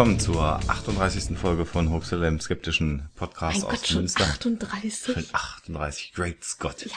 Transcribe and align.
Willkommen 0.00 0.18
zur 0.18 0.42
38. 0.42 1.36
Folge 1.36 1.66
von 1.66 1.90
Hoaxilla, 1.90 2.24
dem 2.24 2.40
skeptischen 2.40 3.10
Podcast 3.16 3.58
Mein 3.58 3.66
aus 3.66 3.80
Gott, 3.80 3.86
schon 3.86 3.96
Münster. 3.98 4.24
38. 4.24 4.94
Schon 5.14 5.24
38, 5.30 6.12
Great 6.14 6.42
Scott. 6.42 6.86
Ja. 6.86 6.96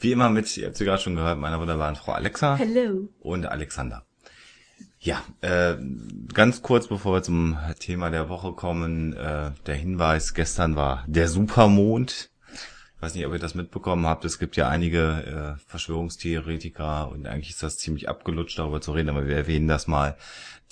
Wie 0.00 0.10
immer 0.10 0.28
mit, 0.28 0.56
ihr 0.56 0.66
habt 0.66 0.76
sie 0.76 0.84
gerade 0.84 1.00
schon 1.00 1.14
gehört, 1.14 1.38
meiner 1.38 1.60
wunderbaren 1.60 1.94
Frau 1.94 2.10
Alexa 2.10 2.56
Hello. 2.56 3.08
und 3.20 3.46
Alexander. 3.46 4.04
Ja, 4.98 5.22
äh, 5.40 5.76
ganz 6.34 6.62
kurz 6.62 6.88
bevor 6.88 7.14
wir 7.14 7.22
zum 7.22 7.58
Thema 7.78 8.10
der 8.10 8.28
Woche 8.28 8.54
kommen, 8.54 9.12
äh, 9.12 9.52
der 9.66 9.76
Hinweis, 9.76 10.34
gestern 10.34 10.74
war 10.74 11.04
der 11.06 11.28
Supermond. 11.28 12.30
Ich 12.96 13.02
weiß 13.02 13.14
nicht, 13.14 13.26
ob 13.26 13.32
ihr 13.34 13.38
das 13.38 13.54
mitbekommen 13.54 14.04
habt. 14.06 14.24
Es 14.24 14.40
gibt 14.40 14.56
ja 14.56 14.68
einige 14.68 15.56
äh, 15.58 15.64
Verschwörungstheoretiker 15.68 17.08
und 17.08 17.28
eigentlich 17.28 17.50
ist 17.50 17.62
das 17.62 17.78
ziemlich 17.78 18.08
abgelutscht, 18.08 18.58
darüber 18.58 18.80
zu 18.80 18.90
reden, 18.90 19.10
aber 19.10 19.28
wir 19.28 19.36
erwähnen 19.36 19.68
das 19.68 19.86
mal, 19.86 20.16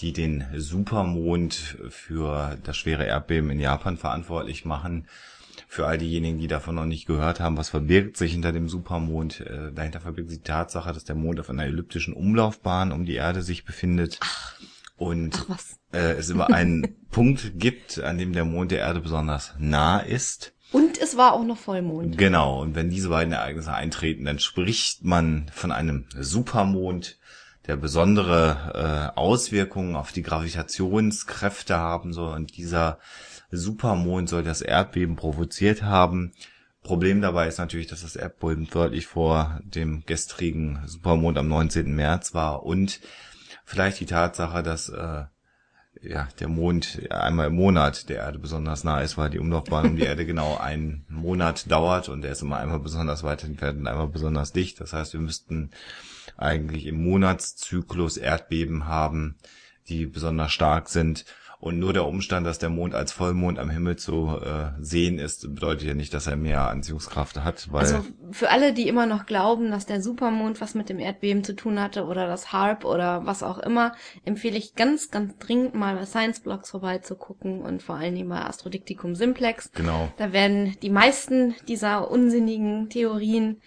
die 0.01 0.13
den 0.13 0.45
Supermond 0.57 1.79
für 1.89 2.59
das 2.65 2.77
schwere 2.77 3.05
Erdbeben 3.05 3.51
in 3.51 3.61
Japan 3.61 3.97
verantwortlich 3.97 4.65
machen. 4.65 5.07
Für 5.69 5.87
all 5.87 5.99
diejenigen, 5.99 6.39
die 6.39 6.49
davon 6.49 6.75
noch 6.75 6.87
nicht 6.87 7.07
gehört 7.07 7.39
haben, 7.39 7.57
was 7.57 7.69
verbirgt 7.69 8.17
sich 8.17 8.33
hinter 8.33 8.53
dem 8.53 8.69
Supermond? 8.69 9.41
Äh, 9.41 9.73
dahinter 9.73 10.01
verbirgt 10.01 10.31
sich 10.31 10.39
die 10.39 10.45
Tatsache, 10.45 10.93
dass 10.93 11.05
der 11.05 11.15
Mond 11.15 11.39
auf 11.39 11.51
einer 11.51 11.65
elliptischen 11.65 12.15
Umlaufbahn 12.15 12.91
um 12.91 13.05
die 13.05 13.15
Erde 13.15 13.43
sich 13.43 13.65
befindet. 13.65 14.19
Und 14.97 15.47
Ach 15.49 15.63
äh, 15.93 16.13
es 16.13 16.31
immer 16.31 16.53
einen 16.53 16.97
Punkt 17.11 17.53
gibt, 17.59 18.01
an 18.01 18.19
dem 18.19 18.33
der 18.33 18.45
Mond 18.45 18.71
der 18.71 18.81
Erde 18.81 19.01
besonders 19.01 19.55
nah 19.59 20.01
ist. 20.01 20.53
Und 20.73 20.99
es 20.99 21.17
war 21.17 21.33
auch 21.33 21.45
noch 21.45 21.57
Vollmond. 21.57 22.17
Genau, 22.17 22.63
und 22.63 22.75
wenn 22.77 22.91
diese 22.91 23.09
beiden 23.09 23.33
Ereignisse 23.33 23.73
eintreten, 23.73 24.25
dann 24.25 24.39
spricht 24.39 25.05
man 25.05 25.51
von 25.53 25.73
einem 25.73 26.07
Supermond, 26.17 27.19
der 27.71 27.77
besondere 27.77 29.13
äh, 29.15 29.17
Auswirkungen 29.17 29.95
auf 29.95 30.11
die 30.11 30.25
Gravitationskräfte 30.25 31.77
haben 31.77 32.13
soll. 32.13 32.35
Und 32.35 32.57
dieser 32.57 32.99
Supermond 33.53 34.29
soll 34.29 34.43
das 34.43 34.61
Erdbeben 34.61 35.15
provoziert 35.15 35.85
haben. 35.85 36.33
Problem 36.83 37.21
dabei 37.21 37.47
ist 37.47 37.59
natürlich, 37.59 37.87
dass 37.87 38.03
das 38.03 38.17
Erdbeben 38.17 38.67
deutlich 38.69 39.07
vor 39.07 39.61
dem 39.63 40.03
gestrigen 40.05 40.81
Supermond 40.87 41.39
am 41.39 41.47
19. 41.47 41.95
März 41.95 42.35
war 42.35 42.65
und 42.65 42.99
vielleicht 43.65 44.01
die 44.01 44.07
Tatsache, 44.07 44.65
dass 44.65 44.89
äh, 44.89 45.27
ja, 46.03 46.29
der 46.41 46.49
Mond 46.49 47.01
einmal 47.09 47.49
im 47.49 47.55
Monat 47.55 48.09
der 48.09 48.17
Erde 48.17 48.41
besonders 48.41 48.83
nah 48.83 49.01
ist, 49.01 49.17
weil 49.17 49.31
die 49.31 49.39
Umlaufbahn 49.39 49.91
um 49.91 49.97
die 49.97 50.03
Erde 50.03 50.27
genau 50.27 50.57
einen 50.57 51.05
Monat 51.09 51.71
dauert 51.71 52.09
und 52.09 52.23
der 52.23 52.33
ist 52.33 52.43
immer 52.43 52.57
einmal 52.57 52.81
besonders 52.81 53.23
weit 53.23 53.45
entfernt 53.45 53.79
und 53.79 53.87
einmal 53.87 54.09
besonders 54.09 54.53
dicht. 54.53 54.81
Das 54.81 54.93
heißt, 54.93 55.13
wir 55.13 55.21
müssten 55.21 55.71
eigentlich 56.41 56.87
im 56.87 57.03
Monatszyklus 57.03 58.17
Erdbeben 58.17 58.87
haben, 58.87 59.37
die 59.89 60.07
besonders 60.07 60.53
stark 60.53 60.89
sind. 60.89 61.25
Und 61.61 61.79
nur 61.79 61.93
der 61.93 62.07
Umstand, 62.07 62.47
dass 62.47 62.59
der 62.59 62.71
Mond 62.71 62.95
als 62.95 63.13
Vollmond 63.13 63.59
am 63.59 63.69
Himmel 63.69 63.97
zu 63.97 64.35
äh, 64.43 64.71
sehen 64.81 65.19
ist, 65.19 65.55
bedeutet 65.55 65.87
ja 65.89 65.93
nicht, 65.93 66.15
dass 66.15 66.27
er 66.27 66.37
mehr 66.37 66.71
Anziehungskraft 66.71 67.45
hat, 67.45 67.71
weil 67.71 67.83
Also 67.83 68.07
für 68.31 68.49
alle, 68.49 68.73
die 68.73 68.89
immer 68.89 69.05
noch 69.05 69.27
glauben, 69.27 69.71
dass 69.71 69.85
der 69.85 70.01
Supermond 70.01 70.63
was 70.63 70.75
mit 70.75 70.89
dem 70.89 70.99
Erdbeben 70.99 71.45
zu 71.45 71.55
tun 71.55 71.79
hatte 71.79 72.07
oder 72.07 72.27
das 72.27 72.51
HARP 72.51 72.87
oder 72.87 73.27
was 73.27 73.43
auch 73.43 73.59
immer, 73.59 73.93
empfehle 74.25 74.57
ich 74.57 74.75
ganz, 74.75 75.11
ganz 75.11 75.37
dringend 75.37 75.75
mal 75.75 75.97
bei 75.97 76.07
Science 76.07 76.41
Blogs 76.41 76.71
vorbeizugucken 76.71 77.61
und 77.61 77.83
vor 77.83 77.97
allen 77.97 78.15
Dingen 78.15 78.31
bei 78.31 78.41
Astrodiktikum 78.41 79.15
Simplex. 79.15 79.71
genau. 79.73 80.11
Da 80.17 80.33
werden 80.33 80.77
die 80.81 80.89
meisten 80.89 81.55
dieser 81.69 82.11
unsinnigen 82.11 82.89
Theorien 82.89 83.61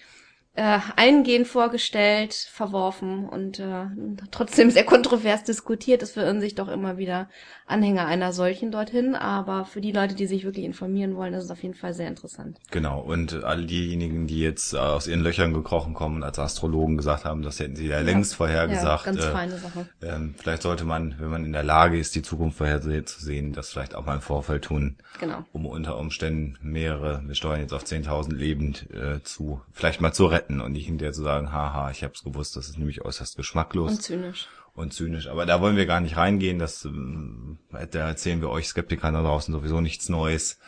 äh, 0.55 0.79
eingehend 0.97 1.47
vorgestellt, 1.47 2.33
verworfen 2.33 3.27
und 3.27 3.59
äh, 3.59 3.85
trotzdem 4.29 4.69
sehr 4.69 4.83
kontrovers 4.83 5.43
diskutiert. 5.43 6.03
Es 6.03 6.11
verirren 6.11 6.41
sich 6.41 6.53
doch 6.53 6.67
immer 6.67 6.97
wieder 6.97 7.27
Anhänger 7.65 8.05
einer 8.05 8.33
solchen 8.33 8.71
dorthin, 8.71 9.15
aber 9.15 9.65
für 9.65 9.81
die 9.81 9.91
Leute, 9.91 10.13
die 10.13 10.27
sich 10.27 10.43
wirklich 10.43 10.65
informieren 10.65 11.15
wollen, 11.15 11.33
ist 11.33 11.45
es 11.45 11.49
auf 11.51 11.63
jeden 11.63 11.73
Fall 11.73 11.93
sehr 11.95 12.07
interessant. 12.07 12.59
Genau, 12.69 12.99
und 12.99 13.43
all 13.43 13.65
diejenigen, 13.65 14.27
die 14.27 14.41
jetzt 14.41 14.73
äh, 14.73 14.77
aus 14.77 15.07
ihren 15.07 15.21
Löchern 15.21 15.53
gekrochen 15.53 15.95
kommen 15.95 16.17
und 16.17 16.23
als 16.23 16.37
Astrologen 16.37 16.97
gesagt 16.97 17.25
haben, 17.25 17.41
das 17.41 17.59
hätten 17.59 17.75
sie 17.75 17.87
ja 17.87 18.01
längst 18.01 18.35
vorhergesagt. 18.35 19.05
Ja, 19.07 19.11
ganz 19.11 19.23
äh, 19.25 19.31
feine 19.31 19.57
Sache. 19.57 19.87
ähm, 20.03 20.35
vielleicht 20.37 20.61
sollte 20.61 20.83
man, 20.83 21.15
wenn 21.17 21.29
man 21.29 21.45
in 21.45 21.53
der 21.53 21.63
Lage 21.63 21.97
ist, 21.97 22.13
die 22.13 22.21
Zukunft 22.21 22.57
vorherzusehen, 22.59 23.53
das 23.53 23.69
vielleicht 23.71 23.95
auch 23.95 24.05
mal 24.05 24.15
im 24.15 24.21
Vorfeld 24.21 24.65
tun, 24.65 24.97
Genau. 25.19 25.45
um 25.51 25.65
unter 25.65 25.97
Umständen 25.97 26.57
mehrere, 26.61 27.23
wir 27.25 27.33
steuern 27.33 27.61
jetzt 27.61 27.73
auf 27.73 27.83
10.000 27.85 28.33
lebend 28.35 28.87
äh, 28.91 29.23
zu, 29.23 29.61
vielleicht 29.71 30.01
mal 30.01 30.11
zu 30.11 30.25
retten 30.27 30.42
und 30.49 30.71
nicht 30.71 30.85
hinterher 30.85 31.13
zu 31.13 31.23
sagen, 31.23 31.51
haha, 31.51 31.91
ich 31.91 32.03
hab's 32.03 32.23
gewusst, 32.23 32.55
das 32.55 32.69
ist 32.69 32.77
nämlich 32.77 33.03
äußerst 33.03 33.35
geschmacklos 33.37 33.91
Und 33.91 34.01
zynisch. 34.01 34.47
und 34.73 34.93
zynisch. 34.93 35.27
Aber 35.27 35.45
da 35.45 35.61
wollen 35.61 35.75
wir 35.75 35.85
gar 35.85 35.99
nicht 36.01 36.17
reingehen. 36.17 36.59
Das, 36.59 36.85
ähm, 36.85 37.59
da 37.71 38.07
erzählen 38.07 38.41
wir 38.41 38.49
euch 38.49 38.67
Skeptikern 38.67 39.13
da 39.13 39.21
draußen 39.21 39.53
sowieso 39.53 39.81
nichts 39.81 40.09
Neues. 40.09 40.59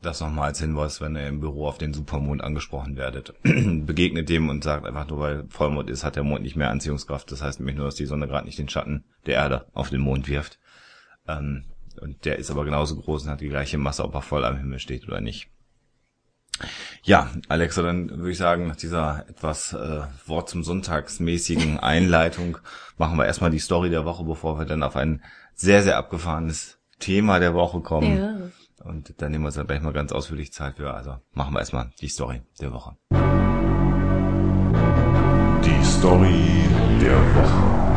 Das 0.00 0.20
nochmal 0.20 0.48
als 0.48 0.60
Hinweis, 0.60 1.00
wenn 1.00 1.16
ihr 1.16 1.26
im 1.26 1.40
Büro 1.40 1.66
auf 1.66 1.78
den 1.78 1.92
Supermond 1.92 2.42
angesprochen 2.44 2.96
werdet. 2.96 3.34
Begegnet 3.42 4.28
dem 4.28 4.48
und 4.48 4.62
sagt 4.62 4.86
einfach 4.86 5.08
nur, 5.08 5.18
weil 5.18 5.44
Vollmond 5.48 5.90
ist, 5.90 6.04
hat 6.04 6.14
der 6.14 6.22
Mond 6.22 6.42
nicht 6.42 6.54
mehr 6.54 6.70
Anziehungskraft. 6.70 7.32
Das 7.32 7.42
heißt 7.42 7.58
nämlich 7.58 7.76
nur, 7.76 7.86
dass 7.86 7.96
die 7.96 8.06
Sonne 8.06 8.28
gerade 8.28 8.46
nicht 8.46 8.58
den 8.60 8.68
Schatten 8.68 9.04
der 9.26 9.34
Erde 9.34 9.66
auf 9.74 9.90
den 9.90 10.00
Mond 10.00 10.28
wirft. 10.28 10.60
Ähm, 11.26 11.64
und 12.00 12.24
der 12.24 12.38
ist 12.38 12.48
aber 12.48 12.64
genauso 12.64 12.94
groß 12.96 13.24
und 13.24 13.30
hat 13.30 13.40
die 13.40 13.48
gleiche 13.48 13.76
Masse, 13.76 14.04
ob 14.04 14.14
er 14.14 14.22
voll 14.22 14.44
am 14.44 14.56
Himmel 14.56 14.78
steht 14.78 15.08
oder 15.08 15.20
nicht. 15.20 15.50
Ja, 17.02 17.30
Alexa, 17.48 17.82
dann 17.82 18.10
würde 18.10 18.30
ich 18.30 18.38
sagen, 18.38 18.66
nach 18.66 18.76
dieser 18.76 19.24
etwas 19.28 19.72
äh, 19.72 20.02
Wort 20.26 20.48
zum 20.48 20.64
Sonntagsmäßigen 20.64 21.78
Einleitung 21.80 22.58
machen 22.96 23.16
wir 23.16 23.26
erstmal 23.26 23.50
die 23.50 23.58
Story 23.58 23.90
der 23.90 24.04
Woche, 24.04 24.24
bevor 24.24 24.58
wir 24.58 24.66
dann 24.66 24.82
auf 24.82 24.96
ein 24.96 25.22
sehr, 25.54 25.82
sehr 25.82 25.96
abgefahrenes 25.96 26.78
Thema 26.98 27.38
der 27.38 27.54
Woche 27.54 27.80
kommen. 27.80 28.16
Ja. 28.16 28.36
Und 28.84 29.20
dann 29.20 29.32
nehmen 29.32 29.44
wir 29.44 29.48
uns 29.48 29.56
dann 29.56 29.66
gleich 29.66 29.82
mal 29.82 29.92
ganz 29.92 30.12
ausführlich 30.12 30.52
Zeit 30.52 30.76
für. 30.76 30.92
Also 30.94 31.16
machen 31.32 31.52
wir 31.52 31.60
erstmal 31.60 31.90
die 32.00 32.08
Story 32.08 32.42
der 32.60 32.72
Woche. 32.72 32.96
Die 35.64 35.84
Story 35.84 36.68
der 37.00 37.34
Woche. 37.34 37.87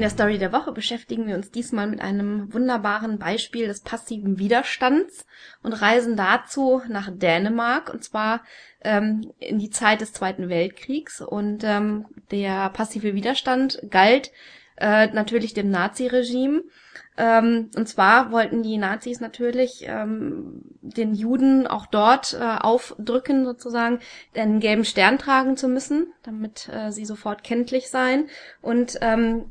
In 0.00 0.04
der 0.04 0.08
Story 0.08 0.38
der 0.38 0.54
Woche 0.54 0.72
beschäftigen 0.72 1.26
wir 1.26 1.34
uns 1.34 1.50
diesmal 1.50 1.86
mit 1.86 2.00
einem 2.00 2.54
wunderbaren 2.54 3.18
Beispiel 3.18 3.66
des 3.66 3.82
passiven 3.82 4.38
Widerstands 4.38 5.26
und 5.62 5.74
reisen 5.74 6.16
dazu 6.16 6.80
nach 6.88 7.10
Dänemark 7.12 7.92
und 7.92 8.02
zwar 8.02 8.40
ähm, 8.80 9.30
in 9.40 9.58
die 9.58 9.68
Zeit 9.68 10.00
des 10.00 10.14
Zweiten 10.14 10.48
Weltkriegs. 10.48 11.20
Und 11.20 11.64
ähm, 11.64 12.06
der 12.30 12.70
passive 12.70 13.12
Widerstand 13.12 13.82
galt 13.90 14.30
äh, 14.78 15.08
natürlich 15.08 15.52
dem 15.52 15.70
Naziregime. 15.70 16.62
Ähm, 17.18 17.70
und 17.76 17.86
zwar 17.86 18.32
wollten 18.32 18.62
die 18.62 18.78
Nazis 18.78 19.20
natürlich 19.20 19.84
ähm, 19.86 20.62
den 20.80 21.12
Juden 21.12 21.66
auch 21.66 21.84
dort 21.84 22.32
äh, 22.32 22.42
aufdrücken, 22.42 23.44
sozusagen, 23.44 23.98
einen 24.34 24.60
gelben 24.60 24.86
Stern 24.86 25.18
tragen 25.18 25.58
zu 25.58 25.68
müssen, 25.68 26.10
damit 26.22 26.70
äh, 26.72 26.90
sie 26.90 27.04
sofort 27.04 27.44
kenntlich 27.44 27.90
seien. 27.90 28.30
Und 28.62 28.96
ähm, 29.02 29.44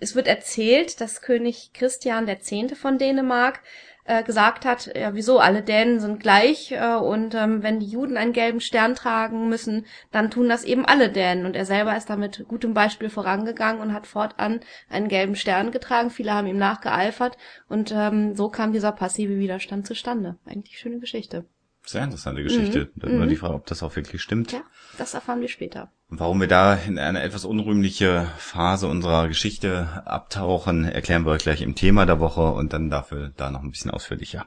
es 0.00 0.14
wird 0.14 0.26
erzählt, 0.26 1.00
dass 1.00 1.22
König 1.22 1.70
Christian 1.74 2.28
X. 2.28 2.52
von 2.78 2.98
Dänemark 2.98 3.60
äh, 4.08 4.22
gesagt 4.22 4.64
hat, 4.64 4.90
ja, 4.96 5.14
wieso, 5.14 5.38
alle 5.38 5.62
Dänen 5.62 6.00
sind 6.00 6.20
gleich 6.20 6.72
äh, 6.72 6.94
und 6.94 7.34
ähm, 7.34 7.62
wenn 7.62 7.78
die 7.78 7.86
Juden 7.86 8.16
einen 8.16 8.32
gelben 8.32 8.60
Stern 8.60 8.94
tragen 8.94 9.48
müssen, 9.48 9.84
dann 10.10 10.30
tun 10.30 10.48
das 10.48 10.64
eben 10.64 10.86
alle 10.86 11.10
Dänen. 11.10 11.44
Und 11.44 11.54
er 11.54 11.66
selber 11.66 11.96
ist 11.96 12.08
damit 12.08 12.46
gutem 12.48 12.72
Beispiel 12.72 13.10
vorangegangen 13.10 13.82
und 13.82 13.92
hat 13.92 14.06
fortan 14.06 14.60
einen 14.88 15.08
gelben 15.08 15.36
Stern 15.36 15.70
getragen. 15.72 16.10
Viele 16.10 16.32
haben 16.32 16.46
ihm 16.46 16.56
nachgeeifert 16.56 17.36
und 17.68 17.92
ähm, 17.94 18.34
so 18.34 18.48
kam 18.48 18.72
dieser 18.72 18.92
passive 18.92 19.38
Widerstand 19.38 19.86
zustande. 19.86 20.38
Eigentlich 20.46 20.78
schöne 20.78 21.00
Geschichte. 21.00 21.44
Sehr 21.88 22.04
interessante 22.04 22.42
Geschichte. 22.42 22.90
Dann 22.96 23.16
nur 23.16 23.24
die 23.24 23.36
Frage, 23.36 23.54
ob 23.54 23.64
das 23.64 23.82
auch 23.82 23.96
wirklich 23.96 24.20
stimmt. 24.20 24.52
Ja, 24.52 24.60
das 24.98 25.14
erfahren 25.14 25.40
wir 25.40 25.48
später. 25.48 25.90
Warum 26.10 26.38
wir 26.38 26.46
da 26.46 26.74
in 26.74 26.98
eine 26.98 27.22
etwas 27.22 27.46
unrühmliche 27.46 28.28
Phase 28.36 28.88
unserer 28.88 29.26
Geschichte 29.26 30.02
abtauchen, 30.04 30.84
erklären 30.84 31.24
wir 31.24 31.32
euch 31.32 31.44
gleich 31.44 31.62
im 31.62 31.76
Thema 31.76 32.04
der 32.04 32.20
Woche 32.20 32.42
und 32.42 32.74
dann 32.74 32.90
dafür 32.90 33.32
da 33.38 33.50
noch 33.50 33.62
ein 33.62 33.70
bisschen 33.70 33.90
ausführlicher. 33.90 34.44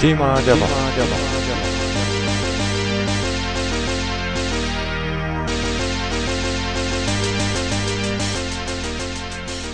Thema 0.00 0.40
der 0.40 0.60
Woche. 0.60 1.59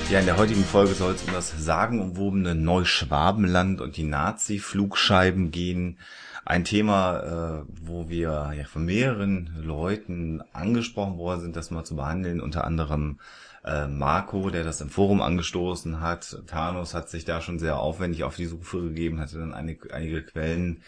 Ja, 0.09 0.21
in 0.21 0.27
der 0.27 0.37
heutigen 0.37 0.63
Folge 0.63 0.95
soll 0.95 1.15
es 1.15 1.25
um 1.25 1.33
das 1.33 1.53
sagenumwobene 1.59 2.55
Neuschwabenland 2.55 3.81
und 3.81 3.97
die 3.97 4.05
Nazi-Flugscheiben 4.05 5.51
gehen. 5.51 5.99
Ein 6.45 6.63
Thema, 6.63 7.65
äh, 7.65 7.65
wo 7.83 8.09
wir 8.09 8.53
ja 8.57 8.65
von 8.67 8.85
mehreren 8.85 9.51
Leuten 9.61 10.45
angesprochen 10.53 11.19
worden 11.19 11.41
sind, 11.41 11.57
das 11.57 11.73
mal 11.73 11.83
zu 11.83 11.97
behandeln, 11.97 12.41
unter 12.41 12.65
anderem 12.65 13.19
äh, 13.65 13.89
Marco, 13.89 14.49
der 14.51 14.63
das 14.63 14.81
im 14.81 14.91
Forum 14.91 15.21
angestoßen 15.21 16.01
hat. 16.01 16.41
Thanos 16.47 16.95
hat 16.95 17.11
sich 17.11 17.25
da 17.25 17.41
schon 17.41 17.59
sehr 17.59 17.81
aufwendig 17.81 18.23
auf 18.23 18.37
die 18.37 18.47
Suche 18.47 18.83
gegeben, 18.83 19.19
hatte 19.21 19.41
dann 19.41 19.55
einige, 19.55 20.23
Quellen 20.23 20.83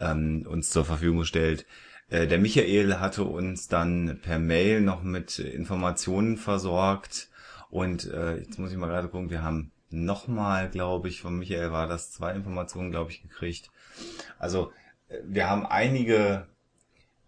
ähm, 0.00 0.44
uns 0.48 0.70
zur 0.70 0.84
Verfügung 0.84 1.18
gestellt. 1.18 1.64
Äh, 2.10 2.26
der 2.26 2.38
Michael 2.38 2.98
hatte 2.98 3.22
uns 3.22 3.68
dann 3.68 4.18
per 4.20 4.40
Mail 4.40 4.80
noch 4.80 5.04
mit 5.04 5.38
Informationen 5.38 6.36
versorgt. 6.36 7.28
Und 7.74 8.08
äh, 8.08 8.36
jetzt 8.36 8.60
muss 8.60 8.70
ich 8.70 8.78
mal 8.78 8.86
gerade 8.86 9.08
gucken, 9.08 9.30
wir 9.30 9.42
haben 9.42 9.72
nochmal, 9.90 10.70
glaube 10.70 11.08
ich, 11.08 11.20
von 11.20 11.36
Michael 11.36 11.72
war 11.72 11.88
das 11.88 12.12
zwei 12.12 12.32
Informationen, 12.32 12.92
glaube 12.92 13.10
ich, 13.10 13.20
gekriegt. 13.20 13.68
Also 14.38 14.70
äh, 15.08 15.18
wir 15.24 15.50
haben 15.50 15.66
einige 15.66 16.46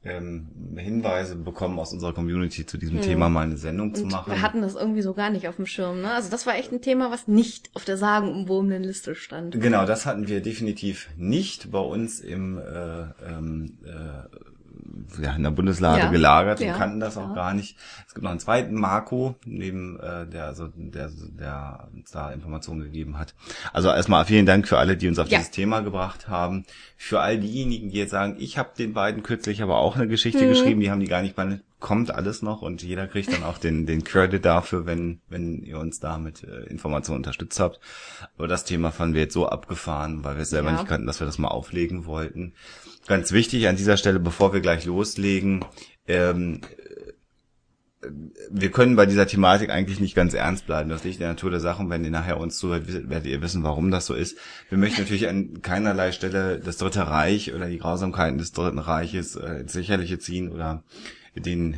ähm, 0.04 0.46
Hinweise 0.76 1.34
bekommen 1.34 1.80
aus 1.80 1.92
unserer 1.92 2.12
Community 2.12 2.64
zu 2.64 2.78
diesem 2.78 2.98
Hm. 2.98 3.02
Thema, 3.02 3.28
mal 3.28 3.40
eine 3.40 3.56
Sendung 3.56 3.92
zu 3.92 4.04
Und 4.04 4.12
machen. 4.12 4.32
wir 4.32 4.40
hatten 4.40 4.62
das 4.62 4.76
irgendwie 4.76 5.02
so 5.02 5.14
gar 5.14 5.30
nicht 5.30 5.48
auf 5.48 5.56
dem 5.56 5.66
Schirm, 5.66 6.00
ne? 6.00 6.12
Also 6.12 6.30
das 6.30 6.46
war 6.46 6.54
echt 6.54 6.70
ein 6.70 6.80
Thema, 6.80 7.10
was 7.10 7.26
nicht 7.26 7.70
auf 7.74 7.84
der 7.84 7.96
sagenumwobenen 7.96 8.84
Liste 8.84 9.16
stand. 9.16 9.60
Genau, 9.60 9.84
das 9.84 10.06
hatten 10.06 10.28
wir 10.28 10.42
definitiv 10.42 11.08
nicht 11.16 11.72
bei 11.72 11.80
uns 11.80 12.20
im 12.20 12.56
äh, 12.58 13.00
ähm, 13.28 13.78
äh, 13.84 14.28
ja, 15.20 15.34
in 15.34 15.42
der 15.42 15.50
Bundeslade 15.50 16.00
Ja. 16.04 16.10
gelagert. 16.10 16.60
Wir 16.60 16.68
Ja. 16.68 16.76
kannten 16.76 17.00
das 17.00 17.16
auch 17.16 17.34
gar 17.34 17.54
nicht. 17.54 17.76
Es 18.06 18.14
gibt 18.14 18.24
noch 18.24 18.30
einen 18.30 18.40
zweiten 18.40 18.74
Marco, 18.74 19.36
neben 19.44 19.98
äh, 20.00 20.26
der, 20.26 20.44
also 20.46 20.68
der, 20.74 21.10
der 21.10 21.88
uns 21.94 22.10
da 22.10 22.30
Informationen 22.30 22.82
gegeben 22.82 23.18
hat. 23.18 23.34
Also 23.72 23.88
erstmal 23.88 24.24
vielen 24.24 24.46
Dank 24.46 24.68
für 24.68 24.78
alle, 24.78 24.96
die 24.96 25.08
uns 25.08 25.18
auf 25.18 25.28
dieses 25.28 25.50
Thema 25.50 25.80
gebracht 25.80 26.28
haben. 26.28 26.64
Für 26.96 27.20
all 27.20 27.38
diejenigen, 27.38 27.90
die 27.90 27.98
jetzt 27.98 28.10
sagen, 28.10 28.36
ich 28.38 28.58
habe 28.58 28.70
den 28.78 28.92
beiden 28.94 29.22
kürzlich 29.22 29.62
aber 29.62 29.76
auch 29.78 29.96
eine 29.96 30.08
Geschichte 30.08 30.44
Mhm. 30.44 30.48
geschrieben, 30.48 30.80
die 30.80 30.90
haben 30.90 31.00
die 31.00 31.06
gar 31.08 31.22
nicht 31.22 31.36
behandelt, 31.36 31.62
kommt 31.78 32.10
alles 32.10 32.40
noch 32.40 32.62
und 32.62 32.82
jeder 32.82 33.06
kriegt 33.06 33.32
dann 33.32 33.42
auch 33.42 33.58
den, 33.58 33.84
den 33.86 34.02
Credit 34.02 34.42
dafür, 34.44 34.86
wenn, 34.86 35.20
wenn 35.28 35.62
ihr 35.62 35.78
uns 35.78 36.00
da 36.00 36.16
mit 36.18 36.42
äh, 36.42 36.62
Informationen 36.70 37.18
unterstützt 37.18 37.60
habt. 37.60 37.80
Aber 38.38 38.48
das 38.48 38.64
Thema 38.64 38.92
fanden 38.92 39.14
wir 39.14 39.22
jetzt 39.22 39.34
so 39.34 39.46
abgefahren, 39.48 40.24
weil 40.24 40.36
wir 40.36 40.42
es 40.42 40.50
selber 40.50 40.70
Ja. 40.70 40.76
nicht 40.76 40.88
kannten, 40.88 41.06
dass 41.06 41.20
wir 41.20 41.26
das 41.26 41.38
mal 41.38 41.48
auflegen 41.48 42.06
wollten. 42.06 42.54
Ganz 43.06 43.32
wichtig 43.32 43.68
an 43.68 43.76
dieser 43.76 43.96
Stelle, 43.96 44.18
bevor 44.18 44.52
wir 44.52 44.60
gleich 44.60 44.84
loslegen, 44.84 45.64
ähm, 46.08 46.60
äh, 48.02 48.08
wir 48.50 48.70
können 48.70 48.94
bei 48.94 49.06
dieser 49.06 49.26
Thematik 49.26 49.70
eigentlich 49.70 50.00
nicht 50.00 50.14
ganz 50.14 50.34
ernst 50.34 50.66
bleiben. 50.66 50.90
Das 50.90 51.02
liegt 51.02 51.16
in 51.16 51.20
der 51.20 51.30
Natur 51.30 51.50
der 51.50 51.60
Sache. 51.60 51.82
Und 51.82 51.90
wenn 51.90 52.04
ihr 52.04 52.10
nachher 52.10 52.38
uns 52.38 52.58
zuhört, 52.58 52.86
werdet 52.86 53.26
ihr 53.26 53.42
wissen, 53.42 53.64
warum 53.64 53.90
das 53.90 54.06
so 54.06 54.14
ist. 54.14 54.38
Wir 54.68 54.78
möchten 54.78 55.00
natürlich 55.00 55.28
an 55.28 55.62
keinerlei 55.62 56.12
Stelle 56.12 56.60
das 56.60 56.76
Dritte 56.76 57.08
Reich 57.08 57.52
oder 57.54 57.68
die 57.68 57.78
Grausamkeiten 57.78 58.38
des 58.38 58.52
Dritten 58.52 58.78
Reiches 58.78 59.34
äh, 59.36 59.60
ins 59.60 59.74
Lächerliche 59.74 60.18
ziehen 60.18 60.50
oder 60.52 60.84
den 61.34 61.76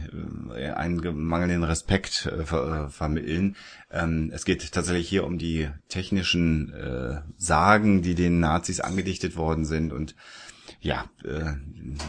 äh, 0.55 0.71
einen 0.71 1.01
ge- 1.01 1.13
mangelnden 1.13 1.65
Respekt 1.65 2.27
äh, 2.27 2.45
ver 2.45 2.87
äh, 2.87 2.91
vermitteln. 2.91 3.57
Ähm, 3.91 4.31
es 4.35 4.45
geht 4.45 4.71
tatsächlich 4.71 5.09
hier 5.09 5.25
um 5.25 5.39
die 5.39 5.69
technischen 5.89 6.73
äh, 6.75 7.21
Sagen, 7.37 8.03
die 8.03 8.15
den 8.15 8.39
Nazis 8.41 8.81
angedichtet 8.81 9.37
worden 9.37 9.65
sind 9.65 9.93
und 9.93 10.15
ja, 10.81 11.07
äh, 11.25 11.55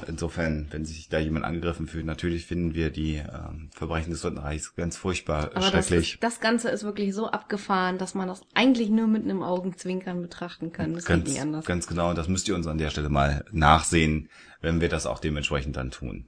insofern, 0.07 0.67
wenn 0.69 0.85
sich 0.85 1.09
da 1.09 1.17
jemand 1.17 1.43
angegriffen 1.43 1.87
fühlt, 1.87 2.05
natürlich 2.05 2.45
finden 2.45 2.75
wir 2.75 2.91
die 2.91 3.15
ähm, 3.15 3.69
Verbrechen 3.71 4.11
des 4.11 4.21
Dritten 4.21 4.37
Reichs 4.37 4.75
ganz 4.75 4.95
furchtbar 4.95 5.45
äh, 5.45 5.55
Aber 5.55 5.71
das, 5.71 5.87
schrecklich. 5.87 6.13
ist, 6.13 6.23
das 6.23 6.39
Ganze 6.39 6.69
ist 6.69 6.83
wirklich 6.83 7.15
so 7.15 7.27
abgefahren, 7.31 7.97
dass 7.97 8.13
man 8.13 8.27
das 8.27 8.41
eigentlich 8.53 8.89
nur 8.89 9.07
mit 9.07 9.23
einem 9.23 9.41
Augenzwinkern 9.41 10.21
betrachten 10.21 10.71
kann. 10.71 10.93
Das 10.93 11.05
geht 11.05 11.15
ganz, 11.15 11.29
nicht 11.29 11.41
anders. 11.41 11.65
ganz 11.65 11.87
genau, 11.87 12.13
das 12.13 12.27
müsst 12.27 12.47
ihr 12.47 12.55
uns 12.55 12.67
an 12.67 12.77
der 12.77 12.91
Stelle 12.91 13.09
mal 13.09 13.43
nachsehen, 13.51 14.29
wenn 14.61 14.81
wir 14.81 14.89
das 14.89 15.07
auch 15.07 15.19
dementsprechend 15.19 15.75
dann 15.75 15.89
tun. 15.89 16.27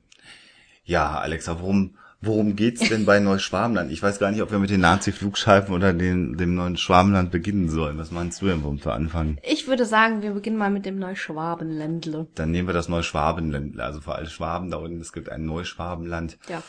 Ja, 0.83 1.19
Alexa, 1.19 1.59
worum, 1.59 1.95
worum 2.21 2.55
geht's 2.55 2.87
denn 2.87 3.05
bei 3.05 3.19
Neuschwabenland? 3.19 3.91
Ich 3.91 4.01
weiß 4.01 4.19
gar 4.19 4.31
nicht, 4.31 4.41
ob 4.41 4.51
wir 4.51 4.59
mit 4.59 4.69
den 4.69 4.81
Nazi-Flugscheiben 4.81 5.73
oder 5.73 5.91
den, 5.93 6.37
dem 6.37 6.55
neuen 6.55 6.77
Schwabenland 6.77 7.31
beginnen 7.31 7.69
sollen. 7.69 7.97
Was 7.97 8.11
meinst 8.11 8.41
du 8.41 8.45
denn, 8.45 8.63
womit 8.63 8.85
wir 8.85 8.93
anfangen? 8.93 9.37
Ich 9.43 9.67
würde 9.67 9.85
sagen, 9.85 10.21
wir 10.21 10.31
beginnen 10.31 10.57
mal 10.57 10.69
mit 10.69 10.85
dem 10.85 10.99
Neuschwabenländle. 10.99 12.27
Dann 12.35 12.51
nehmen 12.51 12.67
wir 12.67 12.73
das 12.73 12.89
Neuschwabenland, 12.89 13.79
also 13.79 14.01
für 14.01 14.15
alle 14.15 14.27
Schwaben 14.27 14.69
da 14.69 14.77
unten. 14.77 15.01
Es 15.01 15.13
gibt 15.13 15.29
ein 15.29 15.45
Neuschwabenland. 15.45 16.37
Ja. 16.47 16.61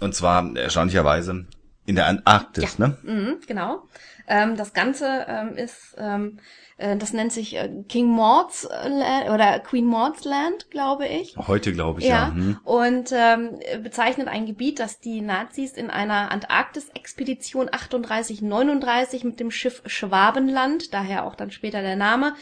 Und 0.00 0.14
zwar 0.14 0.56
erstaunlicherweise 0.56 1.46
in 1.84 1.94
der 1.94 2.06
Antarktis, 2.06 2.78
ne? 2.78 2.96
Mhm, 3.02 3.38
genau. 3.46 3.82
Ähm, 4.26 4.56
das 4.56 4.72
Ganze 4.72 5.26
ähm, 5.28 5.56
ist, 5.56 5.96
ähm, 5.98 6.38
äh, 6.71 6.71
das 6.96 7.12
nennt 7.12 7.32
sich 7.32 7.56
äh, 7.56 7.68
King 7.88 8.06
Maud's 8.08 8.64
äh, 8.64 8.88
Land 8.88 9.30
oder 9.30 9.58
Queen 9.60 9.86
Maud's 9.86 10.24
Land, 10.24 10.70
glaube 10.70 11.06
ich. 11.06 11.36
Heute 11.36 11.72
glaube 11.72 12.00
ich 12.00 12.06
ja. 12.06 12.12
Ja, 12.12 12.34
Hm. 12.34 12.58
und 12.64 13.10
ähm, 13.12 13.60
bezeichnet 13.82 14.28
ein 14.28 14.46
Gebiet, 14.46 14.78
das 14.78 15.00
die 15.00 15.20
Nazis 15.20 15.72
in 15.72 15.90
einer 15.90 16.30
Antarktis-Expedition 16.32 17.68
38-39 17.68 19.26
mit 19.26 19.40
dem 19.40 19.50
Schiff 19.50 19.82
Schwabenland, 19.86 20.92
daher 20.94 21.24
auch 21.24 21.34
dann 21.34 21.50
später 21.50 21.82
der 21.82 21.96
Name, 21.96 22.34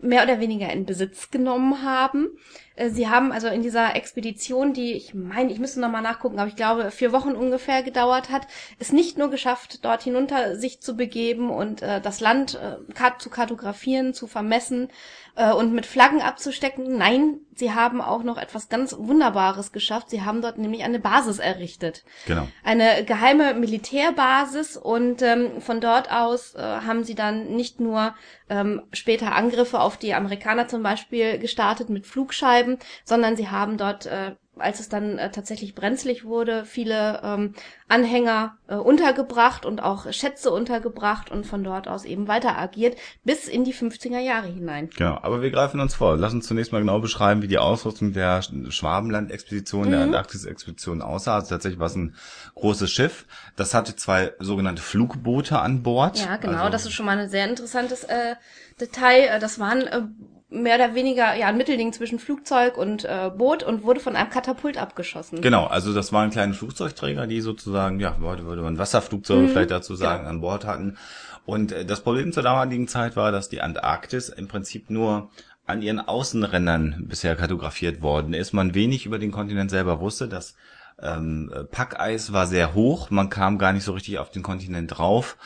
mehr 0.00 0.22
oder 0.22 0.40
weniger 0.40 0.70
in 0.72 0.86
Besitz 0.86 1.30
genommen 1.30 1.82
haben. 1.82 2.28
Äh, 2.76 2.90
Sie 2.90 3.08
haben 3.08 3.32
also 3.32 3.48
in 3.48 3.62
dieser 3.62 3.96
Expedition, 3.96 4.72
die 4.72 4.92
ich 4.92 5.14
meine, 5.14 5.52
ich 5.52 5.58
müsste 5.58 5.80
nochmal 5.80 6.02
nachgucken, 6.02 6.38
aber 6.38 6.48
ich 6.48 6.56
glaube 6.56 6.90
vier 6.90 7.12
Wochen 7.12 7.32
ungefähr 7.32 7.82
gedauert 7.82 8.30
hat, 8.30 8.46
es 8.78 8.92
nicht 8.92 9.18
nur 9.18 9.30
geschafft, 9.30 9.84
dort 9.84 10.02
hinunter 10.02 10.56
sich 10.56 10.80
zu 10.80 10.96
begeben 10.96 11.50
und 11.50 11.82
äh, 11.82 12.00
das 12.00 12.20
Land 12.20 12.54
äh, 12.54 13.18
zu 13.18 13.30
kartografieren, 13.30 14.14
zu 14.14 14.26
vermessen 14.26 14.88
äh, 15.38 15.52
und 15.52 15.72
mit 15.72 15.86
Flaggen 15.86 16.20
abzustecken. 16.20 16.98
Nein, 16.98 17.38
sie 17.54 17.72
haben 17.72 18.00
auch 18.00 18.24
noch 18.24 18.38
etwas 18.38 18.68
ganz 18.68 18.94
Wunderbares 18.98 19.70
geschafft. 19.70 20.10
Sie 20.10 20.22
haben 20.22 20.42
dort 20.42 20.58
nämlich 20.58 20.82
eine 20.82 20.98
Basis 20.98 21.38
errichtet. 21.38 22.04
Genau. 22.26 22.48
Eine 22.64 23.04
geheime 23.04 23.54
Militärbasis 23.54 24.76
und 24.76 25.22
ähm, 25.22 25.60
von 25.60 25.80
dort 25.80 26.10
aus 26.10 26.56
äh, 26.56 26.60
haben 26.60 27.04
sie 27.04 27.14
dann 27.14 27.54
nicht 27.54 27.78
nur 27.78 28.14
ähm, 28.50 28.82
später 28.92 29.36
Angriffe 29.36 29.78
auf 29.80 29.96
die 29.96 30.12
Amerikaner 30.12 30.66
zum 30.66 30.82
Beispiel 30.82 31.38
gestartet 31.38 31.88
mit 31.88 32.04
Flugscheiben, 32.06 32.78
sondern 33.04 33.36
sie 33.36 33.48
haben 33.48 33.78
dort, 33.78 34.06
äh, 34.06 34.34
als 34.60 34.80
es 34.80 34.88
dann 34.88 35.18
äh, 35.18 35.30
tatsächlich 35.30 35.74
brenzlig 35.74 36.24
wurde, 36.24 36.64
viele 36.64 37.20
ähm, 37.22 37.54
Anhänger 37.88 38.56
äh, 38.68 38.74
untergebracht 38.74 39.64
und 39.64 39.82
auch 39.82 40.12
Schätze 40.12 40.50
untergebracht 40.50 41.30
und 41.30 41.46
von 41.46 41.64
dort 41.64 41.88
aus 41.88 42.04
eben 42.04 42.28
weiter 42.28 42.58
agiert 42.58 42.96
bis 43.24 43.48
in 43.48 43.64
die 43.64 43.74
50er 43.74 44.18
Jahre 44.18 44.48
hinein. 44.48 44.90
Genau, 44.96 45.18
aber 45.22 45.40
wir 45.42 45.50
greifen 45.50 45.80
uns 45.80 45.94
vor. 45.94 46.16
Lass 46.16 46.32
uns 46.34 46.46
zunächst 46.46 46.72
mal 46.72 46.80
genau 46.80 46.98
beschreiben, 47.00 47.42
wie 47.42 47.48
die 47.48 47.58
Ausrüstung 47.58 48.12
der 48.12 48.42
Schwabenland-Expedition, 48.42 49.86
Mhm. 49.86 49.90
der 49.90 50.00
Antarktis-Expedition 50.00 51.02
aussah. 51.02 51.36
Also 51.36 51.50
tatsächlich 51.50 51.78
war 51.78 51.86
es 51.86 51.96
ein 51.96 52.14
großes 52.54 52.90
Schiff. 52.90 53.26
Das 53.56 53.74
hatte 53.74 53.96
zwei 53.96 54.32
sogenannte 54.38 54.82
Flugboote 54.82 55.58
an 55.58 55.82
Bord. 55.82 56.18
Ja, 56.18 56.36
genau, 56.36 56.58
Also, 56.58 56.70
das 56.70 56.84
ist 56.86 56.92
schon 56.92 57.06
mal 57.06 57.18
ein 57.18 57.28
sehr 57.28 57.48
interessantes 57.48 58.04
äh, 58.04 58.34
Detail. 58.80 59.28
Äh, 59.28 59.38
Das 59.40 59.58
waren 59.58 59.80
äh, 59.82 60.02
mehr 60.50 60.76
oder 60.76 60.94
weniger 60.94 61.34
ja 61.34 61.48
ein 61.48 61.56
Mittelding 61.56 61.92
zwischen 61.92 62.18
Flugzeug 62.18 62.78
und 62.78 63.04
äh, 63.04 63.30
Boot 63.36 63.62
und 63.62 63.82
wurde 63.82 64.00
von 64.00 64.16
einem 64.16 64.30
Katapult 64.30 64.78
abgeschossen. 64.78 65.42
Genau, 65.42 65.66
also 65.66 65.92
das 65.92 66.12
waren 66.12 66.30
kleine 66.30 66.54
Flugzeugträger, 66.54 67.26
die 67.26 67.40
sozusagen, 67.40 68.00
ja, 68.00 68.16
heute 68.20 68.44
würde 68.46 68.62
man 68.62 68.78
Wasserflugzeuge 68.78 69.42
Mhm, 69.42 69.48
vielleicht 69.50 69.70
dazu 69.70 69.94
sagen, 69.94 70.20
genau. 70.20 70.30
an 70.30 70.40
Bord 70.40 70.64
hatten. 70.64 70.96
Und 71.44 71.72
äh, 71.72 71.84
das 71.84 72.00
Problem 72.00 72.32
zur 72.32 72.42
damaligen 72.42 72.88
Zeit 72.88 73.16
war, 73.16 73.30
dass 73.30 73.48
die 73.48 73.60
Antarktis 73.60 74.30
im 74.30 74.48
Prinzip 74.48 74.88
nur 74.90 75.30
an 75.66 75.82
ihren 75.82 76.00
Außenrändern 76.00 77.04
bisher 77.08 77.36
kartografiert 77.36 78.00
worden 78.00 78.32
ist. 78.32 78.54
Man 78.54 78.74
wenig 78.74 79.04
über 79.04 79.18
den 79.18 79.32
Kontinent 79.32 79.70
selber 79.70 80.00
wusste. 80.00 80.28
Das 80.28 80.54
ähm, 81.00 81.52
äh, 81.54 81.64
Packeis 81.64 82.32
war 82.32 82.46
sehr 82.46 82.74
hoch, 82.74 83.10
man 83.10 83.28
kam 83.28 83.58
gar 83.58 83.72
nicht 83.72 83.84
so 83.84 83.92
richtig 83.92 84.18
auf 84.18 84.30
den 84.30 84.42
Kontinent 84.42 84.96
drauf. 84.96 85.36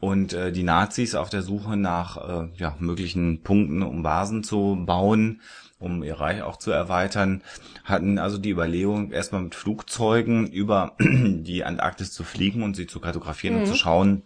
Und 0.00 0.32
äh, 0.32 0.50
die 0.50 0.62
Nazis 0.62 1.14
auf 1.14 1.28
der 1.28 1.42
Suche 1.42 1.76
nach 1.76 2.16
äh, 2.16 2.48
ja, 2.56 2.74
möglichen 2.78 3.42
Punkten, 3.42 3.82
um 3.82 4.02
Basen 4.02 4.42
zu 4.42 4.82
bauen, 4.86 5.42
um 5.78 6.02
ihr 6.02 6.18
Reich 6.18 6.42
auch 6.42 6.56
zu 6.56 6.70
erweitern, 6.70 7.42
hatten 7.84 8.18
also 8.18 8.38
die 8.38 8.50
Überlegung, 8.50 9.12
erstmal 9.12 9.42
mit 9.42 9.54
Flugzeugen 9.54 10.46
über 10.46 10.96
die 11.00 11.64
Antarktis 11.64 12.12
zu 12.12 12.24
fliegen 12.24 12.62
und 12.62 12.76
sie 12.76 12.86
zu 12.86 13.00
kartografieren 13.00 13.60
und 13.60 13.66
zu 13.66 13.74
schauen, 13.74 14.22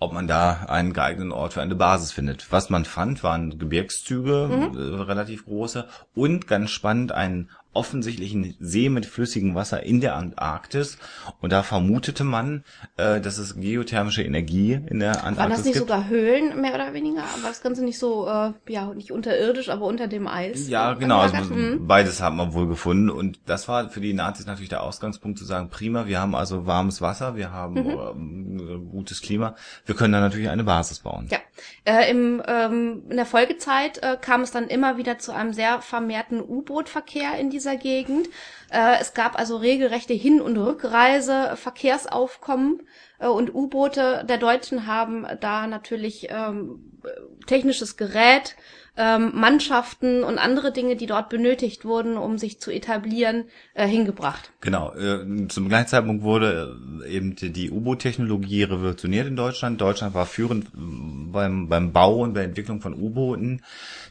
ob 0.00 0.12
man 0.12 0.28
da 0.28 0.66
einen 0.68 0.92
geeigneten 0.92 1.32
Ort 1.32 1.54
für 1.54 1.62
eine 1.62 1.74
Basis 1.74 2.12
findet. 2.12 2.50
Was 2.50 2.70
man 2.70 2.84
fand, 2.84 3.22
waren 3.22 3.58
Gebirgszüge, 3.58 4.70
äh, 4.74 5.02
relativ 5.02 5.44
große 5.44 5.88
und 6.14 6.46
ganz 6.46 6.70
spannend 6.70 7.12
einen 7.12 7.50
offensichtlichen 7.72 8.56
See 8.60 8.88
mit 8.88 9.06
flüssigem 9.06 9.54
Wasser 9.54 9.82
in 9.82 10.00
der 10.00 10.16
Antarktis. 10.16 10.98
Und 11.40 11.52
da 11.52 11.62
vermutete 11.62 12.24
man, 12.24 12.64
äh, 12.96 13.20
dass 13.20 13.38
es 13.38 13.60
geothermische 13.60 14.22
Energie 14.22 14.72
in 14.72 15.00
der 15.00 15.24
Antarktis 15.24 15.38
Waren 15.38 15.50
das 15.50 15.64
nicht 15.64 15.74
gibt. 15.74 15.86
sogar 15.88 16.08
Höhlen, 16.08 16.60
mehr 16.60 16.74
oder 16.74 16.92
weniger? 16.94 17.20
War 17.20 17.48
das 17.48 17.62
Ganze 17.62 17.84
nicht 17.84 17.98
so, 17.98 18.26
äh, 18.26 18.52
ja, 18.68 18.92
nicht 18.94 19.12
unterirdisch, 19.12 19.68
aber 19.68 19.86
unter 19.86 20.08
dem 20.08 20.26
Eis? 20.26 20.68
Ja, 20.68 20.94
genau. 20.94 21.20
Also? 21.20 21.36
Mhm. 21.54 21.86
beides 21.86 22.20
haben 22.20 22.36
wir 22.36 22.52
wohl 22.54 22.66
gefunden. 22.66 23.10
Und 23.10 23.38
das 23.46 23.68
war 23.68 23.90
für 23.90 24.00
die 24.00 24.14
Nazis 24.14 24.46
natürlich 24.46 24.70
der 24.70 24.82
Ausgangspunkt 24.82 25.38
zu 25.38 25.44
sagen, 25.44 25.68
prima, 25.70 26.06
wir 26.06 26.20
haben 26.20 26.34
also 26.34 26.66
warmes 26.66 27.00
Wasser, 27.00 27.36
wir 27.36 27.52
haben 27.52 27.74
Mhm. 27.74 28.47
Ähm, 28.60 28.90
gutes 28.90 29.22
Klima. 29.22 29.56
Wir 29.86 29.94
können 29.94 30.12
da 30.12 30.20
natürlich 30.20 30.48
eine 30.48 30.64
Basis 30.64 31.00
bauen. 31.00 31.28
Ja, 31.30 31.38
äh, 31.84 32.10
im, 32.10 32.42
ähm, 32.46 33.04
in 33.08 33.16
der 33.16 33.26
Folgezeit 33.26 34.02
äh, 34.02 34.16
kam 34.20 34.42
es 34.42 34.50
dann 34.50 34.68
immer 34.68 34.96
wieder 34.96 35.18
zu 35.18 35.32
einem 35.32 35.52
sehr 35.52 35.80
vermehrten 35.80 36.40
U-Boot-Verkehr 36.40 37.38
in 37.38 37.50
dieser 37.50 37.76
Gegend. 37.76 38.28
Äh, 38.70 39.00
es 39.00 39.14
gab 39.14 39.38
also 39.38 39.56
regelrechte 39.56 40.14
Hin- 40.14 40.40
und 40.40 40.56
Rückreise, 40.56 41.56
Verkehrsaufkommen 41.56 42.82
äh, 43.18 43.26
und 43.26 43.54
U-Boote 43.54 44.24
der 44.28 44.38
Deutschen 44.38 44.86
haben 44.86 45.26
da 45.40 45.66
natürlich 45.66 46.28
ähm, 46.30 46.98
technisches 47.46 47.96
Gerät 47.96 48.56
ähm, 48.98 49.30
Mannschaften 49.32 50.24
und 50.24 50.38
andere 50.38 50.72
Dinge, 50.72 50.96
die 50.96 51.06
dort 51.06 51.28
benötigt 51.28 51.84
wurden, 51.84 52.16
um 52.16 52.36
sich 52.36 52.60
zu 52.60 52.72
etablieren, 52.72 53.44
äh, 53.74 53.86
hingebracht. 53.86 54.50
Genau, 54.60 54.92
äh, 54.94 55.46
zum 55.46 55.68
gleichen 55.68 55.86
Zeitpunkt 55.86 56.24
wurde 56.24 56.76
äh, 57.04 57.08
eben 57.08 57.36
die, 57.36 57.70
U-Boot-Technologie 57.70 58.64
revolutioniert 58.64 59.28
in 59.28 59.36
Deutschland. 59.36 59.80
Deutschland 59.80 60.14
war 60.14 60.26
führend 60.26 60.66
äh, 60.66 60.70
beim, 60.74 61.68
beim 61.68 61.92
Bau 61.92 62.22
und 62.22 62.34
bei 62.34 62.40
der 62.40 62.48
Entwicklung 62.48 62.80
von 62.80 62.92
U-Booten. 62.92 63.62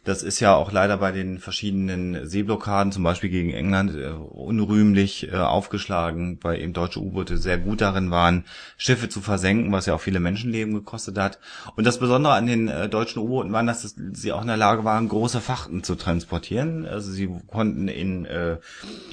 Das 0.06 0.24
ist 0.24 0.40
ja 0.40 0.56
auch 0.56 0.72
leider 0.72 0.96
bei 0.98 1.12
den 1.12 1.40
verschiedenen 1.40 2.26
Seeblockaden, 2.26 2.94
zum 2.94 3.04
Beispiel 3.04 3.30
gegen 3.30 3.52
England, 3.52 3.94
äh, 3.94 4.12
unrühmlich 4.12 5.30
äh, 5.34 5.36
aufgeschlagen, 5.36 6.40
weil 6.42 6.62
eben 6.62 6.72
deutsche 6.72 7.02
U-Boote 7.02 7.38
sehr 7.38 7.58
gut 7.58 7.82
darin 7.82 8.10
waren, 8.10 8.46
Schiffe 8.78 9.10
zu 9.10 9.20
versenken, 9.20 9.74
was 9.74 9.86
ja 9.86 9.96
auch 9.96 10.02
viele 10.02 10.22
Menschenleben 10.22 10.74
gekostet 10.74 11.18
hat. 11.18 11.40
Und 11.76 11.86
das 11.86 12.00
Besondere 12.00 12.36
an 12.36 12.48
den 12.48 12.68
deutschen 12.90 13.22
U-Booten 13.22 13.52
war, 13.52 13.64
dass 13.64 13.96
sie 14.14 14.32
auch 14.32 14.42
in 14.42 14.48
der 14.48 14.56
Lage 14.56 14.77
waren, 14.84 15.08
große 15.08 15.42
Fachten 15.42 15.84
zu 15.84 15.96
transportieren. 15.96 16.86
Also 16.86 17.12
sie 17.12 17.30
konnten 17.48 17.88
in 17.88 18.26
äh, 18.26 18.58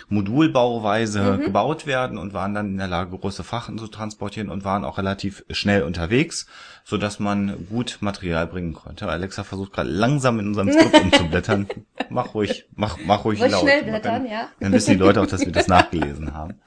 Modulbauweise 0.08 1.38
gebaut 1.42 1.86
werden 1.86 2.18
und 2.18 2.34
waren 2.34 2.54
dann 2.54 2.68
in 2.68 2.78
der 2.78 2.88
Lage, 2.88 3.16
große 3.16 3.44
Fachten 3.44 3.78
zu 3.78 3.86
transportieren 3.88 4.48
und 4.50 4.64
waren 4.64 4.84
auch 4.84 4.98
relativ 4.98 5.44
schnell 5.50 5.82
unterwegs, 5.82 6.46
so 6.84 6.96
dass 6.96 7.18
man 7.18 7.66
gut 7.68 7.98
Material 8.00 8.46
bringen 8.46 8.74
konnte. 8.74 9.08
Alexa 9.08 9.44
versucht 9.44 9.72
gerade 9.72 9.90
langsam 9.90 10.38
in 10.40 10.48
unserem 10.48 10.72
Skript 10.72 11.00
umzublättern. 11.00 11.66
Mach 12.10 12.34
ruhig, 12.34 12.66
mach, 12.74 12.98
mach 13.06 13.24
ruhig 13.24 13.40
Ruhig 13.40 13.50
laut. 13.52 13.62
schnell 13.62 13.82
blättern, 13.82 14.24
dann, 14.24 14.26
ja. 14.30 14.48
Dann 14.60 14.72
wissen 14.72 14.90
die 14.92 14.98
Leute 14.98 15.20
auch, 15.20 15.26
dass 15.26 15.44
wir 15.44 15.52
das 15.52 15.68
nachgelesen 15.68 16.34
haben. 16.34 16.60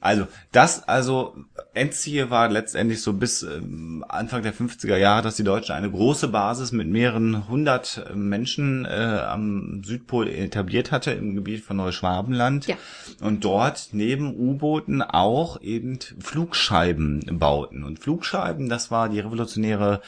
Also, 0.00 0.26
das, 0.52 0.86
also, 0.86 1.34
Endziel 1.74 2.28
war 2.28 2.50
letztendlich 2.50 3.00
so 3.00 3.14
bis 3.14 3.42
ähm, 3.42 4.04
Anfang 4.06 4.42
der 4.42 4.52
50er 4.54 4.96
Jahre, 4.96 5.22
dass 5.22 5.36
die 5.36 5.44
Deutschen 5.44 5.74
eine 5.74 5.90
große 5.90 6.28
Basis 6.28 6.70
mit 6.70 6.86
mehreren 6.86 7.48
hundert 7.48 8.04
äh, 8.10 8.14
Menschen 8.14 8.84
äh, 8.84 8.88
am 8.88 9.82
Südpol 9.82 10.28
etabliert 10.28 10.92
hatte 10.92 11.12
im 11.12 11.34
Gebiet 11.34 11.64
von 11.64 11.78
Neuschwabenland. 11.78 12.66
Ja. 12.66 12.76
Und 13.22 13.44
dort 13.44 13.88
neben 13.92 14.34
U-Booten 14.34 15.00
auch 15.00 15.62
eben 15.62 15.98
Flugscheiben 16.20 17.38
bauten. 17.38 17.84
Und 17.84 18.00
Flugscheiben, 18.00 18.68
das 18.68 18.90
war 18.90 19.08
die 19.08 19.20
revolutionäre 19.20 20.02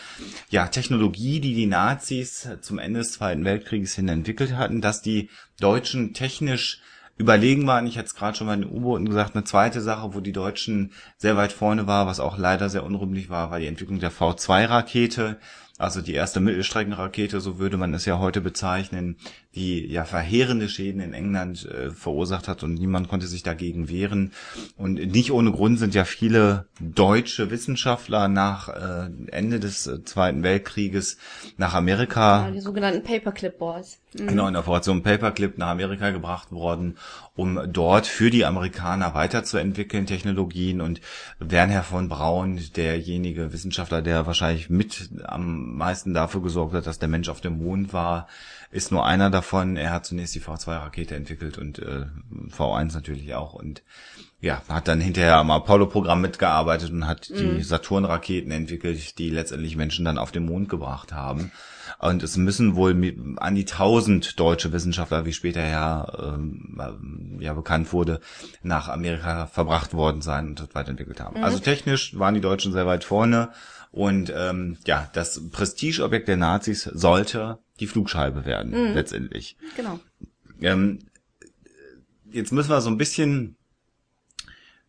ja, 0.51 0.69
Technologie, 0.69 1.41
die 1.41 1.55
die 1.55 1.67
Nazis 1.67 2.47
zum 2.61 2.79
Ende 2.79 3.01
des 3.01 3.13
Zweiten 3.13 3.47
Weltkrieges 3.47 3.95
hin 3.95 4.09
entwickelt 4.09 4.55
hatten, 4.55 4.83
dass 4.83 5.01
die 5.01 5.31
Deutschen 5.61 6.13
technisch 6.13 6.81
überlegen 7.17 7.67
waren. 7.67 7.87
Ich 7.87 7.97
hatte 7.97 8.07
es 8.07 8.15
gerade 8.15 8.37
schon 8.37 8.49
in 8.49 8.63
den 8.63 8.71
U-Booten 8.71 9.09
gesagt. 9.09 9.35
Eine 9.35 9.45
zweite 9.45 9.81
Sache, 9.81 10.15
wo 10.15 10.21
die 10.21 10.33
Deutschen 10.33 10.93
sehr 11.17 11.37
weit 11.37 11.53
vorne 11.53 11.87
war, 11.87 12.07
was 12.07 12.21
auch 12.21 12.39
leider 12.39 12.69
sehr 12.69 12.85
unrühmlich 12.85 13.31
war, 13.31 13.51
war 13.51 13.61
die 13.61 13.67
Entwicklung 13.67 14.01
der 14.01 14.13
V2-Rakete. 14.13 15.39
Also 15.77 16.03
die 16.03 16.15
erste 16.15 16.39
Mittelstreckenrakete, 16.39 17.41
so 17.41 17.59
würde 17.59 17.77
man 17.77 17.93
es 17.95 18.05
ja 18.05 18.21
heute 18.21 18.41
bezeichnen, 18.41 19.17
die 19.57 19.85
ja 19.85 20.05
verheerende 20.05 20.69
Schäden 20.69 21.01
in 21.01 21.15
England 21.15 21.65
äh, 21.65 21.91
verursacht 21.91 22.47
hat 22.47 22.63
und 22.63 22.75
niemand 22.75 23.09
konnte 23.09 23.27
sich 23.27 23.43
dagegen 23.43 23.89
wehren. 23.89 24.31
Und 24.77 24.95
nicht 24.95 25.33
ohne 25.33 25.51
Grund 25.51 25.81
sind 25.81 25.93
ja 25.93 26.05
viele 26.05 26.67
deutsche 26.81 27.51
Wissenschaftler 27.51 28.29
nach 28.29 28.69
äh, 28.69 29.11
Ende 29.33 29.59
des 29.59 29.89
äh, 29.89 30.05
Zweiten 30.05 30.45
Weltkrieges 30.45 31.19
nach 31.57 31.75
Amerika 31.75 32.47
Ja, 32.47 32.51
die 32.53 32.61
sogenannten 32.61 33.03
Paperclip 33.03 33.59
Boys. 33.59 33.99
Mhm. 34.17 34.29
Genau, 34.29 34.47
in 34.47 34.55
der 34.55 34.63
Operation 34.63 35.03
Paperclip 35.03 35.59
nach 35.59 35.71
Amerika 35.71 36.11
gebracht 36.11 36.53
worden, 36.53 36.99
um 37.37 37.61
dort 37.67 38.07
für 38.07 38.31
die 38.31 38.45
Amerikaner 38.45 39.15
weiterzuentwickeln, 39.15 40.07
Technologien. 40.07 40.81
Und 40.81 41.01
Wernher 41.39 41.83
von 41.83 42.09
Braun, 42.09 42.61
derjenige 42.77 43.53
Wissenschaftler, 43.53 44.03
der 44.03 44.27
wahrscheinlich 44.27 44.71
mit 44.71 45.11
am 45.25 45.77
meisten 45.77 46.15
dafür 46.15 46.43
gesorgt 46.43 46.75
hat, 46.75 46.87
dass 46.87 47.01
der 47.01 47.09
Mensch 47.09 47.29
auf 47.29 47.41
dem 47.41 47.59
Mond 47.59 47.93
war, 47.93 48.29
ist 48.71 48.93
nur 48.93 49.05
einer 49.05 49.31
davon. 49.31 49.77
Er 49.77 49.91
hat 49.91 50.07
zunächst 50.07 50.35
die 50.35 50.41
V2-Rakete 50.41 51.17
entwickelt 51.17 51.59
und 51.59 51.81
äh, 51.81 52.07
V1 52.57 52.95
natürlich 52.95 53.35
auch. 53.35 53.55
Und 53.55 53.83
ja, 54.41 54.63
hat 54.69 54.89
dann 54.89 55.01
hinterher 55.01 55.37
am 55.37 55.51
Apollo-Programm 55.51 56.21
mitgearbeitet 56.21 56.91
und 56.91 57.07
hat 57.07 57.31
die 57.31 57.63
Saturn-Raketen 57.63 58.51
entwickelt, 58.51 59.19
die 59.19 59.31
letztendlich 59.31 59.77
Menschen 59.77 60.05
dann 60.05 60.19
auf 60.19 60.33
den 60.33 60.45
Mond 60.45 60.69
gebracht 60.69 61.13
haben. 61.13 61.51
Und 61.99 62.23
es 62.23 62.37
müssen 62.37 62.77
wohl 62.77 62.95
an 63.37 63.55
die 63.55 63.65
tausend 63.65 64.39
deutsche 64.39 64.73
Wissenschaftler, 64.73 65.25
wie 65.25 65.33
später 65.33 65.67
ja, 65.67 66.35
ähm, 66.37 67.39
ja 67.41 67.55
bekannt 67.55 67.93
wurde, 67.93 68.21
nach 68.63 68.89
Amerika 68.89 69.47
verbracht 69.47 69.95
worden 69.95 70.21
sein 70.21 70.49
und 70.49 70.61
dort 70.61 70.75
weiterentwickelt 70.75 71.21
haben. 71.21 71.43
Also 71.43 71.59
technisch 71.59 72.19
waren 72.19 72.35
die 72.35 72.41
Deutschen 72.41 72.73
sehr 72.73 72.87
weit 72.87 73.05
vorne. 73.05 73.51
Und 73.91 74.33
ähm, 74.37 74.77
ja, 74.87 75.09
das 75.13 75.41
Prestigeobjekt 75.51 76.29
der 76.29 76.37
Nazis 76.37 76.83
sollte 76.83 77.59
die 77.81 77.87
Flugscheibe 77.87 78.45
werden, 78.45 78.93
letztendlich. 78.93 79.57
Genau. 79.77 80.01
Ähm, 80.61 80.99
jetzt 82.31 82.53
müssen 82.53 82.71
wir 82.71 82.81
so 82.81 82.91
ein 82.91 82.99
bisschen 82.99 83.57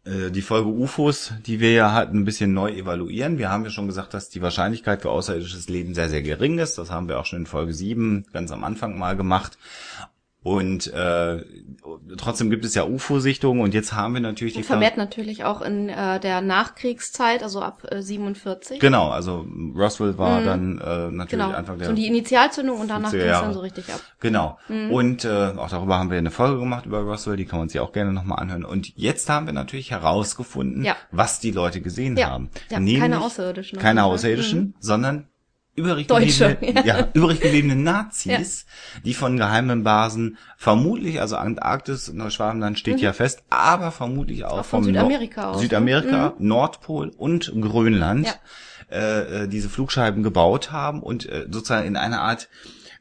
die 0.05 0.41
Folge 0.43 0.69
UFOs, 0.69 1.33
die 1.47 1.59
wir 1.59 1.74
ja 1.74 1.91
hatten, 1.91 2.19
ein 2.19 2.25
bisschen 2.25 2.53
neu 2.53 2.71
evaluieren. 2.71 3.39
Wir 3.39 3.50
haben 3.50 3.63
ja 3.63 3.71
schon 3.71 3.88
gesagt, 3.88 4.13
dass 4.13 4.29
die 4.29 4.41
Wahrscheinlichkeit 4.41 5.01
für 5.01 5.09
außerirdisches 5.09 5.67
Leben 5.67 5.95
sehr, 5.95 6.09
sehr 6.09 6.21
gering 6.21 6.59
ist. 6.59 6.77
Das 6.77 6.91
haben 6.91 7.07
wir 7.07 7.19
auch 7.19 7.25
schon 7.25 7.39
in 7.39 7.45
Folge 7.47 7.74
7 7.74 8.25
ganz 8.31 8.51
am 8.51 8.63
Anfang 8.63 9.00
mal 9.00 9.17
gemacht. 9.17 9.57
Und 10.46 10.94
äh, 10.94 11.44
trotzdem 12.18 12.52
gibt 12.52 12.66
es 12.66 12.75
ja 12.75 12.84
UFO-Sichtungen 12.86 13.64
und 13.64 13.74
jetzt 13.74 13.94
haben 13.94 14.14
wir 14.14 14.22
natürlich 14.22 14.54
die 14.54 14.60
Und 14.60 14.66
vermehrt 14.68 14.96
natürlich 14.96 15.44
auch 15.44 15.64
in 15.64 15.90
äh, 15.90 16.20
der 16.20 16.42
Nachkriegszeit, 16.42 17.42
also 17.42 17.62
ab 17.64 17.82
äh, 17.90 18.04
47. 18.04 18.80
Genau, 18.80 19.10
also 19.10 19.44
Roswell 19.75 20.20
war 20.20 20.44
dann 20.44 20.78
äh, 20.78 21.10
natürlich 21.10 21.30
Genau. 21.32 21.50
Anfang 21.50 21.80
der 21.80 21.88
so 21.88 21.94
die 21.94 22.06
Initialzündung 22.06 22.80
und 22.80 22.90
danach 22.90 23.12
50er 23.12 23.18
ging 23.18 23.30
es 23.32 23.42
dann 23.42 23.54
so 23.56 23.60
richtig 23.62 23.90
ab. 23.92 24.00
Genau. 24.20 24.60
Und 24.92 25.25
äh, 25.25 25.54
auch 25.58 25.70
darüber 25.70 25.98
haben 25.98 26.12
wir 26.12 26.20
eine 26.20 26.30
Folge 26.30 26.60
gemacht 26.60 26.86
über 26.86 27.00
Roswell, 27.00 27.38
die 27.38 27.46
kann 27.46 27.58
man 27.58 27.70
sich 27.70 27.80
auch 27.80 27.92
gerne 27.92 28.14
nochmal 28.14 28.38
anhören. 28.38 28.66
Und 28.66 28.96
jetzt 28.96 29.28
haben 29.32 29.48
wir 29.48 29.54
natürlich 29.54 29.90
herausgefunden, 29.90 30.84
Ja. 30.86 30.96
was 31.10 31.40
die 31.40 31.50
Leute 31.50 31.82
gesehen 31.82 32.18
Ja. 32.18 32.30
haben. 32.30 32.52
Ja, 32.70 32.78
keine 33.00 33.20
Außerirdischen 33.22 33.80
Keine. 33.80 34.04
Außerirdischen, 34.04 34.75
sondern 34.80 35.28
übrig 35.75 36.08
Deutsche, 36.08 36.55
gebliebene, 36.55 36.86
ja. 36.88 37.08
übrig 37.13 37.41
gebliebene 37.41 37.75
Nazis, 37.75 38.65
die 39.03 39.13
von 39.13 39.38
geheimen 39.38 39.84
Basen 39.84 40.38
vermutlich, 40.58 41.20
also 41.22 41.36
Antarktis, 41.38 42.12
Neuschwabenland 42.13 42.79
steht 42.79 43.00
ja 43.01 43.13
fest, 43.13 43.44
aber 43.50 43.91
vermutlich 43.91 44.46
auch, 44.46 44.53
Mhm. 44.53 44.60
Auch 44.60 44.65
von 44.65 44.84
vom 44.84 44.84
Südamerika 44.86 45.50
aus, 45.50 45.58
ne? 45.58 45.62
Südamerika, 45.63 46.34
Nordpol 46.39 47.10
und 47.17 47.51
Grönland 47.60 48.25
Ja. 48.27 48.34
äh, 48.98 49.44
äh, 49.44 49.48
diese 49.48 49.70
Flugscheiben 49.70 50.24
gebaut 50.24 50.72
haben 50.72 51.01
und 51.03 51.27
äh, 51.27 51.46
sozusagen 51.50 51.88
in 51.88 51.98
einer 51.98 52.22
Art 52.22 52.48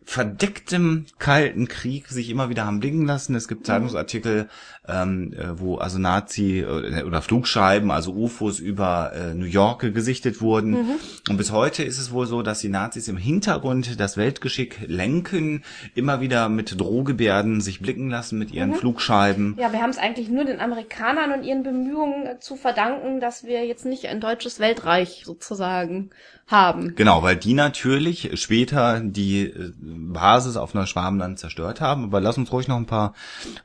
verdecktem 0.04 1.06
kalten 1.18 1.66
Krieg 1.68 2.08
sich 2.08 2.30
immer 2.30 2.48
wieder 2.50 2.66
haben 2.66 2.80
blicken 2.80 3.06
lassen. 3.06 3.34
Es 3.34 3.44
Mhm. 3.44 3.48
gibt 3.48 3.66
Zeitungsartikel, 3.66 4.48
ähm, 4.86 5.32
äh, 5.32 5.58
wo 5.58 5.76
also 5.76 5.98
Nazi 5.98 6.60
äh, 6.60 7.02
oder 7.02 7.22
Flugscheiben, 7.22 7.90
also 7.90 8.12
UFOs 8.12 8.58
über 8.58 9.12
äh, 9.14 9.34
New 9.34 9.46
York 9.46 9.92
gesichtet 9.94 10.40
wurden. 10.40 10.70
Mhm. 10.72 10.94
Und 11.30 11.36
bis 11.36 11.52
heute 11.52 11.82
ist 11.82 11.98
es 11.98 12.12
wohl 12.12 12.26
so, 12.26 12.42
dass 12.42 12.60
die 12.60 12.68
Nazis 12.68 13.08
im 13.08 13.16
Hintergrund 13.16 13.98
das 13.98 14.16
Weltgeschick 14.16 14.78
lenken, 14.86 15.62
immer 15.94 16.20
wieder 16.20 16.48
mit 16.48 16.78
Drohgebärden 16.80 17.60
sich 17.60 17.80
blicken 17.80 18.10
lassen 18.10 18.38
mit 18.38 18.50
Mhm. 18.50 18.56
ihren 18.56 18.74
Flugscheiben. 18.74 19.56
Ja, 19.58 19.72
wir 19.72 19.80
haben 19.82 19.90
es 19.90 19.98
eigentlich 19.98 20.28
nur 20.28 20.44
den 20.44 20.60
Amerikanern 20.60 21.32
und 21.32 21.44
ihren 21.44 21.62
Bemühungen 21.62 22.40
zu 22.40 22.56
verdanken, 22.56 23.20
dass 23.20 23.44
wir 23.44 23.66
jetzt 23.66 23.84
nicht 23.86 24.06
ein 24.06 24.20
deutsches 24.20 24.60
Weltreich 24.60 25.22
sozusagen 25.24 26.10
haben. 26.46 26.94
Genau, 26.94 27.22
weil 27.22 27.36
die 27.36 27.54
natürlich 27.54 28.30
später 28.40 29.00
die 29.00 29.44
äh, 29.44 29.72
Basis 29.78 30.56
auf 30.56 30.74
Neuschwabenland 30.74 31.38
zerstört 31.38 31.80
haben. 31.80 32.04
Aber 32.04 32.20
lass 32.20 32.36
uns 32.36 32.52
ruhig 32.52 32.68
noch 32.68 32.76
ein 32.76 32.86
paar 32.86 33.14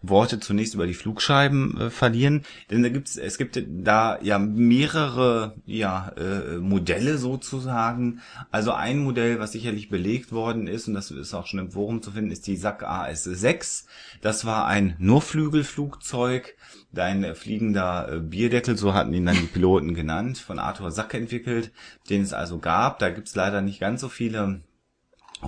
Worte 0.02 0.40
zunächst 0.40 0.76
über 0.76 0.88
die 0.88 0.94
Flugscheiben 0.94 1.80
äh, 1.80 1.90
verlieren. 1.90 2.44
Denn 2.72 2.82
da 2.82 2.90
gibt's, 2.90 3.18
es 3.18 3.38
gibt 3.38 3.62
da 3.68 4.20
ja 4.22 4.40
mehrere 4.40 5.56
ja, 5.66 6.10
äh, 6.18 6.58
Modelle 6.58 7.18
sozusagen. 7.18 8.22
Also 8.50 8.72
ein 8.72 9.00
Modell, 9.00 9.40
was 9.40 9.52
sicherlich 9.52 9.90
belegt 9.90 10.32
worden 10.32 10.68
ist, 10.68 10.88
und 10.88 10.94
das 10.94 11.12
ist 11.12 11.34
auch 11.34 11.48
schon 11.48 11.60
im 11.60 11.72
Forum 11.72 12.02
zu 12.02 12.12
finden, 12.12 12.32
ist 12.32 12.48
die 12.48 12.56
SAC 12.56 12.84
AS-6. 12.84 13.86
Das 14.22 14.46
war 14.46 14.68
ein 14.68 14.96
Nurflügelflugzeug, 15.00 16.56
ein 16.96 17.24
äh, 17.24 17.36
fliegender 17.36 18.12
äh, 18.12 18.20
Bierdeckel, 18.20 18.78
so 18.78 18.94
hatten 18.94 19.14
ihn 19.14 19.26
dann 19.26 19.36
die 19.36 19.48
Piloten 19.48 19.94
genannt, 19.94 20.38
von 20.38 20.60
Arthur 20.60 20.92
Sack 20.92 21.14
entwickelt, 21.14 21.72
den 22.10 22.22
es 22.22 22.34
also 22.34 22.60
gab. 22.60 23.00
Da 23.00 23.10
gibt's 23.10 23.36
leider 23.36 23.62
nicht 23.62 23.80
ganz 23.80 24.02
so 24.02 24.10
viele 24.10 24.62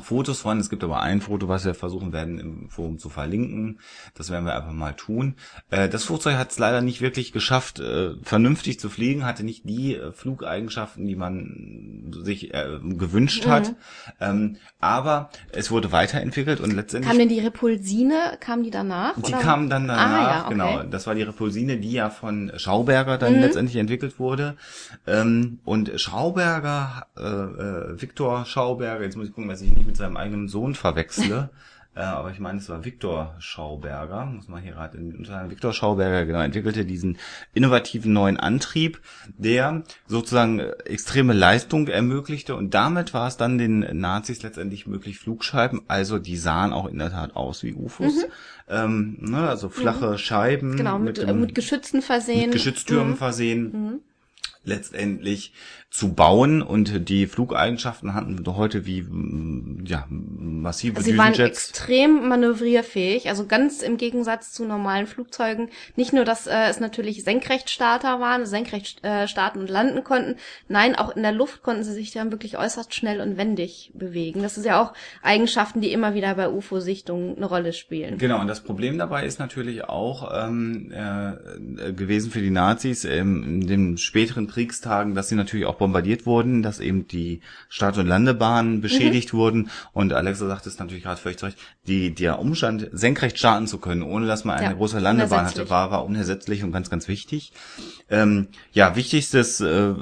Fotos 0.01 0.39
von. 0.41 0.59
Es 0.59 0.69
gibt 0.69 0.83
aber 0.83 1.01
ein 1.01 1.21
Foto, 1.21 1.47
was 1.47 1.65
wir 1.65 1.73
versuchen 1.73 2.13
werden 2.13 2.39
im 2.39 2.69
Forum 2.69 2.97
zu 2.97 3.09
verlinken. 3.09 3.79
Das 4.15 4.29
werden 4.29 4.45
wir 4.45 4.55
einfach 4.55 4.71
mal 4.71 4.93
tun. 4.93 5.35
Äh, 5.69 5.89
Das 5.89 6.03
Flugzeug 6.05 6.37
hat 6.37 6.51
es 6.51 6.59
leider 6.59 6.81
nicht 6.81 7.01
wirklich 7.01 7.31
geschafft, 7.33 7.79
äh, 7.79 8.11
vernünftig 8.23 8.79
zu 8.79 8.89
fliegen, 8.89 9.25
hatte 9.25 9.43
nicht 9.43 9.67
die 9.67 9.95
äh, 9.95 10.11
Flugeigenschaften, 10.11 11.05
die 11.07 11.15
man 11.15 12.11
sich 12.23 12.51
gewünscht 12.51 13.47
hat. 13.47 13.75
Ähm, 14.19 14.57
Aber 14.79 15.29
es 15.51 15.71
wurde 15.71 15.91
weiterentwickelt 15.91 16.59
und 16.59 16.71
letztendlich 16.71 17.09
Kam 17.09 17.19
denn 17.19 17.29
die 17.29 17.39
Repulsine, 17.39 18.37
kam 18.39 18.63
die 18.63 18.71
danach? 18.71 19.15
die 19.15 19.33
oder? 19.33 19.37
kam 19.39 19.69
dann 19.69 19.87
danach, 19.87 20.11
Ah, 20.11 20.21
ja, 20.23 20.39
okay. 20.45 20.53
Mhm. 20.55 20.59
genau. 20.59 20.83
Das 20.83 21.07
war 21.07 21.15
die 21.15 21.21
Repulsine, 21.23 21.77
die 21.77 21.91
ja 21.91 22.09
von 22.09 22.51
Schauberger 22.55 23.17
dann 23.17 23.39
letztendlich 23.39 23.77
entwickelt 23.77 24.19
wurde. 24.19 24.55
Ähm, 25.07 25.59
und 25.65 25.91
Schauberger, 25.99 27.07
äh, 27.17 28.01
Viktor 28.01 28.45
Schauberger, 28.45 29.03
jetzt 29.03 29.15
muss 29.17 29.27
ich 29.27 29.33
gucken, 29.33 29.49
was 29.49 29.61
ich 29.61 29.71
nicht 29.81 29.87
mit 29.87 29.97
seinem 29.97 30.17
eigenen 30.17 30.47
Sohn 30.47 30.75
verwechsle. 30.75 31.49
Äh, 31.93 31.99
aber 32.03 32.31
ich 32.31 32.39
meine, 32.39 32.57
es 32.59 32.69
war 32.69 32.85
Viktor 32.85 33.35
Schauberger, 33.39 34.25
muss 34.25 34.47
man 34.47 34.63
hier 34.63 34.71
gerade 34.71 34.97
in 34.97 35.13
Unterlagen. 35.13 35.51
Viktor 35.51 35.73
Schauberger 35.73 36.25
genau 36.25 36.39
entwickelte 36.39 36.85
diesen 36.85 37.17
innovativen 37.53 38.13
neuen 38.13 38.37
Antrieb, 38.37 39.01
der 39.37 39.83
sozusagen 40.07 40.59
äh, 40.59 40.69
extreme 40.85 41.33
Leistung 41.33 41.89
ermöglichte 41.89 42.55
und 42.55 42.73
damit 42.73 43.13
war 43.13 43.27
es 43.27 43.35
dann 43.35 43.57
den 43.57 43.79
Nazis 43.99 44.41
letztendlich 44.41 44.87
möglich, 44.87 45.19
Flugscheiben, 45.19 45.81
also 45.89 46.17
die 46.17 46.37
sahen 46.37 46.71
auch 46.71 46.85
in 46.85 46.97
der 46.97 47.11
Tat 47.11 47.35
aus 47.35 47.61
wie 47.61 47.73
UFOs, 47.73 48.25
ähm, 48.69 49.17
ne, 49.19 49.49
also 49.49 49.67
flache 49.67 50.17
Scheiben 50.17 50.69
Mhm. 50.71 50.77
Genau, 50.77 50.97
mit, 50.97 51.17
mit, 51.17 51.17
äh, 51.17 51.25
dem- 51.25 51.41
mit 51.41 51.55
Geschützen 51.55 52.01
versehen. 52.01 52.39
mit 52.43 52.51
Geschütztürmen 52.53 53.11
Mhm. 53.11 53.17
versehen, 53.17 53.99
letztendlich 54.63 55.53
zu 55.91 56.13
bauen 56.13 56.61
und 56.61 57.09
die 57.09 57.27
Flugeigenschaften 57.27 58.13
hatten 58.13 58.45
heute 58.47 58.85
wie 58.85 59.05
ja 59.83 60.05
massive 60.09 60.95
Also 60.95 61.11
sie 61.11 61.17
waren 61.17 61.33
extrem 61.33 62.29
manövrierfähig, 62.29 63.27
also 63.27 63.45
ganz 63.45 63.81
im 63.81 63.97
Gegensatz 63.97 64.53
zu 64.53 64.63
normalen 64.63 65.05
Flugzeugen. 65.05 65.67
Nicht 65.97 66.13
nur, 66.13 66.23
dass 66.23 66.47
äh, 66.47 66.69
es 66.69 66.79
natürlich 66.79 67.25
Senkrechtstarter 67.25 68.21
waren, 68.21 68.45
senkrecht 68.45 69.03
äh, 69.03 69.27
starten 69.27 69.59
und 69.59 69.69
landen 69.69 70.05
konnten, 70.05 70.37
nein, 70.69 70.95
auch 70.95 71.13
in 71.13 71.23
der 71.23 71.33
Luft 71.33 71.61
konnten 71.61 71.83
sie 71.83 71.93
sich 71.93 72.11
dann 72.11 72.31
wirklich 72.31 72.57
äußerst 72.57 72.95
schnell 72.95 73.19
und 73.19 73.35
wendig 73.35 73.91
bewegen. 73.93 74.43
Das 74.43 74.57
ist 74.57 74.65
ja 74.65 74.81
auch 74.81 74.93
Eigenschaften, 75.21 75.81
die 75.81 75.91
immer 75.91 76.13
wieder 76.13 76.35
bei 76.35 76.49
UFO-Sichtungen 76.49 77.35
eine 77.35 77.45
Rolle 77.45 77.73
spielen. 77.73 78.17
Genau, 78.17 78.39
und 78.39 78.47
das 78.47 78.61
Problem 78.61 78.97
dabei 78.97 79.25
ist 79.25 79.39
natürlich 79.39 79.83
auch 79.83 80.31
ähm, 80.33 80.89
äh, 80.93 81.91
gewesen 81.91 82.31
für 82.31 82.41
die 82.41 82.49
Nazis 82.49 83.03
ähm, 83.03 83.43
in 83.43 83.67
den 83.67 83.97
späteren 83.97 84.47
Kriegstagen, 84.47 85.15
dass 85.15 85.27
sie 85.27 85.35
natürlich 85.35 85.65
auch 85.65 85.80
bombardiert 85.81 86.27
wurden, 86.27 86.61
dass 86.61 86.79
eben 86.79 87.07
die 87.07 87.41
Start- 87.67 87.97
und 87.97 88.05
Landebahnen 88.05 88.81
beschädigt 88.81 89.33
wurden. 89.33 89.71
Und 89.93 90.13
Alexa 90.13 90.45
sagt 90.47 90.67
es 90.67 90.77
natürlich 90.77 91.03
gerade 91.03 91.19
völlig 91.19 91.39
zu 91.39 91.47
Recht, 91.47 91.57
die, 91.87 92.13
der 92.13 92.37
Umstand, 92.37 92.87
senkrecht 92.91 93.39
starten 93.39 93.65
zu 93.65 93.79
können, 93.79 94.03
ohne 94.03 94.27
dass 94.27 94.45
man 94.45 94.57
eine 94.57 94.67
Ja, 94.67 94.73
große 94.73 94.99
Landebahn 94.99 95.45
hatte, 95.47 95.71
war, 95.71 95.89
war 95.89 96.05
unersetzlich 96.05 96.63
und 96.63 96.71
ganz, 96.71 96.91
ganz 96.91 97.07
wichtig. 97.07 97.51
Ähm, 98.09 98.49
ja, 98.73 98.95
wichtigstes 98.95 99.59
äh, 99.61 99.93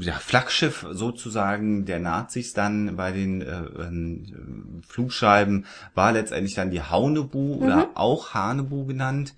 ja, 0.00 0.14
Flaggschiff 0.14 0.84
sozusagen 0.90 1.84
der 1.84 2.00
Nazis 2.00 2.52
dann 2.52 2.96
bei 2.96 3.12
den 3.12 3.40
äh, 3.42 3.60
ähm, 3.78 4.82
Flugscheiben 4.88 5.66
war 5.94 6.10
letztendlich 6.12 6.54
dann 6.54 6.70
die 6.72 6.82
Haunebu 6.82 7.38
Mhm. 7.58 7.62
oder 7.62 7.90
auch 7.94 8.34
Hanebu 8.34 8.86
genannt. 8.86 9.34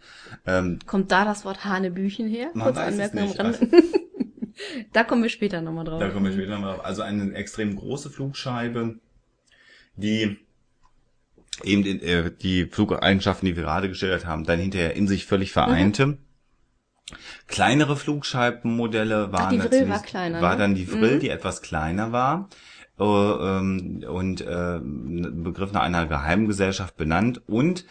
Ähm, 0.46 0.78
Kommt 0.86 1.12
da 1.12 1.26
das 1.26 1.44
Wort 1.44 1.66
Hanebüchen 1.66 2.26
her? 2.28 2.48
Man 2.54 2.64
Kurz 2.68 2.76
weiß 2.78 2.94
es 2.98 3.10
Anmerkung 3.12 3.38
am 3.38 3.50
nicht. 3.50 3.60
Da 4.92 5.04
kommen 5.04 5.22
wir 5.22 5.30
später 5.30 5.60
nochmal 5.62 5.84
drauf. 5.84 6.00
da 6.00 6.08
kommen 6.10 6.26
wir 6.26 6.32
später 6.32 6.58
noch 6.58 6.74
drauf. 6.76 6.84
Also 6.84 7.02
eine 7.02 7.34
extrem 7.34 7.76
große 7.76 8.10
Flugscheibe, 8.10 8.96
die 9.96 10.38
eben 11.64 11.82
den, 11.82 12.00
äh, 12.02 12.30
die 12.30 12.66
Flugeigenschaften, 12.66 13.46
die 13.46 13.56
wir 13.56 13.62
gerade 13.64 13.88
geschildert 13.88 14.26
haben, 14.26 14.44
dann 14.44 14.58
hinterher 14.58 14.94
in 14.94 15.08
sich 15.08 15.26
völlig 15.26 15.52
vereinte. 15.52 16.18
Kleinere 17.48 17.96
Flugscheibenmodelle 17.96 19.32
waren 19.32 19.56
natürlich- 19.58 19.88
war 19.88 20.02
kleiner, 20.02 20.40
war 20.40 20.52
ne? 20.52 20.58
dann 20.58 20.74
die 20.74 20.86
Vril, 20.86 21.16
Mhm. 21.16 21.20
die 21.20 21.28
etwas 21.28 21.60
kleiner 21.60 22.12
war 22.12 22.48
äh, 23.00 23.02
ähm, 23.04 24.04
und 24.08 24.40
äh, 24.42 24.78
Begriff 24.82 25.72
nach 25.72 25.82
einer 25.82 26.06
Geheimgesellschaft 26.06 26.96
benannt 26.96 27.42
und 27.48 27.84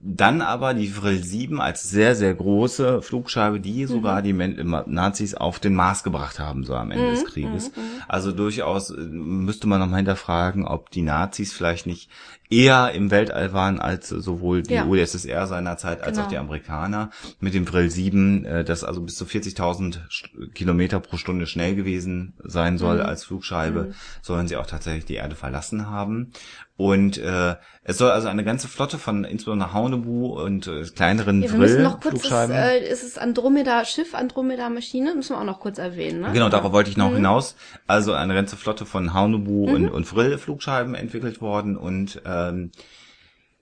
dann 0.00 0.42
aber 0.42 0.74
die 0.74 0.86
Vril 0.88 1.22
7 1.24 1.60
als 1.60 1.82
sehr, 1.90 2.14
sehr 2.14 2.32
große 2.32 3.02
Flugscheibe, 3.02 3.58
die 3.58 3.82
Mhm. 3.82 3.88
sogar 3.88 4.22
die 4.22 4.32
Men 4.32 4.56
Nazis 4.86 5.34
auf 5.34 5.58
den 5.58 5.74
Mars 5.74 6.04
gebracht 6.04 6.38
haben, 6.38 6.62
so 6.64 6.74
am 6.76 6.92
Ende 6.92 7.06
Mhm, 7.06 7.10
des 7.10 7.24
Krieges. 7.24 7.72
Also 8.06 8.30
durchaus 8.30 8.90
äh, 8.90 8.96
müsste 9.00 9.66
man 9.66 9.80
nochmal 9.80 9.96
hinterfragen, 9.98 10.66
ob 10.66 10.90
die 10.90 11.02
Nazis 11.02 11.52
vielleicht 11.52 11.86
nicht 11.86 12.08
eher 12.50 12.92
im 12.92 13.10
Weltall 13.10 13.52
waren 13.52 13.78
als 13.80 14.08
sowohl 14.08 14.62
die 14.62 14.74
Ja. 14.74 14.84
UdSSR 14.86 15.46
seinerzeit 15.48 16.00
als 16.02 16.14
Genau. 16.14 16.24
auch 16.26 16.30
die 16.30 16.38
Amerikaner 16.38 17.10
mit 17.40 17.52
dem 17.54 17.66
Vril 17.66 17.90
7, 17.90 18.44
äh, 18.44 18.64
das 18.64 18.84
also 18.84 19.02
bis 19.02 19.16
zu 19.16 19.24
40.000 19.26 20.00
St- 20.10 20.52
Kilometer 20.54 21.00
pro 21.00 21.16
Stunde 21.16 21.46
schnell 21.46 21.74
gewesen 21.74 22.34
sein 22.44 22.78
soll 22.78 22.98
Mhm. 22.98 23.02
als 23.06 23.24
Flugscheibe, 23.24 23.92
sollen 24.22 24.46
sie 24.48 24.56
auch 24.56 24.66
tatsächlich 24.66 25.04
die 25.06 25.14
Erde 25.16 25.34
verlassen 25.34 25.90
haben. 25.90 26.30
Und 26.78 27.18
äh, 27.18 27.56
es 27.82 27.98
soll 27.98 28.12
also 28.12 28.28
eine 28.28 28.44
ganze 28.44 28.68
Flotte 28.68 28.98
von 28.98 29.24
insbesondere 29.24 29.72
Haunebu 29.72 30.40
und 30.40 30.68
äh, 30.68 30.84
kleineren 30.84 31.42
Ja, 31.42 31.50
wir 31.50 31.58
müssen 31.58 31.74
Vril 31.74 31.82
noch 31.82 32.00
kurz, 32.00 32.12
das, 32.14 32.20
Flugscheiben. 32.22 32.54
äh, 32.54 32.88
ist 32.88 33.02
es 33.02 33.18
Andromeda 33.18 33.84
Schiff, 33.84 34.14
Andromeda 34.14 34.70
Maschine, 34.70 35.12
müssen 35.16 35.34
wir 35.34 35.40
auch 35.40 35.44
noch 35.44 35.58
kurz 35.58 35.78
erwähnen, 35.78 36.20
ne? 36.20 36.30
Genau, 36.32 36.48
darauf 36.48 36.70
wollte 36.72 36.88
ich 36.90 36.96
Mhm. 36.96 37.02
noch 37.02 37.12
hinaus. 37.14 37.56
Also 37.88 38.12
eine 38.12 38.32
ganze 38.32 38.56
Flotte 38.56 38.86
von 38.86 39.12
Haunebu 39.12 39.64
und, 39.74 39.88
und 39.90 40.04
Frill 40.04 40.38
Flugscheiben 40.38 40.94
entwickelt 40.94 41.40
worden 41.40 41.76
und 41.76 42.22
ähm, 42.24 42.70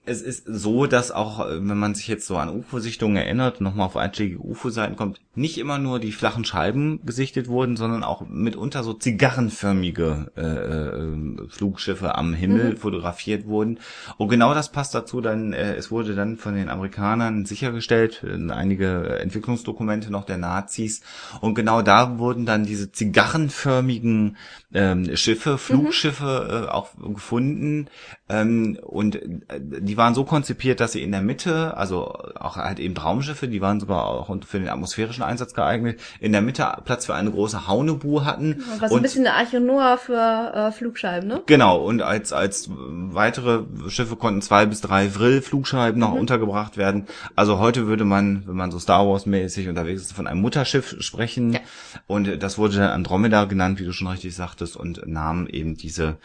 es 0.06 0.22
ist 0.22 0.44
so, 0.46 0.86
dass 0.86 1.10
auch, 1.10 1.40
äh, 1.40 1.56
wenn 1.56 1.78
man 1.78 1.94
sich 1.94 2.06
jetzt 2.06 2.26
so 2.26 2.36
an 2.36 2.48
UFO-Sichtungen 2.48 3.16
erinnert, 3.16 3.60
nochmal 3.60 3.86
auf 3.86 3.96
einschlägige 3.96 4.38
UFO-Seiten 4.38 4.96
kommt, 4.96 5.20
nicht 5.34 5.58
immer 5.58 5.78
nur 5.78 5.98
die 5.98 6.12
flachen 6.12 6.44
Scheiben 6.44 7.00
gesichtet 7.04 7.48
wurden, 7.48 7.76
sondern 7.76 8.04
auch 8.04 8.22
mitunter 8.28 8.84
so 8.84 8.94
zigarrenförmige 8.94 10.30
äh, 10.36 10.40
äh, 10.40 11.48
Flugschiffe 11.48 12.14
am 12.14 12.32
Himmel 12.34 12.76
fotografiert 12.76 13.46
wurden. 13.46 13.80
Und 14.16 14.28
genau 14.28 14.54
das 14.54 14.70
passt 14.70 14.94
dazu, 14.94 15.20
dann, 15.20 15.52
äh, 15.52 15.74
es 15.74 15.90
wurde 15.90 16.14
dann 16.14 16.36
von 16.36 16.54
den 16.54 16.68
Amerikanern 16.68 17.44
sichergestellt, 17.44 18.24
äh, 18.24 18.52
einige 18.52 19.18
Entwicklungsdokumente 19.18 20.10
noch 20.10 20.24
der 20.24 20.38
Nazis. 20.38 21.02
Und 21.40 21.54
genau 21.54 21.82
da 21.82 22.18
wurden 22.18 22.46
dann 22.46 22.64
diese 22.64 22.92
zigarrenförmigen 22.92 24.36
ähm, 24.72 25.16
Schiffe, 25.16 25.58
Flugschiffe 25.58 26.66
äh, 26.68 26.70
auch 26.70 26.90
gefunden. 26.96 27.88
Ähm, 28.28 28.78
und 28.82 29.16
äh, 29.16 29.60
die 29.96 29.98
waren 29.98 30.14
so 30.14 30.24
konzipiert, 30.24 30.80
dass 30.80 30.92
sie 30.92 31.02
in 31.02 31.10
der 31.10 31.22
Mitte, 31.22 31.74
also 31.74 32.12
auch 32.38 32.56
halt 32.56 32.80
eben 32.80 32.94
Raumschiffe, 32.94 33.48
die 33.48 33.62
waren 33.62 33.80
sogar 33.80 34.04
auch 34.04 34.28
für 34.44 34.58
den 34.58 34.68
atmosphärischen 34.68 35.22
Einsatz 35.22 35.54
geeignet, 35.54 35.98
in 36.20 36.32
der 36.32 36.42
Mitte 36.42 36.70
Platz 36.84 37.06
für 37.06 37.14
eine 37.14 37.30
große 37.30 37.66
Haunebu 37.66 38.26
hatten. 38.26 38.62
Was 38.78 38.90
ein 38.90 38.96
und 38.98 39.02
bisschen 39.02 39.26
eine 39.26 39.36
Arche 39.36 39.58
Noah 39.58 39.96
für 39.96 40.52
äh, 40.54 40.70
Flugscheiben, 40.70 41.26
ne? 41.26 41.42
Genau, 41.46 41.82
und 41.82 42.02
als, 42.02 42.34
als 42.34 42.68
weitere 42.68 43.62
Schiffe 43.88 44.16
konnten 44.16 44.42
zwei 44.42 44.66
bis 44.66 44.82
drei 44.82 45.08
Vril-Flugscheiben 45.08 45.98
noch 45.98 46.12
untergebracht 46.12 46.76
werden. 46.76 47.06
Also 47.34 47.58
heute 47.58 47.86
würde 47.86 48.04
man, 48.04 48.46
wenn 48.46 48.56
man 48.56 48.70
so 48.70 48.78
Star 48.78 49.08
Wars-mäßig 49.08 49.70
unterwegs 49.70 50.02
ist, 50.02 50.12
von 50.12 50.26
einem 50.26 50.42
Mutterschiff 50.42 50.96
sprechen. 51.00 51.54
Ja. 51.54 51.60
Und 52.06 52.42
das 52.42 52.58
wurde 52.58 52.76
dann 52.76 52.90
Andromeda 52.90 53.46
genannt, 53.46 53.80
wie 53.80 53.86
du 53.86 53.92
schon 53.92 54.08
richtig 54.08 54.34
sagtest, 54.34 54.76
und 54.76 55.06
nahm 55.06 55.46
eben 55.46 55.78
diese 55.78 56.18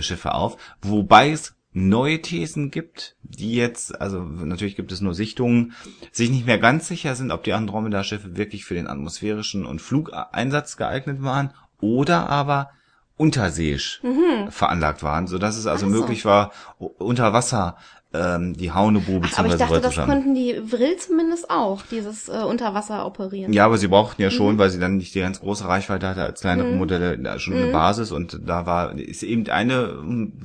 Schiffe 0.00 0.34
auf. 0.34 0.56
Wobei 0.82 1.30
es 1.30 1.54
neue 1.72 2.20
Thesen 2.20 2.70
gibt, 2.70 3.16
die 3.22 3.54
jetzt, 3.54 4.00
also 4.00 4.20
natürlich 4.20 4.76
gibt 4.76 4.92
es 4.92 5.00
nur 5.00 5.14
Sichtungen, 5.14 5.72
sich 6.10 6.30
nicht 6.30 6.46
mehr 6.46 6.58
ganz 6.58 6.86
sicher 6.86 7.14
sind, 7.14 7.30
ob 7.30 7.44
die 7.44 7.54
Andromeda-Schiffe 7.54 8.36
wirklich 8.36 8.64
für 8.64 8.74
den 8.74 8.86
atmosphärischen 8.86 9.64
und 9.64 9.80
Flugeinsatz 9.80 10.76
geeignet 10.76 11.22
waren 11.22 11.52
oder 11.80 12.28
aber 12.28 12.70
unterseeisch 13.16 14.02
veranlagt 14.50 15.02
waren, 15.02 15.26
so 15.26 15.38
dass 15.38 15.56
es 15.56 15.66
also 15.66 15.86
Ach 15.86 15.90
so. 15.90 15.96
möglich 15.96 16.24
war, 16.24 16.52
unter 16.78 17.32
Wasser 17.32 17.76
ähm, 18.14 18.54
die 18.56 18.72
Haunebu 18.72 19.16
Aber 19.16 19.24
ich 19.26 19.30
bzw. 19.36 19.56
dachte, 19.56 19.80
das 19.80 19.96
konnten 19.96 20.34
die 20.34 20.60
Vril 20.64 20.96
zumindest 20.98 21.50
auch, 21.50 21.82
dieses 21.90 22.28
äh, 22.28 22.42
Unterwasser 22.42 23.06
operieren. 23.06 23.52
Ja, 23.52 23.64
aber 23.66 23.78
sie 23.78 23.88
brauchten 23.88 24.20
ja 24.22 24.28
Mhm. 24.28 24.32
schon, 24.32 24.58
weil 24.58 24.70
sie 24.70 24.78
dann 24.78 24.96
nicht 24.96 25.14
die 25.14 25.20
ganz 25.20 25.40
große 25.40 25.66
Reichweite 25.66 26.08
hatte 26.08 26.22
als 26.22 26.40
kleinere 26.40 26.72
Modelle, 26.72 27.18
da 27.18 27.38
schon 27.38 27.54
Mhm. 27.56 27.62
eine 27.64 27.72
Basis 27.72 28.12
und 28.12 28.40
da 28.46 28.66
war 28.66 28.98
ist 28.98 29.22
eben 29.22 29.48
eine 29.48 29.96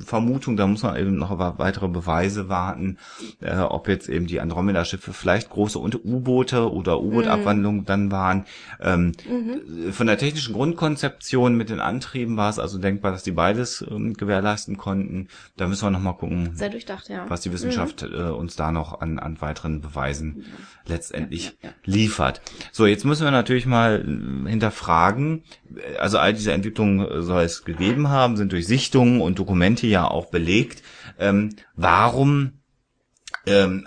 Vermutung, 0.04 0.56
da 0.56 0.66
muss 0.66 0.82
man 0.82 0.96
eben 0.96 1.16
noch 1.16 1.38
weitere 1.58 1.88
Beweise 1.88 2.48
warten, 2.48 2.98
äh, 3.40 3.56
ob 3.58 3.88
jetzt 3.88 4.08
eben 4.08 4.26
die 4.26 4.40
Andromeda-Schiffe 4.40 5.12
vielleicht 5.12 5.50
große 5.50 5.78
U-Boote 5.78 6.72
oder 6.72 7.00
U-Boot-Abwandlungen 7.00 7.84
dann 7.84 8.10
waren. 8.10 8.44
Ähm, 8.80 9.12
Mhm. 9.28 9.92
Von 9.92 10.06
der 10.06 10.18
technischen 10.18 10.54
Grundkonzeption 10.54 11.56
mit 11.56 11.68
den 11.70 11.80
Antrieben 11.80 12.36
war 12.36 12.50
es 12.50 12.58
also 12.58 12.78
denkbar, 12.78 13.12
dass 13.12 13.22
die 13.22 13.32
beides 13.32 13.84
ähm, 13.90 14.14
gewährleisten 14.14 14.76
konnten. 14.76 15.28
Da 15.56 15.66
müssen 15.66 15.84
wir 15.86 15.90
noch 15.90 16.00
mal 16.00 16.12
gucken, 16.12 16.50
Sehr 16.54 16.70
durchdacht, 16.70 17.08
ja. 17.08 17.24
was 17.28 17.40
die 17.42 17.50
Wissenschaft 17.58 18.02
äh, 18.02 18.30
uns 18.30 18.56
da 18.56 18.72
noch 18.72 19.00
an, 19.00 19.18
an 19.18 19.40
weiteren 19.40 19.80
Beweisen 19.80 20.44
letztendlich 20.86 21.56
ja, 21.62 21.68
ja. 21.68 21.74
liefert. 21.84 22.40
So, 22.72 22.86
jetzt 22.86 23.04
müssen 23.04 23.24
wir 23.24 23.30
natürlich 23.30 23.66
mal 23.66 24.00
äh, 24.00 24.48
hinterfragen, 24.50 25.42
also 25.98 26.18
all 26.18 26.32
diese 26.32 26.52
Entwicklungen 26.52 27.06
äh, 27.06 27.22
soll 27.22 27.42
es 27.42 27.64
gegeben 27.64 28.08
haben, 28.08 28.36
sind 28.36 28.52
durch 28.52 28.66
Sichtungen 28.66 29.20
und 29.20 29.38
Dokumente 29.38 29.86
ja 29.86 30.08
auch 30.08 30.26
belegt. 30.26 30.82
Ähm, 31.18 31.56
warum 31.74 32.57
ähm, 33.48 33.86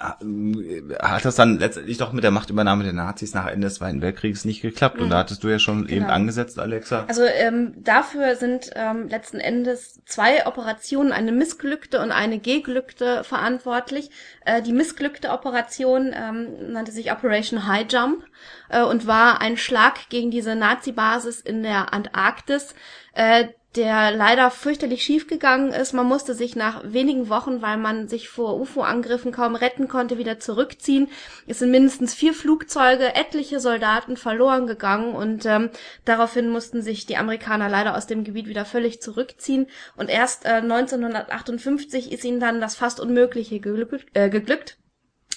äh, 0.62 0.96
hat 1.02 1.26
das 1.26 1.36
dann 1.36 1.60
letztendlich 1.60 1.98
doch 1.98 2.12
mit 2.12 2.24
der 2.24 2.32
Machtübernahme 2.32 2.84
der 2.84 2.94
Nazis 2.94 3.34
nach 3.34 3.48
Ende 3.48 3.68
des 3.68 3.76
Zweiten 3.76 4.02
Weltkriegs 4.02 4.46
nicht 4.46 4.62
geklappt? 4.62 5.00
Und 5.00 5.10
da 5.10 5.20
hattest 5.20 5.44
du 5.44 5.48
ja 5.50 5.60
schon 5.60 5.88
eben 5.88 6.02
Genau. 6.02 6.14
angesetzt, 6.14 6.60
Alexa. 6.60 7.06
Also 7.08 7.24
ähm, 7.24 7.74
dafür 7.78 8.36
sind 8.36 8.72
ähm, 8.76 9.08
letzten 9.08 9.40
Endes 9.40 10.02
zwei 10.06 10.46
Operationen, 10.48 11.12
eine 11.12 11.32
missglückte 11.32 12.02
und 12.02 12.12
eine 12.12 12.40
geglückte, 12.40 13.24
verantwortlich. 13.24 14.10
Äh, 14.46 14.62
die 14.62 14.74
missglückte 14.74 15.30
Operation 15.30 16.14
ähm, 16.14 16.72
nannte 16.72 16.92
sich 16.92 17.12
Operation 17.12 17.68
High 17.68 17.88
Jump 17.92 18.26
äh, 18.70 18.82
und 18.82 19.08
war 19.08 19.42
ein 19.42 19.58
Schlag 19.58 20.10
gegen 20.10 20.32
diese 20.32 20.56
Nazi-Basis 20.56 21.42
in 21.42 21.64
der 21.64 21.94
Antarktis. 21.94 22.74
Äh, 23.14 23.46
der 23.76 24.12
leider 24.12 24.52
fürchterlich 24.52 25.02
schief 25.04 25.28
gegangen 25.28 25.72
ist. 25.72 25.94
Man 25.94 26.06
musste 26.06 26.34
sich 26.34 26.56
nach 26.56 26.84
wenigen 26.86 27.30
Wochen, 27.30 27.62
weil 27.62 27.78
man 27.78 28.08
sich 28.08 28.28
vor 28.28 28.60
UFO-Angriffen 28.60 29.32
kaum 29.32 29.56
retten 29.56 29.88
konnte, 29.88 30.18
wieder 30.18 30.40
zurückziehen. 30.40 31.08
Es 31.48 31.60
sind 31.60 31.72
mindestens 31.72 32.14
vier 32.14 32.34
Flugzeuge, 32.34 33.16
etliche 33.16 33.60
Soldaten 33.60 34.18
verloren 34.18 34.68
gegangen 34.68 35.16
und 35.16 35.46
ähm, 35.46 35.70
daraufhin 36.04 36.50
mussten 36.50 36.82
sich 36.82 37.06
die 37.06 37.18
Amerikaner 37.18 37.70
leider 37.70 37.96
aus 37.96 38.08
dem 38.08 38.24
Gebiet 38.26 38.48
wieder 38.48 38.66
völlig 38.66 39.02
zurückziehen. 39.02 39.68
Und 39.96 40.10
erst 40.10 40.46
äh, 40.46 40.56
1958 40.56 42.12
ist 42.12 42.26
ihnen 42.26 42.42
dann 42.42 42.60
das 42.60 42.76
fast 42.76 43.00
Unmögliche 43.00 43.60
geglückt, 43.60 44.08
äh, 44.14 44.30
geglückt. 44.30 44.81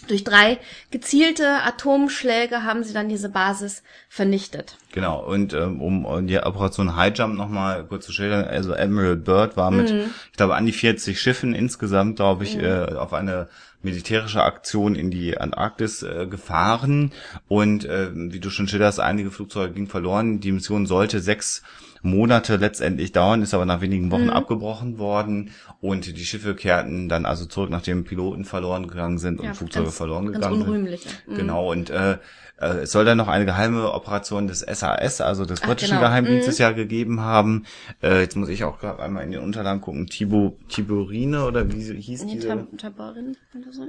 Durch 0.08 0.24
drei 0.24 0.58
gezielte 0.90 1.62
Atomschläge 1.64 2.62
haben 2.62 2.84
sie 2.84 2.92
dann 2.92 3.08
diese 3.08 3.28
Basis 3.28 3.82
vernichtet. 4.08 4.76
Genau, 4.92 5.24
und 5.24 5.52
ähm, 5.54 5.80
um 5.80 6.26
die 6.26 6.38
Operation 6.38 6.96
High 6.96 7.16
Jump 7.16 7.34
nochmal 7.36 7.84
kurz 7.84 8.06
zu 8.06 8.12
schildern, 8.12 8.44
also 8.44 8.74
Admiral 8.74 9.16
Byrd 9.16 9.56
war 9.56 9.70
mit, 9.70 9.90
Mhm. 9.92 10.10
ich 10.30 10.36
glaube, 10.36 10.54
an 10.54 10.66
die 10.66 10.72
40 10.72 11.20
Schiffen 11.20 11.54
insgesamt, 11.54 12.16
glaube 12.16 12.44
ich, 12.44 12.56
äh, 12.58 12.84
auf 12.94 13.12
eine 13.12 13.48
militärische 13.82 14.42
Aktion 14.42 14.94
in 14.94 15.10
die 15.10 15.36
Antarktis 15.36 16.02
äh, 16.02 16.26
gefahren. 16.26 17.12
Und 17.48 17.84
äh, 17.84 18.08
wie 18.14 18.40
du 18.40 18.48
schon 18.50 18.66
schilderst, 18.66 18.98
einige 18.98 19.30
Flugzeuge 19.30 19.74
gingen 19.74 19.88
verloren. 19.88 20.40
Die 20.40 20.52
Mission 20.52 20.86
sollte 20.86 21.20
sechs 21.20 21.62
Monate 22.04 22.56
letztendlich 22.56 23.12
dauern, 23.12 23.42
ist 23.42 23.54
aber 23.54 23.64
nach 23.64 23.80
wenigen 23.80 24.06
Mhm. 24.06 24.10
Wochen 24.12 24.30
abgebrochen 24.30 24.98
worden. 24.98 25.50
Und 25.80 26.16
die 26.16 26.24
Schiffe 26.24 26.54
kehrten 26.54 27.08
dann 27.08 27.24
also 27.26 27.46
zurück, 27.46 27.70
nachdem 27.70 28.04
Piloten 28.04 28.44
verloren 28.44 28.86
gegangen 28.88 29.18
sind 29.18 29.40
und 29.40 29.46
Ja, 29.46 29.54
Flugzeuge 29.54 29.86
ganz- 29.86 29.96
verloren 29.96 30.26
ganz 30.26 30.36
gegangen 30.36 30.56
sind. 30.60 30.68
unrühmlich, 30.68 31.04
ja. 31.04 31.10
Mhm. 31.26 31.34
Genau, 31.36 31.70
und 31.72 31.90
äh, 31.90 32.18
äh, 32.60 32.66
es 32.82 32.92
soll 32.92 33.04
dann 33.04 33.18
noch 33.18 33.28
eine 33.28 33.44
geheime 33.46 33.92
Operation 33.92 34.46
des 34.46 34.60
SAS, 34.60 35.20
also 35.20 35.44
des 35.44 35.62
Ach, 35.62 35.66
britischen 35.66 35.96
genau. 35.96 36.08
Geheimdienstes 36.08 36.58
ja 36.58 36.70
gegeben 36.72 37.20
haben. 37.20 37.64
Äh, 38.02 38.20
jetzt 38.20 38.36
muss 38.36 38.48
ich 38.48 38.64
auch 38.64 38.78
gerade 38.78 39.02
einmal 39.02 39.24
in 39.24 39.32
den 39.32 39.40
Unterlagen 39.40 39.80
gucken. 39.80 40.06
Tibo, 40.06 40.56
Tiburine 40.68 41.44
oder 41.46 41.70
wie 41.72 42.00
hieß 42.00 42.24
Nee, 42.24 42.34
diese? 42.34 42.48
Tab- 42.48 42.78
Tabarin 42.78 43.36
oder 43.60 43.72
so. 43.72 43.86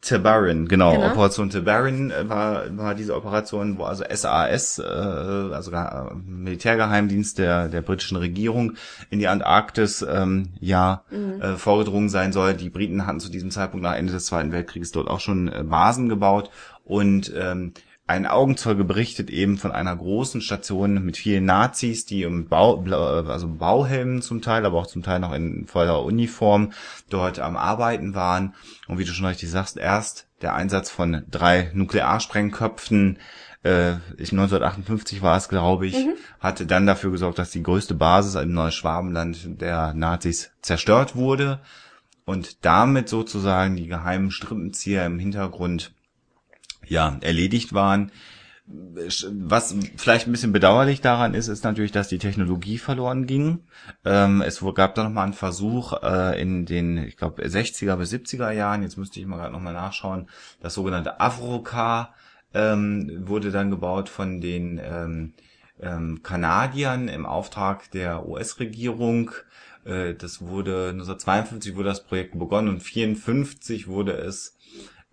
Tabarin, 0.00 0.68
genau, 0.68 0.92
Genau. 0.92 1.06
Operation 1.10 1.50
Tabarin 1.50 2.10
äh, 2.12 2.28
war, 2.28 2.76
war 2.76 2.94
diese 2.94 3.16
Operation, 3.16 3.78
wo 3.78 3.84
also 3.84 4.04
SAS, 4.08 4.78
äh, 4.78 4.82
also 4.84 5.72
Ge- 5.72 6.14
Militärgeheimdienst 6.24 7.38
der, 7.38 7.68
der 7.68 7.82
britischen 7.82 8.16
Regierung 8.16 8.74
in 9.10 9.18
die 9.18 9.26
Antarktis 9.28 10.02
ähm, 10.08 10.50
ja 10.60 11.02
äh, 11.40 11.56
vorgedrungen 11.56 12.08
sein 12.08 12.32
soll. 12.32 12.54
Die 12.54 12.70
Briten 12.70 13.06
hatten 13.06 13.20
zu 13.20 13.28
diesem 13.30 13.50
Zeitpunkt 13.50 13.82
nach 13.82 13.96
Ende 13.96 14.12
des 14.12 14.26
Zweiten 14.26 14.52
Weltkrieges 14.52 14.92
dort 14.92 15.08
auch 15.08 15.20
schon 15.20 15.48
äh, 15.48 15.64
Basen 15.64 16.08
gebaut 16.08 16.50
und 16.84 17.32
ähm, 17.36 17.72
ein 18.08 18.26
Augenzeuge 18.26 18.84
berichtet 18.84 19.28
eben 19.28 19.58
von 19.58 19.70
einer 19.70 19.94
großen 19.94 20.40
Station 20.40 21.04
mit 21.04 21.18
vielen 21.18 21.44
Nazis, 21.44 22.06
die 22.06 22.22
im 22.22 22.48
Bau, 22.48 22.82
also 22.82 23.48
Bauhelmen 23.48 24.22
zum 24.22 24.40
Teil, 24.40 24.64
aber 24.64 24.78
auch 24.78 24.86
zum 24.86 25.02
Teil 25.02 25.20
noch 25.20 25.34
in 25.34 25.66
voller 25.66 26.02
Uniform 26.02 26.72
dort 27.10 27.38
am 27.38 27.56
Arbeiten 27.56 28.14
waren. 28.14 28.54
Und 28.88 28.98
wie 28.98 29.04
du 29.04 29.12
schon 29.12 29.26
richtig 29.26 29.50
sagst, 29.50 29.76
erst 29.76 30.26
der 30.40 30.54
Einsatz 30.54 30.88
von 30.90 31.22
drei 31.30 31.70
Nuklearsprengköpfen, 31.74 33.18
äh, 33.62 33.96
ich- 34.16 34.32
1958 34.32 35.20
war 35.20 35.36
es, 35.36 35.48
glaube 35.50 35.86
ich, 35.86 35.96
hatte 36.40 36.64
dann 36.64 36.86
dafür 36.86 37.10
gesorgt, 37.10 37.38
dass 37.38 37.50
die 37.50 37.62
größte 37.62 37.94
Basis 37.94 38.36
im 38.36 38.52
Neuschwabenland 38.52 39.60
der 39.60 39.92
Nazis 39.94 40.50
zerstört 40.62 41.14
wurde 41.14 41.60
und 42.24 42.64
damit 42.64 43.08
sozusagen 43.08 43.76
die 43.76 43.86
geheimen 43.86 44.30
Strippenzieher 44.30 45.04
im 45.04 45.18
Hintergrund 45.18 45.92
ja, 46.88 47.16
erledigt 47.20 47.72
waren. 47.72 48.12
Was 48.70 49.74
vielleicht 49.96 50.26
ein 50.26 50.32
bisschen 50.32 50.52
bedauerlich 50.52 51.00
daran 51.00 51.32
ist, 51.32 51.48
ist 51.48 51.64
natürlich, 51.64 51.92
dass 51.92 52.08
die 52.08 52.18
Technologie 52.18 52.76
verloren 52.76 53.26
ging. 53.26 53.60
Ähm, 54.04 54.42
es 54.42 54.62
gab 54.74 54.94
da 54.94 55.04
noch 55.04 55.10
mal 55.10 55.24
einen 55.24 55.32
Versuch 55.32 55.94
äh, 56.02 56.38
in 56.40 56.66
den, 56.66 56.98
ich 56.98 57.16
glaube, 57.16 57.42
60er 57.42 57.96
bis 57.96 58.12
70er 58.12 58.50
Jahren, 58.50 58.82
jetzt 58.82 58.98
müsste 58.98 59.20
ich 59.20 59.26
mal 59.26 59.38
gerade 59.38 59.52
noch 59.54 59.60
mal 59.60 59.72
nachschauen, 59.72 60.28
das 60.60 60.74
sogenannte 60.74 61.18
Avrocar 61.18 62.14
ähm, 62.52 63.26
wurde 63.26 63.50
dann 63.50 63.70
gebaut 63.70 64.10
von 64.10 64.42
den 64.42 64.78
ähm, 64.82 65.32
ähm, 65.80 66.22
Kanadiern 66.22 67.08
im 67.08 67.24
Auftrag 67.24 67.90
der 67.92 68.28
US-Regierung. 68.28 69.30
Äh, 69.84 70.14
das 70.14 70.42
wurde 70.42 70.90
1952 70.90 71.74
wurde 71.74 71.88
das 71.88 72.04
Projekt 72.04 72.38
begonnen 72.38 72.68
und 72.68 72.82
54 72.82 73.88
wurde 73.88 74.12
es 74.12 74.57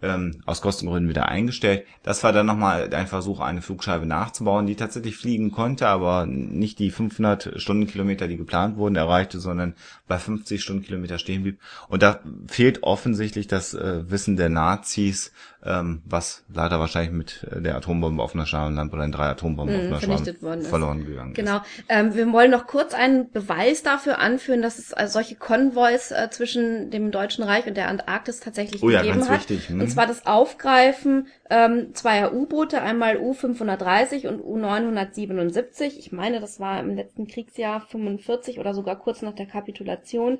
ähm, 0.02 0.42
aus 0.46 0.62
Kostengründen 0.62 1.10
wieder 1.10 1.30
eingestellt. 1.30 1.86
Das 2.04 2.24
war 2.24 2.34
dann 2.34 2.46
nochmal 2.46 2.94
ein 2.94 3.08
Versuch, 3.08 3.40
eine 3.40 3.62
Flugscheibe 3.62 4.06
nachzubauen, 4.06 4.68
die 4.68 4.76
tatsächlich 4.76 5.16
fliegen 5.16 5.52
konnte, 5.52 5.88
aber 5.88 6.26
nicht 6.26 6.80
die 6.80 6.92
500 6.92 7.54
Stundenkilometer, 7.62 8.28
die 8.28 8.38
geplant 8.38 8.78
wurden, 8.78 8.96
erreichte, 8.98 9.40
sondern 9.40 9.76
bei 10.08 10.18
50 10.18 10.62
Stundenkilometer 10.62 11.18
stehen 11.18 11.44
blieb. 11.44 11.60
Und 11.88 12.04
da 12.04 12.20
fehlt 12.48 12.84
offensichtlich 12.84 13.48
das 13.48 13.74
äh, 13.74 14.10
Wissen 14.10 14.36
der 14.38 14.50
Nazis, 14.50 15.32
ähm, 15.64 16.02
was 16.06 16.44
leider 16.54 16.80
wahrscheinlich 16.80 17.12
mit 17.14 17.48
äh, 17.52 17.62
der 17.62 17.76
Atombombe 17.76 18.22
auf 18.22 18.36
Neuschwabenland 18.36 18.94
oder 18.94 19.02
den 19.02 19.12
drei 19.12 19.30
Atombomben 19.30 19.88
Mhm, 19.88 19.94
auf 19.94 20.00
vernichtet 20.00 20.44
worden 20.44 20.60
Neuschwaben 20.60 20.62
ist. 20.62 20.68
verloren 20.70 21.06
gegangen 21.06 21.32
ist. 21.32 21.38
Genau. 21.38 21.62
Ähm, 21.90 22.14
wir 22.14 22.32
wollen 22.32 22.52
noch 22.52 22.68
kurz 22.68 22.94
einen 22.94 23.32
Beweis 23.32 23.82
dafür 23.82 24.20
anführen, 24.20 24.62
dass 24.62 24.78
es 24.78 24.92
äh, 24.92 25.08
solche 25.08 25.36
Konvois 25.36 26.12
äh, 26.12 26.30
zwischen 26.30 26.92
dem 26.92 27.10
Deutschen 27.12 27.44
Reich 27.44 27.66
und 27.66 27.78
der 27.78 27.88
Antarktis 27.88 28.42
tatsächlich 28.42 28.84
Oh 28.84 28.90
ja, 28.92 29.00
gegeben 29.02 29.20
ganz 29.22 29.30
hat. 29.30 29.40
wichtig, 29.50 29.70
hm. 29.70 29.85
Und 29.86 29.91
zwar 29.91 30.08
das 30.08 30.26
Aufgreifen 30.26 31.28
ähm, 31.50 31.94
zweier 31.94 32.34
U-Boote, 32.34 32.82
einmal 32.82 33.18
U-530 33.18 34.28
und 34.28 34.42
U-977. 34.42 35.98
Ich 36.00 36.12
meine, 36.12 36.40
das 36.40 36.60
war 36.60 36.80
im 36.80 36.96
letzten 36.96 37.28
Kriegsjahr 37.28 37.82
45 37.82 38.60
oder 38.60 38.74
sogar 38.74 38.98
kurz 38.98 39.22
nach 39.22 39.34
der 39.34 39.46
Kapitulation, 39.46 40.40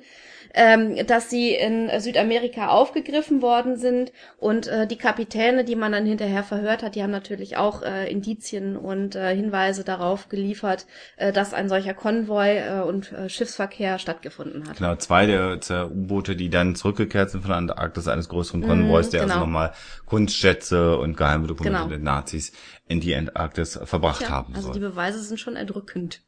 ähm, 0.56 0.96
dass 1.06 1.30
sie 1.30 1.54
in 1.54 1.91
Südamerika 2.00 2.70
aufgegriffen 2.70 3.44
worden 3.44 3.78
sind. 3.78 4.12
Und 4.38 4.68
äh, 4.68 4.88
die 4.88 4.98
Kapitäne, 4.98 5.63
die 5.63 5.76
man 5.76 5.91
dann 5.91 6.08
hinterher 6.08 6.44
verhört 6.44 6.82
hat, 6.82 6.96
die 6.96 7.04
haben 7.04 7.12
natürlich 7.12 7.56
auch 7.58 7.84
äh, 7.84 8.10
Indizien 8.12 8.76
und 8.76 9.15
äh, 9.15 9.36
Hinweise 9.36 9.84
darauf 9.84 10.28
geliefert, 10.30 10.88
äh, 11.18 11.32
dass 11.32 11.54
ein 11.54 11.70
solcher 11.70 11.94
Konvoi 11.94 12.58
äh, 12.58 12.82
und 12.82 13.12
äh, 13.12 13.30
Schiffsverkehr 13.30 14.00
stattgefunden 14.00 14.68
hat. 14.68 14.78
Genau, 14.78 14.96
zwei 14.96 15.28
der, 15.28 15.58
der 15.58 15.91
U-Boote, 15.91 16.36
die 16.36 16.50
dann 16.50 16.76
zurückgekehrt 16.76 17.30
sind 17.30 17.41
von 17.41 17.50
der 17.50 17.58
Antarktis 17.58 18.08
eines 18.08 18.28
größeren 18.28 18.63
Konvois, 18.63 19.10
der 19.12 19.22
also 19.22 19.34
genau. 19.34 19.46
nochmal 19.46 19.74
Kunstschätze 20.08 20.94
und 20.99 21.15
geheime 21.17 21.47
Dokumente 21.47 21.77
Genau. 21.79 21.89
der 21.89 21.99
Nazis 21.99 22.51
in 22.88 22.99
die 23.01 23.15
Antarktis 23.15 23.79
verbracht 23.84 24.21
Ja, 24.21 24.29
haben 24.29 24.53
also 24.55 24.71
die 24.73 24.79
soll. 24.79 24.89
Beweise 24.89 25.21
sind 25.21 25.39
schon 25.39 25.55
erdrückend. 25.55 26.21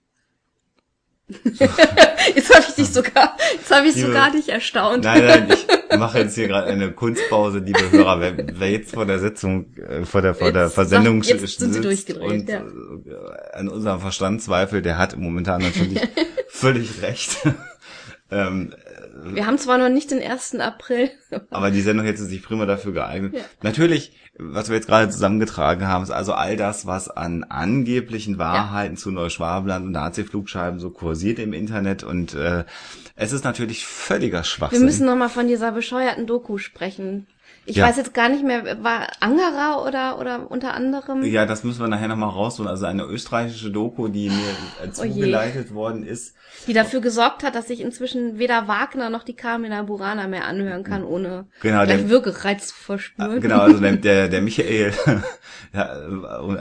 jetzt 1.53 2.55
habe 2.55 2.65
ich 2.69 2.75
dich 2.75 2.87
sogar, 2.87 3.35
jetzt 3.53 3.69
habe 3.69 3.87
ich 3.87 3.95
Liebe- 3.95 4.07
sogar 4.07 4.31
dich 4.31 4.47
erstaunt. 4.47 5.03
Nein, 5.03 5.25
nein, 5.25 5.49
ich 5.91 5.97
mache 5.97 6.19
jetzt 6.19 6.35
hier 6.35 6.47
gerade 6.47 6.67
eine 6.67 6.93
Kunstpause, 6.93 7.59
liebe 7.59 7.91
Hörer. 7.91 8.21
Wer, 8.21 8.59
wer 8.59 8.71
jetzt 8.71 8.93
vor 8.93 9.05
der 9.05 9.19
Sitzung, 9.19 9.73
äh, 9.75 10.05
vor 10.05 10.21
der, 10.21 10.35
vor 10.35 10.53
der 10.53 10.65
Jetzt 10.65 10.75
Versendung 10.75 11.21
sagt- 11.23 11.41
jetzt 11.41 11.59
sind 11.59 11.73
sie 11.73 11.81
durchgedreht, 11.81 12.31
und 12.31 12.47
ja. 12.49 12.59
äh, 12.61 13.57
an 13.57 13.67
unserem 13.67 13.99
Verstand 13.99 14.41
zweifelt, 14.41 14.85
der 14.85 14.97
hat 14.97 15.17
momentan 15.17 15.61
natürlich 15.61 15.99
völlig 16.47 17.01
recht. 17.01 17.39
ähm, 18.31 18.73
Wir 19.23 19.45
haben 19.45 19.57
zwar 19.57 19.77
noch 19.77 19.89
nicht 19.89 20.11
den 20.11 20.21
1. 20.21 20.55
April, 20.55 21.09
Aber 21.49 21.71
die 21.71 21.81
Sendung 21.81 22.05
hätte 22.05 22.23
sich 22.23 22.43
prima 22.43 22.65
dafür 22.65 22.93
geeignet. 22.93 23.35
Natürlich, 23.61 24.13
was 24.37 24.69
wir 24.69 24.75
jetzt 24.75 24.87
gerade 24.87 25.09
zusammengetragen 25.09 25.87
haben, 25.87 26.03
ist 26.03 26.11
also 26.11 26.33
all 26.33 26.57
das, 26.57 26.85
was 26.85 27.09
an 27.09 27.43
angeblichen 27.43 28.37
Wahrheiten 28.37 28.97
zu 28.97 29.11
Neuschwabenland 29.11 29.85
und 29.85 29.91
Nazi-Flugscheiben 29.91 30.79
so 30.79 30.89
kursiert 30.91 31.39
im 31.39 31.53
Internet 31.53 32.03
und 32.03 32.33
äh, 32.33 32.65
es 33.15 33.31
ist 33.31 33.43
natürlich 33.43 33.85
völliger 33.85 34.39
wir 34.39 34.43
Schwachsinn. 34.43 34.85
müssen 34.85 35.05
noch 35.05 35.15
mal 35.15 35.29
von 35.29 35.47
dieser 35.47 35.71
bescheuerten 35.71 36.27
Doku 36.27 36.57
sprechen. 36.57 37.27
Ich 37.69 37.75
Ja. 37.75 37.85
weiß 37.85 37.97
jetzt 37.97 38.13
gar 38.13 38.29
nicht 38.29 38.45
mehr, 38.45 38.81
war 38.81 39.07
Angerer 39.19 39.83
oder, 39.85 40.19
oder 40.19 40.49
unter 40.49 40.73
anderem? 40.73 41.21
ja, 41.23 41.45
das 41.45 41.63
müssen 41.65 41.81
wir 41.81 41.89
nachher 41.89 42.07
nochmal 42.07 42.29
rausholen. 42.29 42.69
Also 42.69 42.85
eine 42.85 43.03
österreichische 43.03 43.69
Doku, 43.71 44.07
die 44.07 44.29
mir 44.29 44.35
äh, 44.35 44.87
Oh 44.99 45.03
je. 45.03 45.11
zugeleitet 45.11 45.73
worden 45.73 46.05
ist. 46.05 46.33
die 46.65 46.73
dafür 46.73 47.01
gesorgt 47.01 47.43
hat, 47.43 47.55
dass 47.55 47.69
ich 47.69 47.81
inzwischen 47.81 48.39
weder 48.39 48.67
Wagner 48.69 49.09
noch 49.09 49.23
die 49.23 49.35
Carmina 49.35 49.83
Burana 49.83 50.27
mehr 50.27 50.45
anhören 50.45 50.83
kann, 50.85 51.03
ohne 51.03 51.45
Genau, 51.61 51.83
gleich 51.83 51.97
der- 51.99 52.09
Würgereiz 52.09 52.67
zu 52.67 52.73
verspüren. 52.75 53.41
Genau, 53.41 53.59
also 53.59 53.79
der, 53.79 53.97
der, 53.97 54.27
der 54.29 54.41
Michael, 54.41 54.93
ja, 55.73 55.89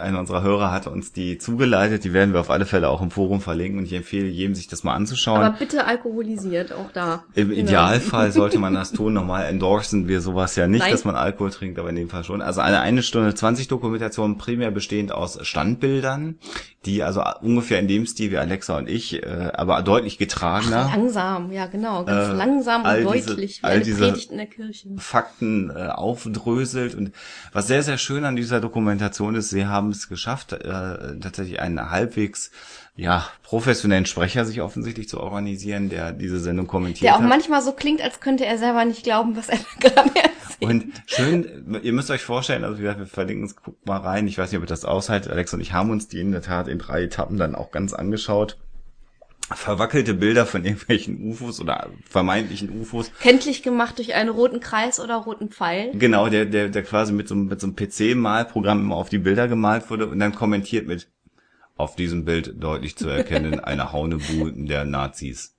einer 0.01 0.19
unserer 0.19 0.43
Hörer 0.43 0.73
hat 0.73 0.87
uns 0.89 1.13
die 1.13 1.39
zugeleitet. 1.39 2.03
Die 2.05 2.13
werden 2.13 2.33
wir 2.35 2.41
auf 2.41 2.51
alle 2.51 2.67
Fälle 2.67 2.89
auch 2.89 3.01
im 3.01 3.11
Forum 3.13 3.41
verlinken 3.41 3.79
und 3.79 3.85
ich 3.87 3.93
empfehle 3.93 4.27
jedem, 4.27 4.55
sich 4.57 4.67
das 4.67 4.83
mal 4.85 4.95
anzuschauen. 4.95 5.41
Aber 5.43 5.57
bitte 5.57 5.85
alkoholisiert, 5.87 6.73
auch 6.73 6.91
da. 6.93 7.25
Im 7.35 7.51
Genau. 7.51 7.61
Idealfall 7.61 8.33
sollte 8.33 8.59
man 8.59 8.75
das 8.75 8.91
tun. 8.93 9.13
Nochmal 9.15 9.47
endorsen 9.47 10.09
wir 10.09 10.21
sowas 10.21 10.57
ja 10.57 10.67
nicht, 10.67 10.81
Nein. 10.81 10.96
Dass 10.97 11.05
man 11.05 11.15
Alkohol 11.17 11.51
trinkt, 11.51 11.79
aber 11.79 11.89
in 11.91 11.97
dem 11.97 12.09
Fall 12.09 12.25
schon. 12.25 12.43
Also 12.43 12.61
eine 12.61 12.81
eine 12.81 13.03
Stunde 13.03 13.35
20 13.35 13.69
Dokumentation, 13.69 14.39
primär 14.39 14.71
bestehend 14.71 15.13
aus 15.13 15.39
Standbildern, 15.47 16.39
die 16.85 17.03
also 17.03 17.23
ungefähr 17.43 17.79
in 17.81 17.89
dem 17.89 18.07
Stil 18.07 18.31
wie 18.31 18.39
Alexa 18.39 18.79
und 18.79 18.89
ich, 18.89 19.23
äh, 19.23 19.51
aber 19.55 19.83
deutlich 19.83 20.19
getragener. 20.19 20.91
Langsam, 20.95 21.53
ja 21.53 21.67
genau, 21.67 22.05
ganz 22.05 22.29
Äh, 22.29 22.33
langsam 22.33 22.85
und 22.85 23.15
diese- 23.15 23.27
deutlich, 23.29 23.61
wie 23.63 23.65
all 23.67 23.73
eine 23.75 23.85
diese- 23.85 24.09
Predigt 24.09 24.31
in 24.31 24.37
der 24.39 24.47
Kirche. 24.47 24.89
Fakten 24.99 25.71
äh, 25.71 25.89
aufdröselt. 25.89 26.95
Und 26.95 27.13
was 27.53 27.67
sehr, 27.67 27.83
sehr 27.83 27.99
schön 27.99 28.25
an 28.25 28.37
dieser 28.37 28.61
Dokumentation 28.61 29.35
ist, 29.35 29.51
sie 29.51 29.67
haben 29.67 29.91
es 29.91 30.09
geschafft, 30.09 30.53
äh, 30.53 31.19
tatsächlich 31.21 31.61
einen 31.61 31.91
halbwegs 31.91 32.51
ja, 32.99 33.27
professionellen 33.43 34.07
Sprecher 34.07 34.47
sich 34.47 34.63
offensichtlich 34.63 35.07
zu 35.07 35.21
organisieren, 35.21 35.91
der 35.91 36.13
diese 36.13 36.41
Sendung 36.41 36.67
kommentiert 36.67 37.03
Der 37.11 37.17
auch 37.17 37.21
hat. 37.21 37.29
manchmal 37.29 37.61
so 37.61 37.73
klingt, 37.73 38.01
als 38.01 38.21
könnte 38.21 38.47
er 38.47 38.57
selber 38.57 38.87
nicht 38.87 39.03
glauben, 39.03 39.37
was 39.37 39.51
er 39.51 39.59
da 39.59 39.89
gerade 39.91 40.11
erzählt. 40.61 40.85
Und 40.85 41.03
schön, 41.07 41.79
ihr 41.83 41.93
müsst 41.93 42.11
euch 42.11 42.23
vorstellen, 42.23 42.65
also 42.65 42.79
wie 42.79 42.83
gesagt, 42.83 43.01
wir 43.01 43.07
verlinken 43.07 43.47
es, 43.47 43.57
guckt 43.57 43.87
mal 43.87 43.99
rein. 43.99 44.27
Ich 44.29 44.39
weiß 44.39 44.51
nicht, 44.51 44.59
ob 44.59 44.65
ihr 44.65 44.69
das 44.69 44.85
aushaltet. 44.85 45.31
Alex 45.33 45.53
und 45.55 45.61
ich 45.61 45.73
haben 45.73 45.91
uns 45.91 46.09
die 46.09 46.21
in 46.21 46.33
der 46.33 46.43
Tat 46.43 46.69
in 46.69 46.79
drei 46.79 47.03
Etappen 47.05 47.37
dann 47.39 47.55
auch 47.55 47.71
ganz 47.71 47.93
angeschaut. 47.93 48.57
Verwackelte 49.55 50.15
Bilder 50.15 50.45
von 50.45 50.65
irgendwelchen 50.65 51.23
UFOs 51.31 51.61
oder 51.61 51.91
vermeintlichen 52.09 52.69
UFOs. 52.81 53.13
Kenntlich 53.21 53.63
gemacht 53.63 53.97
durch 53.99 54.15
einen 54.15 54.29
roten 54.29 54.59
Kreis 54.59 54.99
oder 54.99 55.15
roten 55.17 55.51
Pfeil. 55.51 55.93
Genau, 55.97 56.29
der, 56.29 56.47
der, 56.47 56.69
der 56.69 56.83
quasi 56.83 57.13
mit 57.13 57.29
so, 57.29 57.35
einem- 57.37 57.47
mit 57.47 57.61
so 57.61 57.69
einem 57.69 57.77
PC-Malprogramm 57.77 58.81
immer 58.81 58.97
auf 58.97 59.09
die 59.09 59.19
Bilder 59.19 59.47
gemalt 59.47 59.89
wurde 59.89 60.09
und 60.09 60.19
dann 60.19 60.35
kommentiert 60.35 60.89
mit 60.89 61.09
auf 61.77 61.95
diesem 61.95 62.25
Bild 62.25 62.55
deutlich 62.61 62.97
zu 62.97 63.09
erkennen 63.09 63.61
eine 63.61 63.93
Haunebu 63.93 64.51
der 64.51 64.85
Nazis. 64.85 65.56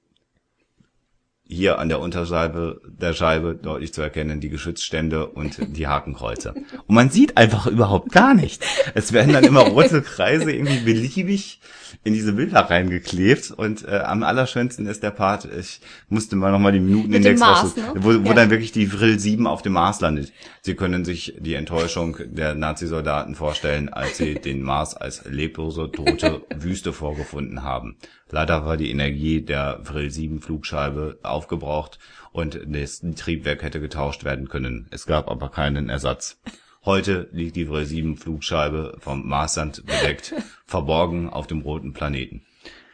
Hier 1.50 1.80
an 1.80 1.88
der 1.88 2.00
Unterscheibe 2.00 2.82
der 2.86 3.14
Scheibe 3.14 3.56
deutlich 3.56 3.94
zu 3.94 4.02
erkennen 4.02 4.42
die 4.42 4.50
Geschützstände 4.50 5.28
und 5.28 5.78
die 5.78 5.88
Hakenkreuze. 5.88 6.54
Und 6.88 6.96
man 6.96 7.10
sieht 7.10 7.38
einfach 7.38 7.68
überhaupt 7.68 8.12
gar 8.12 8.34
nichts. 8.34 8.66
Es 8.96 9.14
werden 9.14 9.34
dann 9.34 9.46
immer 9.46 9.62
rote 9.62 10.02
Kreise 10.02 10.52
irgendwie 10.52 10.80
beliebig 10.80 11.60
in 12.04 12.14
diese 12.14 12.34
Bilder 12.34 12.62
reingeklebt 12.62 13.52
und 13.52 13.86
äh, 13.88 13.98
am 13.98 14.24
allerschönsten 14.24 14.86
ist 14.88 15.04
der 15.04 15.12
Part, 15.12 15.46
ich 15.46 15.80
musste 16.10 16.36
mal 16.36 16.52
nochmal 16.52 16.72
die 16.72 16.80
Minutenindex 16.80 17.40
Mars, 17.40 17.76
ne? 17.76 17.84
wo, 17.96 18.10
wo 18.24 18.28
Ja. 18.30 18.34
dann 18.34 18.50
wirklich 18.50 18.72
die 18.72 18.88
Vril 18.88 19.20
7 19.20 19.48
auf 19.48 19.62
dem 19.62 19.74
Mars 19.74 20.02
landet. 20.02 20.32
Sie 20.62 20.76
können 20.76 21.06
sich 21.06 21.36
die 21.40 21.54
Enttäuschung 21.54 22.18
der 22.26 22.56
Nazisoldaten 22.56 23.36
vorstellen, 23.36 23.90
als 23.90 24.18
sie 24.18 24.36
den 24.44 24.62
Mars 24.62 24.96
als 24.96 25.26
leblose, 25.26 25.92
tote 25.92 26.42
Wüste 26.56 26.94
vorgefunden 26.94 27.64
haben. 27.64 27.98
Leider 28.30 28.66
war 28.66 28.78
die 28.78 28.92
Energie 28.92 29.42
der 29.42 29.80
Vril 29.84 30.12
7 30.12 30.42
Flugscheibe 30.42 31.20
aufgebraucht 31.24 32.00
und 32.32 32.60
das 32.68 33.02
Triebwerk 33.16 33.64
hätte 33.64 33.80
getauscht 33.80 34.24
werden 34.24 34.50
können. 34.50 34.88
Es 34.92 35.06
gab 35.06 35.30
aber 35.30 35.50
keinen 35.50 35.90
Ersatz. 35.90 36.40
Heute 36.88 37.28
liegt 37.34 37.58
die 37.58 37.66
Vril 37.66 37.86
7 37.86 38.16
Flugscheibe 38.16 38.96
vom 39.00 39.28
Marssand 39.28 39.86
bedeckt, 39.86 40.34
verborgen 40.66 41.30
auf 41.30 41.46
dem 41.46 41.60
roten 41.60 41.92
Planeten. 41.92 42.46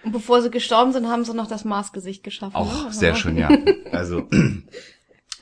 Und 0.04 0.14
bevor 0.14 0.42
sie 0.42 0.50
gestorben 0.50 0.94
sind, 0.94 1.08
haben 1.08 1.24
sie 1.26 1.36
noch 1.36 1.46
das 1.46 1.64
Marsgesicht 1.64 2.24
geschaffen. 2.24 2.56
Auch 2.56 2.86
ne? 2.86 2.92
sehr 2.92 3.14
schön, 3.16 3.38
ja. 3.38 3.52
Also 3.92 4.28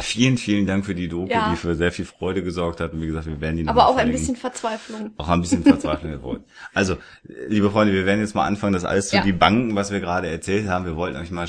vielen, 0.01 0.37
vielen 0.37 0.65
Dank 0.65 0.85
für 0.85 0.95
die 0.95 1.07
Doku, 1.07 1.31
Ja. 1.31 1.49
die 1.51 1.55
für 1.57 1.75
sehr 1.75 1.91
viel 1.91 2.05
Freude 2.05 2.43
gesorgt 2.43 2.79
hat. 2.79 2.93
Und 2.93 3.01
wie 3.01 3.07
gesagt, 3.07 3.27
wir 3.27 3.39
werden 3.41 3.57
die 3.57 3.63
noch 3.63 3.71
Aber 3.71 3.85
auch 3.87 3.91
ein 3.91 4.07
verlinken. 4.07 4.19
bisschen 4.19 4.35
Verzweiflung. 4.35 5.11
auch 5.17 5.29
ein 5.29 5.41
bisschen 5.41 5.63
Verzweiflung 5.63 6.11
geworden. 6.13 6.43
Also, 6.73 6.97
liebe 7.47 7.69
Freunde, 7.71 7.93
wir 7.93 8.05
werden 8.05 8.19
jetzt 8.21 8.35
mal 8.35 8.45
anfangen, 8.45 8.73
das 8.73 8.85
alles 8.85 9.09
zu 9.09 9.17
Ja. 9.17 9.23
debanken, 9.23 9.75
was 9.75 9.91
wir 9.91 9.99
gerade 9.99 10.27
erzählt 10.27 10.67
haben. 10.67 10.85
Wir 10.85 10.95
wollten 10.95 11.17
euch 11.17 11.31
mal 11.31 11.45
äh, 11.45 11.47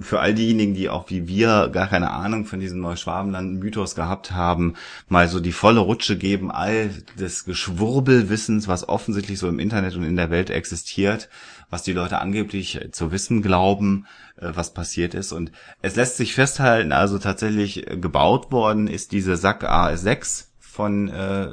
für 0.00 0.20
all 0.20 0.34
diejenigen, 0.34 0.74
die 0.74 0.88
auch 0.88 1.10
wie 1.10 1.28
wir 1.28 1.68
gar 1.72 1.88
keine 1.88 2.10
Ahnung 2.10 2.44
von 2.46 2.60
diesem 2.60 2.80
Neuschwabenland-Mythos 2.80 3.94
gehabt 3.94 4.32
haben, 4.32 4.74
mal 5.08 5.28
so 5.28 5.40
die 5.40 5.52
volle 5.52 5.80
Rutsche 5.80 6.16
geben, 6.16 6.50
all 6.50 6.90
des 7.18 7.44
Geschwurbelwissens, 7.44 8.68
was 8.68 8.88
offensichtlich 8.88 9.38
so 9.38 9.48
im 9.48 9.58
Internet 9.58 9.96
und 9.96 10.04
in 10.04 10.16
der 10.16 10.30
Welt 10.30 10.50
existiert, 10.50 11.28
was 11.72 11.82
die 11.82 11.94
Leute 11.94 12.18
angeblich 12.20 12.80
äh, 12.80 12.90
zu 12.90 13.10
wissen 13.12 13.40
glauben, 13.42 14.06
äh, 14.36 14.50
was 14.54 14.74
passiert 14.74 15.14
ist. 15.14 15.32
Und 15.32 15.50
es 15.80 15.96
lässt 15.96 16.18
sich 16.18 16.34
festhalten, 16.34 16.92
also 16.92 17.18
tatsächlich 17.18 17.90
äh, 17.90 17.96
gebaut 17.96 18.52
worden 18.52 18.86
ist 18.88 19.10
diese 19.12 19.36
SAC 19.38 19.64
AS6 19.64 20.48
von 20.58 21.08
äh, 21.08 21.46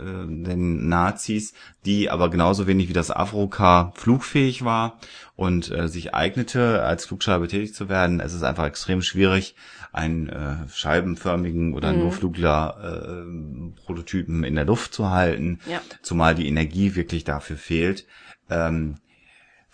den 0.45 0.87
Nazis, 0.87 1.53
die 1.85 2.09
aber 2.09 2.29
genauso 2.29 2.67
wenig 2.67 2.87
wie 2.89 2.93
das 2.93 3.11
Avrocar 3.11 3.91
flugfähig 3.95 4.63
war 4.63 4.97
und 5.35 5.71
äh, 5.71 5.87
sich 5.89 6.13
eignete, 6.13 6.83
als 6.83 7.05
Flugscheibe 7.05 7.47
tätig 7.49 7.73
zu 7.73 7.89
werden. 7.89 8.19
Es 8.21 8.33
ist 8.33 8.43
einfach 8.43 8.65
extrem 8.65 9.01
schwierig, 9.01 9.55
einen 9.91 10.29
äh, 10.29 10.55
scheibenförmigen 10.73 11.73
oder 11.73 11.91
Mhm. 11.93 11.99
Nurflugler 11.99 13.23
äh, 13.25 13.81
Prototypen 13.85 14.43
in 14.43 14.55
der 14.55 14.65
Luft 14.65 14.93
zu 14.93 15.09
halten, 15.09 15.59
Ja. 15.69 15.81
zumal 16.01 16.35
die 16.35 16.47
Energie 16.47 16.95
wirklich 16.95 17.23
dafür 17.23 17.57
fehlt. 17.57 18.05
Ähm, 18.49 18.95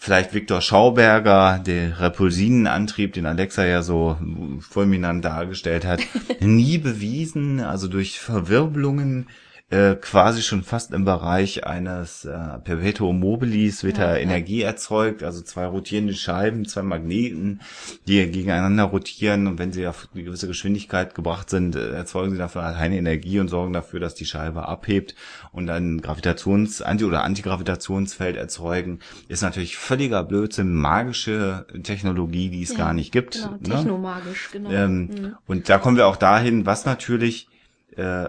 vielleicht 0.06 0.36
Viktor 0.36 0.62
Schauberger, 0.62 1.60
der 1.66 2.00
Repulsinenantrieb, 2.00 3.14
den 3.14 3.26
Alexa 3.26 3.66
ja 3.66 3.82
so 3.82 4.20
fulminant 4.60 5.26
dargestellt 5.26 5.84
hat, 5.84 6.00
nie 6.40 6.78
bewiesen, 6.78 7.60
also 7.60 7.88
durch 7.88 8.20
Verwirbelungen 8.20 9.28
äh, 9.72 9.96
quasi 9.96 10.44
schon 10.44 10.62
fast 10.62 10.92
im 10.94 11.06
Bereich 11.06 11.66
eines 11.66 12.24
äh, 12.24 12.60
Perpetuum 12.64 13.20
mobilis 13.20 13.84
wird 13.84 13.98
Ja, 13.98 14.06
da 14.10 14.12
ja. 14.14 14.18
Energie 14.22 14.62
erzeugt, 14.62 15.24
also 15.24 15.42
zwei 15.42 15.66
rotierende 15.66 16.14
Scheiben, 16.14 16.66
zwei 16.68 16.84
Magneten, 16.84 17.62
die 18.08 18.30
gegeneinander 18.30 18.84
rotieren 18.84 19.48
und 19.48 19.58
wenn 19.58 19.74
sie 19.74 19.88
auf 19.88 20.08
eine 20.14 20.24
gewisse 20.24 20.46
Geschwindigkeit 20.48 21.16
gebracht 21.16 21.50
sind, 21.50 21.76
äh, 21.76 21.90
erzeugen 21.94 22.32
sie 22.34 22.38
dafür 22.38 22.64
halt 22.64 22.78
eine 22.78 22.96
Energie 22.98 23.40
und 23.40 23.48
sorgen 23.48 23.74
dafür, 23.74 24.00
dass 24.00 24.14
die 24.14 24.26
Scheibe 24.28 24.68
abhebt 24.68 25.16
und 25.52 25.68
ein 25.72 26.00
Gravitations-, 26.00 26.84
Anti- 26.84 27.06
oder 27.06 27.24
Antigravitationsfeld 27.24 28.36
erzeugen, 28.38 29.00
ist 29.30 29.42
natürlich 29.42 29.78
völliger 29.78 30.24
Blödsinn, 30.24 30.76
magische 30.76 31.66
Technologie, 31.82 32.50
die 32.50 32.62
es 32.62 32.72
Ja, 32.74 32.78
gar 32.78 32.94
nicht 32.94 33.12
gibt. 33.12 33.36
Genau, 33.42 33.52
ne? 33.54 33.60
technomagisch, 33.64 34.50
genau. 34.52 34.70
Ähm, 34.70 35.06
Mhm. 35.06 35.36
Und 35.48 35.70
da 35.70 35.78
kommen 35.80 35.98
wir 35.98 36.08
auch 36.08 36.16
dahin, 36.18 36.66
was 36.68 36.86
natürlich 36.86 37.48
äh, 37.96 38.28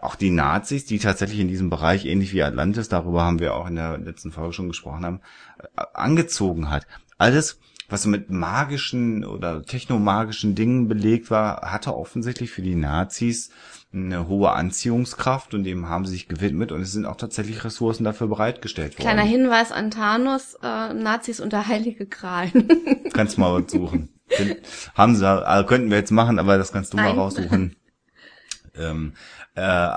auch 0.00 0.14
die 0.14 0.30
Nazis, 0.30 0.84
die 0.86 0.98
tatsächlich 0.98 1.40
in 1.40 1.48
diesem 1.48 1.70
Bereich, 1.70 2.04
ähnlich 2.04 2.32
wie 2.32 2.42
Atlantis, 2.42 2.88
darüber 2.88 3.24
haben 3.24 3.40
wir 3.40 3.54
auch 3.54 3.66
in 3.66 3.76
der 3.76 3.98
letzten 3.98 4.32
Folge 4.32 4.52
schon 4.52 4.68
gesprochen 4.68 5.04
haben, 5.04 5.20
äh, 5.76 5.82
angezogen 5.94 6.70
hat. 6.70 6.86
Alles, 7.16 7.58
was 7.88 8.06
mit 8.06 8.30
magischen 8.30 9.24
oder 9.24 9.62
technomagischen 9.62 10.54
Dingen 10.54 10.88
belegt 10.88 11.30
war, 11.30 11.62
hatte 11.72 11.96
offensichtlich 11.96 12.50
für 12.50 12.62
die 12.62 12.74
Nazis 12.76 13.50
eine 13.92 14.28
hohe 14.28 14.50
Anziehungskraft 14.50 15.54
und 15.54 15.64
dem 15.64 15.88
haben 15.88 16.04
sie 16.04 16.12
sich 16.12 16.28
gewidmet 16.28 16.70
und 16.72 16.82
es 16.82 16.92
sind 16.92 17.06
auch 17.06 17.16
tatsächlich 17.16 17.64
Ressourcen 17.64 18.04
dafür 18.04 18.26
bereitgestellt 18.28 18.92
worden. 18.92 19.02
Kleiner 19.02 19.22
Hinweis 19.22 19.72
an 19.72 19.90
Thanos, 19.90 20.58
äh, 20.62 20.92
Nazis 20.92 21.40
unter 21.40 21.66
Heilige 21.66 22.06
Gral. 22.06 22.50
Kannst 23.14 23.38
mal 23.38 23.54
was 23.62 23.72
suchen. 23.72 24.10
Find- 24.28 24.58
haben 24.94 25.16
sie, 25.16 25.24
äh, 25.26 25.64
könnten 25.64 25.88
wir 25.90 25.96
jetzt 25.96 26.10
machen, 26.10 26.38
aber 26.38 26.58
das 26.58 26.70
kannst 26.70 26.92
du 26.92 26.98
mal 26.98 27.04
Nein. 27.04 27.18
raussuchen. 27.18 27.76
Ähm, 28.78 29.12
äh, 29.54 29.90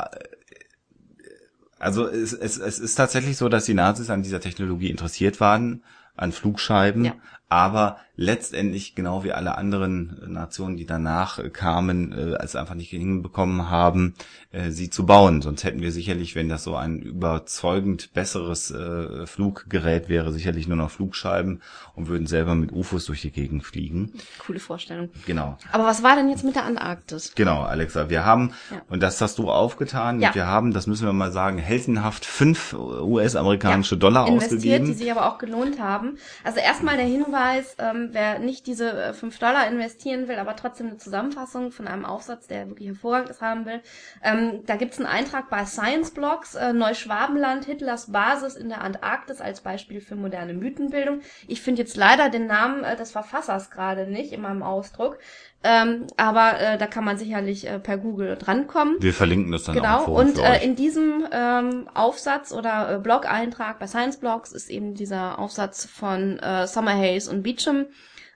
also 1.80 2.08
es, 2.08 2.34
es, 2.34 2.58
es 2.58 2.80
ist 2.80 2.96
tatsächlich 2.96 3.38
so, 3.38 3.50
dass 3.50 3.66
die 3.66 3.74
Nazis 3.74 4.10
an 4.10 4.22
dieser 4.22 4.40
Technologie 4.40 4.90
interessiert 4.92 5.40
waren, 5.40 5.84
an 6.16 6.32
Flugscheiben, 6.32 7.06
Ja. 7.06 7.16
aber 7.50 7.98
letztendlich 8.22 8.96
genau 8.96 9.24
wie 9.24 9.32
alle 9.34 9.58
anderen 9.58 10.22
Nationen, 10.32 10.78
die 10.78 10.86
danach 10.86 11.40
äh, 11.40 11.50
kamen, 11.50 12.12
äh, 12.12 12.38
es 12.44 12.56
einfach 12.56 12.76
nicht 12.76 12.90
hinbekommen 12.92 13.70
haben, 13.70 14.14
äh, 14.52 14.70
sie 14.70 14.90
zu 14.90 15.06
bauen. 15.06 15.42
Sonst 15.42 15.64
hätten 15.64 15.82
wir 15.82 15.92
sicherlich, 15.92 16.36
wenn 16.36 16.48
das 16.48 16.64
so 16.64 16.76
ein 16.76 17.00
überzeugend 17.00 18.14
besseres 18.14 18.72
äh, 18.72 19.26
Fluggerät 19.26 20.08
wäre, 20.08 20.32
sicherlich 20.32 20.68
nur 20.68 20.78
noch 20.78 20.92
Flugscheiben 20.92 21.62
und 21.96 22.08
würden 22.08 22.28
selber 22.28 22.56
mit 22.56 22.72
UFOs 22.72 23.06
durch 23.06 23.22
die 23.22 23.32
Gegend 23.32 23.66
fliegen. 23.66 24.14
Coole 24.46 24.60
Vorstellung. 24.60 25.10
Genau. 25.26 25.58
Aber 25.72 25.86
was 25.86 26.04
war 26.04 26.16
denn 26.16 26.30
jetzt 26.30 26.44
mit 26.44 26.56
der 26.56 26.66
Antarktis? 26.66 27.34
Genau, 27.36 27.62
Alexa. 27.64 28.10
Wir 28.10 28.24
haben, 28.26 28.52
Ja. 28.70 28.82
und 28.90 29.02
das 29.02 29.20
hast 29.20 29.40
du 29.40 29.50
aufgetan, 29.50 30.22
Ja. 30.22 30.34
wir 30.36 30.46
haben, 30.46 30.74
das 30.74 30.86
müssen 30.86 31.06
wir 31.06 31.14
mal 31.14 31.32
sagen, 31.32 31.58
heldenhaft 31.58 32.26
fünf 32.26 32.74
US-amerikanische 32.74 33.98
Dollar 33.98 34.28
investiert, 34.28 34.54
ausgegeben. 34.60 34.86
die 34.86 34.94
sich 34.94 35.12
aber 35.12 35.28
auch 35.28 35.38
gelohnt 35.38 35.80
haben. 35.80 36.18
Also 36.44 36.60
erstmal 36.60 36.98
der 36.98 37.06
Hinweis, 37.08 37.76
ähm, 37.80 38.11
wer 38.14 38.40
nicht 38.40 38.68
diese 38.68 38.92
äh, 38.92 39.14
5 39.14 39.40
Dollar 39.40 39.68
investieren 39.68 40.28
will, 40.28 40.38
aber 40.38 40.56
trotzdem 40.56 40.88
eine 40.88 40.98
Zusammenfassung 40.98 41.72
von 41.72 41.88
einem 41.88 42.06
Aufsatz, 42.06 42.48
der 42.48 42.68
wirklich 42.70 42.90
hervorragend 42.90 43.40
haben 43.42 43.66
will, 43.66 43.82
ähm, 44.24 44.66
da 44.66 44.76
gibt's 44.76 44.98
einen 44.98 45.08
Eintrag 45.08 45.50
bei 45.50 45.66
Science 45.66 46.12
Blogs, 46.12 46.56
äh, 46.56 46.74
Neuschwabenland, 46.74 47.66
Hitlers 47.66 48.12
Basis 48.12 48.56
in 48.56 48.70
der 48.70 48.82
Antarktis 48.82 49.42
als 49.42 49.62
Beispiel 49.62 50.02
für 50.02 50.16
moderne 50.16 50.54
Mythenbildung. 50.54 51.22
Ich 51.48 51.62
finde 51.62 51.82
jetzt 51.82 51.98
leider 51.98 52.30
den 52.30 52.48
Namen 52.48 52.84
äh, 52.84 52.96
des 52.96 53.12
Verfassers 53.12 53.72
gerade 53.72 54.08
nicht 54.08 54.32
in 54.32 54.42
meinem 54.42 54.64
Ausdruck, 54.64 55.20
ähm, 55.64 56.08
aber 56.18 56.60
äh, 56.60 56.78
da 56.78 56.88
kann 56.88 57.04
man 57.06 57.18
sicherlich 57.18 57.68
äh, 57.68 57.80
per 57.80 57.98
Google 57.98 58.36
drankommen. 58.38 58.96
wir 59.00 59.14
verlinken 59.14 59.52
das 59.52 59.64
dann 59.66 59.78
auch 59.78 59.82
Genau, 59.82 60.00
im 60.00 60.06
Forum 60.06 60.20
und 60.28 60.40
äh, 60.40 60.64
in 60.64 60.76
diesem 60.76 61.26
ähm, 61.32 61.88
Aufsatz 61.94 62.52
oder 62.52 62.96
äh, 62.96 62.98
Blog-Eintrag 63.00 63.78
bei 63.80 63.88
Science 63.88 64.18
Blogs 64.18 64.52
ist 64.52 64.70
eben 64.70 64.96
dieser 64.96 65.38
Aufsatz 65.40 65.86
von 65.86 66.40
äh, 66.40 66.66
Summerhays 66.68 67.28
und 67.28 67.44
Beecham 67.44 67.86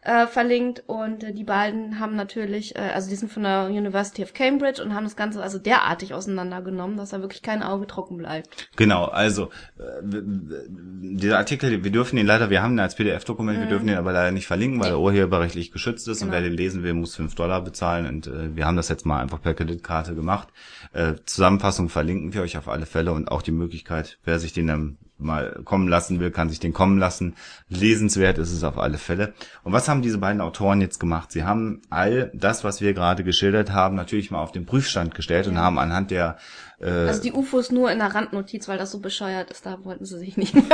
äh, 0.06 0.28
verlinkt 0.28 0.84
und 0.88 1.24
äh, 1.24 1.34
die 1.34 1.44
beiden 1.44 2.00
haben 2.00 2.16
natürlich, 2.16 2.76
äh, 2.76 2.80
also 2.94 3.10
die 3.10 3.16
sind 3.16 3.32
von 3.32 3.44
der 3.44 3.66
University 3.68 4.24
of 4.24 4.34
Cambridge 4.34 4.82
und 4.82 4.94
haben 4.94 5.04
das 5.04 5.16
Ganze 5.16 5.42
also 5.42 5.58
derartig 5.58 6.14
auseinandergenommen, 6.14 6.96
dass 6.96 7.10
da 7.10 7.22
wirklich 7.22 7.42
kein 7.42 7.64
Auge 7.64 7.88
trocken 7.88 8.18
bleibt. 8.18 8.70
Genau, 8.76 9.06
also 9.06 9.50
äh, 9.80 9.84
dieser 10.04 11.38
Artikel, 11.38 11.84
wir 11.84 11.92
dürfen 11.92 12.18
ihn 12.18 12.26
leider, 12.28 12.50
wir 12.50 12.62
haben 12.62 12.74
ihn 12.74 12.80
als 12.80 12.96
PDF-Dokument, 12.96 13.60
wir 13.60 13.68
dürfen 13.68 13.88
ihn 13.90 13.96
aber 13.96 14.14
leider 14.14 14.32
nicht 14.32 14.46
verlinken, 14.48 14.80
weil 14.80 14.92
er 14.92 15.00
urheberrechtlich 15.00 15.72
geschützt 15.72 16.08
ist 16.08 16.22
und 16.22 16.30
Genau. 16.30 16.34
wer 16.42 16.50
den 16.50 16.54
lesen 16.58 16.84
will, 16.84 16.94
muss 16.94 17.16
5 17.16 17.34
Dollar 17.36 17.62
bezahlen 17.64 18.06
und 18.08 18.28
äh, 18.28 18.56
wir 18.56 18.66
haben 18.66 18.78
das 18.78 18.90
jetzt 18.90 19.06
mal 19.06 19.22
einfach 19.22 19.42
per 19.42 19.54
Kreditkarte 19.56 20.14
gemacht. 20.16 20.50
Äh, 20.94 21.14
Zusammenfassung 21.26 21.90
verlinken 21.90 22.34
wir 22.34 22.42
euch 22.42 22.58
auf 22.58 22.68
alle 22.68 22.86
Fälle 22.86 23.12
und 23.12 23.32
auch 23.32 23.42
die 23.42 23.52
Möglichkeit, 23.52 24.20
wer 24.24 24.38
sich 24.40 24.54
den 24.54 24.68
dann 24.68 24.98
mal 25.18 25.62
kommen 25.64 25.88
lassen 25.88 26.20
will, 26.20 26.32
kann 26.32 26.50
sich 26.50 26.60
den 26.60 26.74
kommen 26.74 26.98
lassen. 26.98 27.36
Lesenswert 27.70 28.38
ist 28.38 28.52
es 28.52 28.64
auf 28.64 28.78
alle 28.78 28.98
Fälle. 28.98 29.34
Und 29.64 29.72
was 29.72 29.88
haben 29.88 30.02
diese 30.02 30.18
beiden 30.18 30.42
Autoren 30.42 30.82
jetzt 30.82 31.00
gemacht? 31.00 31.32
Sie 31.32 31.44
haben 31.44 31.82
all 31.90 32.32
das, 32.34 32.64
was 32.64 32.82
wir 32.82 32.94
gerade 32.94 33.24
geschildert 33.24 33.72
haben, 33.72 33.96
natürlich 33.96 34.32
mal 34.32 34.42
auf 34.42 34.52
den 34.52 34.66
Prüfstand 34.66 35.16
gestellt 35.16 35.48
und 35.48 35.58
haben 35.58 35.80
anhand 35.80 36.12
der 36.12 36.38
äh, 36.80 36.86
Also 36.90 37.22
die 37.22 37.32
UFOs 37.34 37.72
nur 37.72 37.92
in 37.92 38.00
der 38.00 38.14
Randnotiz, 38.14 38.68
weil 38.68 38.78
das 38.78 38.92
so 38.92 39.00
bescheuert 39.00 39.52
ist, 39.52 39.66
da 39.66 39.78
wollten 39.84 40.06
sie 40.06 40.18
sich 40.20 40.38
nicht 40.38 40.54
mehr 40.56 40.66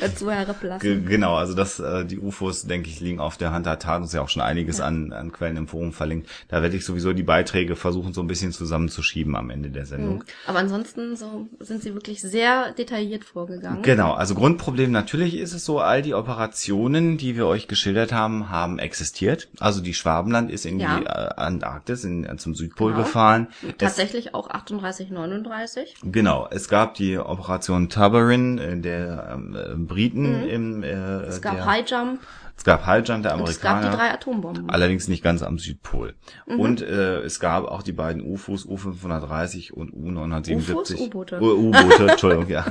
dazu 0.00 0.30
herablassen. 0.30 0.80
Ge- 0.80 1.00
Genau, 1.10 1.34
also 1.36 1.54
das, 1.54 1.78
äh, 1.80 2.04
die 2.04 2.18
UFOs, 2.18 2.66
denke 2.66 2.88
ich, 2.88 3.00
liegen 3.00 3.20
auf 3.20 3.36
der 3.36 3.52
Hand. 3.52 3.66
Da 3.66 3.72
hat 3.72 4.00
uns 4.00 4.12
ja 4.12 4.22
auch 4.22 4.28
schon 4.28 4.42
einiges 4.42 4.80
an, 4.80 5.12
an 5.12 5.32
Quellen 5.32 5.56
im 5.56 5.68
Forum 5.68 5.92
verlinkt. 5.92 6.28
Da 6.48 6.62
werde 6.62 6.76
ich 6.76 6.84
sowieso 6.84 7.12
die 7.12 7.22
Beiträge 7.22 7.76
versuchen, 7.76 8.12
so 8.12 8.20
ein 8.20 8.26
bisschen 8.26 8.52
zusammenzuschieben 8.52 9.36
am 9.36 9.50
Ende 9.50 9.70
der 9.70 9.86
Sendung. 9.86 10.24
Aber 10.46 10.58
ansonsten 10.58 11.16
so 11.16 11.48
sind 11.60 11.82
sie 11.82 11.94
wirklich 11.94 12.20
sehr 12.20 12.72
detailliert 12.72 13.24
vorgegangen. 13.24 13.82
Genau, 13.82 14.12
also 14.12 14.34
Grundproblem 14.34 14.90
natürlich 14.90 15.36
ist 15.36 15.52
es 15.52 15.64
so, 15.64 15.80
all 15.80 16.02
die 16.02 16.14
Operationen, 16.14 17.16
die 17.18 17.36
wir 17.36 17.46
euch 17.46 17.68
geschildert 17.68 18.12
haben, 18.12 18.50
haben 18.50 18.78
existiert. 18.78 19.48
Also 19.58 19.80
die 19.80 19.94
Schwabenland 19.94 20.50
ist 20.50 20.66
in 20.66 20.78
Ja. 20.80 20.98
die 20.98 21.06
äh, 21.06 21.08
Antarktis, 21.08 22.04
in, 22.04 22.24
äh, 22.24 22.36
zum 22.36 22.54
Südpol 22.54 22.92
Genau. 22.92 23.04
gefahren. 23.04 23.48
Es, 23.62 23.76
Tatsächlich 23.78 24.34
auch 24.34 24.50
38, 24.50 25.10
39. 25.10 25.29
genau, 26.02 26.48
es 26.50 26.68
gab 26.68 26.94
die 26.94 27.18
Operation 27.18 27.88
Tabarin 27.88 28.58
äh, 28.58 28.76
der 28.78 29.30
ähm, 29.32 29.56
äh, 29.56 29.74
Briten 29.76 30.46
im 30.48 30.82
äh, 30.82 30.90
Mhm. 30.90 31.24
Es 31.28 31.40
gab 31.40 31.56
der, 31.56 31.66
High 31.66 31.90
Jump 31.90 32.20
es 32.60 32.64
gab 32.64 32.84
High 32.84 33.08
Jump 33.08 33.22
der 33.22 33.36
und 33.36 33.48
es 33.48 33.58
gab 33.58 33.78
Amerikaner. 33.78 33.90
die 33.90 33.96
drei 33.96 34.12
Atombomben. 34.12 34.68
Allerdings 34.68 35.08
nicht 35.08 35.24
ganz 35.24 35.42
am 35.42 35.58
Südpol. 35.58 36.12
Mhm. 36.46 36.60
Und 36.60 36.82
äh, 36.82 37.20
es 37.20 37.40
gab 37.40 37.64
auch 37.64 37.82
die 37.82 37.92
beiden 37.92 38.20
UFOs, 38.20 38.66
U530 38.68 39.72
und 39.72 39.94
U977. 39.94 40.56
UFOs, 40.56 40.90
U-Boote. 41.00 41.40
U-Boote, 41.40 42.08
Entschuldigung, 42.10 42.48
ja. 42.48 42.66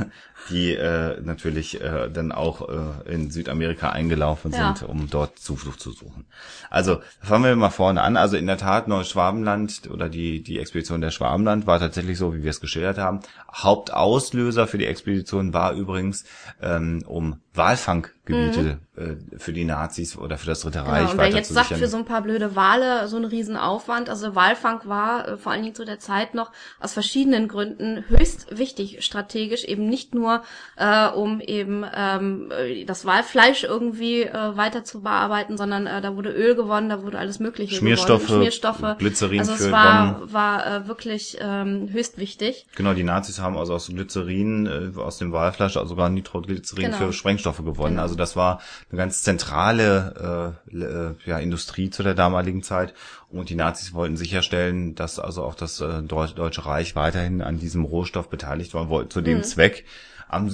Die 0.52 0.75
äh, 0.75 1.19
natürlich 1.21 1.82
äh, 1.82 2.08
dann 2.12 2.32
auch 2.32 2.69
äh, 2.69 3.12
in 3.12 3.32
Südamerika 3.32 3.89
eingelaufen 3.89 4.52
Ja. 4.52 4.75
sind, 4.75 4.88
um 4.88 5.10
dort 5.10 5.39
Zuflucht 5.39 5.80
zu 5.80 5.91
suchen. 5.91 6.28
Also 6.69 6.99
fangen 7.19 7.45
wir 7.45 7.56
mal 7.56 7.71
vorne 7.71 8.04
an. 8.04 8.15
Also 8.15 8.38
in 8.38 8.45
der 8.45 8.58
Tat, 8.60 8.88
Neuschwabenland 8.88 9.89
oder 9.91 10.08
die, 10.08 10.43
die 10.43 10.60
Expedition 10.60 11.02
der 11.02 11.10
Schwabenland 11.10 11.65
war 11.65 11.80
tatsächlich 11.80 12.19
so, 12.19 12.36
wie 12.36 12.43
wir 12.43 12.52
es 12.52 12.62
geschildert 12.62 12.99
haben. 12.99 13.21
Hauptauslöser 13.52 14.67
für 14.67 14.78
die 14.78 14.86
Expedition 14.86 15.52
war 15.52 15.73
übrigens, 15.73 16.25
ähm, 16.62 17.04
um 17.08 17.39
Walfanggebiete 17.53 18.79
äh, 18.95 19.38
für 19.38 19.53
die 19.53 19.65
Nazis 19.65 20.17
oder 20.17 20.38
für 20.38 20.45
das 20.47 20.62
Dritte 20.62 20.79
Mhm. 20.79 20.85
Genau, 20.85 20.95
Reich 20.97 21.12
und 21.12 21.17
wer 21.17 21.29
jetzt 21.29 21.49
sagt, 21.53 21.67
für 21.73 21.88
so 21.88 21.97
ein 21.97 22.05
paar 22.05 22.21
blöde 22.21 22.55
Wale 22.55 23.07
so 23.07 23.17
ein 23.17 23.25
Riesenaufwand, 23.25 24.09
also 24.09 24.35
Walfang 24.35 24.81
war 24.85 25.27
äh, 25.27 25.38
vor 25.38 25.51
allen 25.51 25.63
Dingen 25.63 25.75
zu 25.75 25.83
der 25.85 25.99
Zeit 25.99 26.35
noch 26.35 26.51
aus 26.79 26.93
verschiedenen 26.93 27.47
Gründen 27.47 28.03
höchst 28.07 28.57
wichtig 28.57 29.03
strategisch, 29.03 29.63
eben 29.65 29.88
nicht 29.89 30.13
nur 30.13 30.43
äh, 30.77 31.07
um 31.07 31.41
eben 31.41 31.85
ähm, 31.95 32.51
äh, 32.51 32.85
das 32.85 33.05
Walfleisch 33.05 33.63
irgendwie 33.63 34.23
äh, 34.23 34.57
weiter 34.57 34.83
zu 34.83 35.01
bearbeiten, 35.01 35.57
sondern 35.57 35.88
äh, 35.88 36.01
da 36.01 36.15
wurde 36.15 36.31
Öl 36.31 36.55
gewonnen, 36.55 36.89
da 36.89 37.03
wurde 37.03 37.17
alles 37.17 37.39
mögliche 37.39 37.75
Schmierstoffe, 37.75 38.25
gewonnen, 38.27 38.41
Schmierstoffe, 38.41 38.97
Glycerin 38.99 39.39
also 39.39 39.53
es 39.53 39.65
für 39.65 39.71
war, 39.71 40.13
Bomben. 40.19 40.33
war 40.33 40.65
äh, 40.67 40.88
wirklich 40.88 41.38
ähm, 41.41 41.89
höchst 41.91 42.17
wichtig. 42.19 42.67
Genau, 42.75 42.93
die 42.93 43.03
Nazis 43.03 43.39
haben 43.39 43.57
also 43.57 43.73
aus 43.73 43.88
Glycerin, 43.88 44.93
äh, 44.95 44.99
aus 44.99 45.17
dem 45.17 45.31
Walfleisch, 45.31 45.75
also 45.77 45.89
sogar 45.89 46.09
Nitroglycerin 46.09 46.85
Genau. 46.85 46.97
für 46.97 47.13
Sprengstoffe 47.39 47.65
gewonnen. 47.65 47.93
Genau. 47.95 48.02
Also 48.04 48.15
das 48.15 48.36
war 48.36 48.60
eine 48.89 48.97
ganz 48.97 49.21
zentrale 49.23 50.56
äh, 50.71 50.78
äh, 50.78 51.15
ja, 51.25 51.39
Industrie 51.39 51.89
zu 51.89 52.04
der 52.04 52.13
damaligen 52.13 52.63
Zeit. 52.63 52.93
Und 53.30 53.49
die 53.49 53.56
Nazis 53.56 53.93
wollten 53.93 54.17
sicherstellen, 54.17 54.95
dass 54.95 55.19
also 55.19 55.43
auch 55.43 55.56
das 55.56 55.82
äh, 55.82 56.02
Deu- 56.02 56.34
Deutsche 56.34 56.65
Reich 56.65 56.95
weiterhin 56.95 57.41
an 57.41 57.60
diesem 57.60 57.84
Rohstoff 57.86 58.30
beteiligt 58.30 58.73
war, 58.73 59.10
zu 59.10 59.19
Mhm. 59.19 59.25
dem 59.25 59.43
Zweck 59.43 59.86
am 60.28 60.49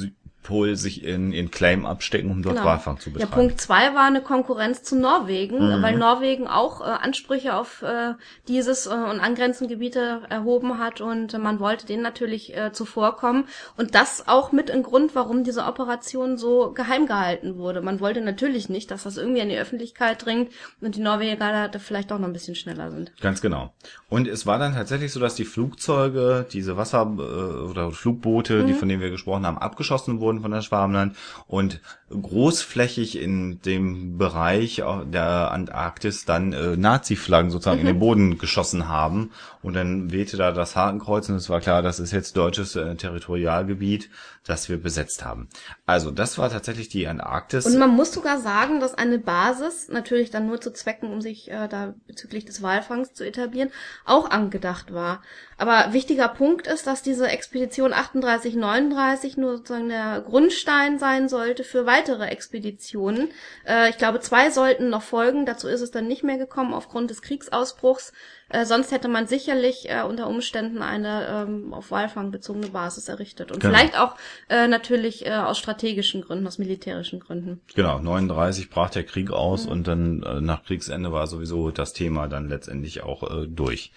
Südpol 0.46 0.76
sich 0.76 1.04
in, 1.04 1.32
in 1.34 1.50
Claim 1.52 1.86
abstecken, 1.86 2.30
um 2.32 2.44
dort 2.44 2.64
Walfang 2.64 3.00
zu 3.00 3.10
Ja, 3.10 3.14
betreiben. 3.16 3.32
Punkt 3.34 3.62
zwei 3.62 3.94
war 3.96 4.06
eine 4.06 4.22
Konkurrenz 4.22 4.84
zu 4.84 4.96
Norwegen, 4.98 5.58
Mhm. 5.78 5.82
weil 5.82 5.98
Norwegen 5.98 6.48
auch 6.48 6.82
äh, 6.82 6.86
Ansprüche 6.86 7.56
auf 7.56 7.82
äh, 7.82 8.14
dieses 8.48 8.86
äh, 8.86 8.90
und 8.92 9.20
angrenzende 9.20 9.74
Gebiete 9.74 10.22
erhoben 10.30 10.78
hat 10.78 11.02
und 11.02 11.38
man 11.42 11.60
wollte 11.60 11.86
denen 11.88 12.04
natürlich 12.04 12.56
äh, 12.56 12.72
zuvorkommen. 12.72 13.46
Und 13.78 13.96
das 13.96 14.28
auch 14.28 14.52
mit 14.52 14.70
ein 14.70 14.84
Grund, 14.84 15.16
warum 15.16 15.44
diese 15.44 15.64
Operation 15.66 16.38
so 16.38 16.72
geheim 16.74 17.08
gehalten 17.08 17.58
wurde. 17.58 17.82
Man 17.82 18.00
wollte 18.00 18.22
natürlich 18.22 18.70
nicht, 18.70 18.92
dass 18.92 19.04
das 19.04 19.18
irgendwie 19.18 19.42
an 19.42 19.50
die 19.50 19.58
Öffentlichkeit 19.58 20.24
dringt 20.26 20.52
und 20.82 20.96
die 20.96 21.02
Norweger 21.02 21.68
da 21.70 21.80
vielleicht 21.80 22.12
auch 22.12 22.20
noch 22.20 22.28
ein 22.28 22.34
bisschen 22.34 22.56
schneller 22.56 22.92
sind. 22.92 23.12
Ganz 23.22 23.42
genau. 23.42 23.74
Und 24.10 24.28
es 24.28 24.46
war 24.46 24.60
dann 24.60 24.74
tatsächlich 24.74 25.12
so, 25.12 25.20
dass 25.20 25.36
die 25.36 25.46
Flugzeuge, 25.46 26.46
diese 26.52 26.78
Wasser- 26.78 27.12
äh, 27.18 27.22
oder 27.70 27.92
Flugboote, 27.92 28.64
die 28.66 28.74
von 28.74 28.88
denen 28.88 29.02
wir 29.02 29.10
gesprochen 29.10 29.46
haben, 29.46 29.58
abgeschossen 29.58 30.20
wurden 30.20 30.35
von 30.42 30.52
der 30.52 30.62
Schwabenland 30.62 31.16
und 31.48 31.82
großflächig 32.10 33.20
in 33.20 33.62
dem 33.62 34.18
Bereich 34.18 34.84
der 35.06 35.52
Antarktis 35.52 36.26
dann 36.26 36.54
äh, 36.54 36.78
Nazi-Flaggen 36.78 37.50
sozusagen 37.50 37.80
in 37.80 37.88
den 37.88 38.00
Boden 38.00 38.38
geschossen 38.38 38.88
haben. 38.88 39.32
Und 39.64 39.74
dann 39.74 40.12
wehte 40.12 40.38
da 40.38 40.52
das 40.52 40.76
Hakenkreuz 40.76 41.28
und 41.30 41.36
es 41.36 41.50
war 41.50 41.62
klar, 41.62 41.82
das 41.82 42.00
ist 42.00 42.12
jetzt 42.12 42.38
deutsches 42.38 42.76
äh, 42.76 42.96
Territorialgebiet, 42.96 44.12
das 44.44 44.70
wir 44.70 44.78
besetzt 44.78 45.26
haben. 45.26 45.50
Also 45.88 46.12
das 46.12 46.38
war 46.38 46.52
tatsächlich 46.52 46.90
die 46.90 47.08
Antarktis. 47.08 47.66
Und 47.66 47.80
man 47.80 47.90
muss 47.90 48.14
sogar 48.14 48.40
sagen, 48.40 48.80
dass 48.80 48.94
eine 48.94 49.18
Basis, 49.18 49.90
natürlich 49.90 50.30
dann 50.30 50.46
nur 50.46 50.62
zu 50.62 50.72
Zwecken, 50.72 51.12
um 51.12 51.22
sich 51.22 51.50
äh, 51.50 51.68
da 51.68 51.96
bezüglich 52.06 52.46
des 52.46 52.62
Walfangs 52.62 53.14
zu 53.14 53.26
etablieren, 53.26 53.72
auch 54.06 54.30
angedacht 54.30 54.94
war. 54.94 55.24
Aber 55.58 55.94
wichtiger 55.94 56.28
Punkt 56.28 56.68
ist, 56.68 56.86
dass 56.86 57.02
diese 57.02 57.28
Expedition 57.30 57.94
38, 57.94 58.56
39 58.56 59.38
nur 59.38 59.58
sozusagen 59.58 59.88
der 59.88 60.20
Grundstein 60.22 61.00
sein 61.00 61.30
sollte 61.30 61.64
für 61.64 61.86
weitere 61.86 62.26
Expeditionen. 62.26 63.30
Äh, 63.66 63.90
ich 63.90 63.98
glaube, 63.98 64.20
zwei 64.20 64.50
sollten 64.52 64.90
noch 64.90 65.02
folgen. 65.02 65.46
Dazu 65.46 65.68
ist 65.70 65.80
es 65.82 65.92
dann 65.92 66.08
nicht 66.08 66.24
mehr 66.24 66.38
gekommen 66.38 66.74
aufgrund 66.74 67.10
des 67.10 67.22
Kriegsausbruchs. 67.22 68.12
Äh, 68.50 68.66
sonst 68.66 68.92
hätte 68.92 69.08
man 69.08 69.28
sicherlich 69.28 69.90
äh, 69.90 70.04
unter 70.04 70.28
Umständen 70.28 70.82
eine 70.82 71.46
ähm, 71.48 71.74
auf 71.74 71.90
Walfang 71.90 72.32
bezogene 72.32 72.68
Basis 72.68 73.08
errichtet. 73.08 73.52
Und 73.52 73.62
Genau. 73.62 73.74
vielleicht 73.74 73.98
auch 73.98 74.16
äh, 74.50 74.68
natürlich 74.68 75.26
äh, 75.26 75.32
aus 75.32 75.58
strategischen 75.58 76.22
Gründen, 76.22 76.46
aus 76.48 76.58
militärischen 76.58 77.22
Gründen. 77.22 77.62
Genau, 77.76 78.00
39 78.00 78.70
brach 78.70 78.90
der 78.90 79.04
Krieg 79.06 79.30
Mhm. 79.30 79.34
aus 79.34 79.66
und 79.66 79.88
dann 79.88 80.22
äh, 80.24 80.42
nach 80.42 80.64
Kriegsende 80.66 81.14
war 81.14 81.28
sowieso 81.28 81.72
das 81.72 81.94
Thema 81.94 82.28
dann 82.28 82.50
letztendlich 82.50 83.02
auch 83.04 83.24
durch. 83.48 83.92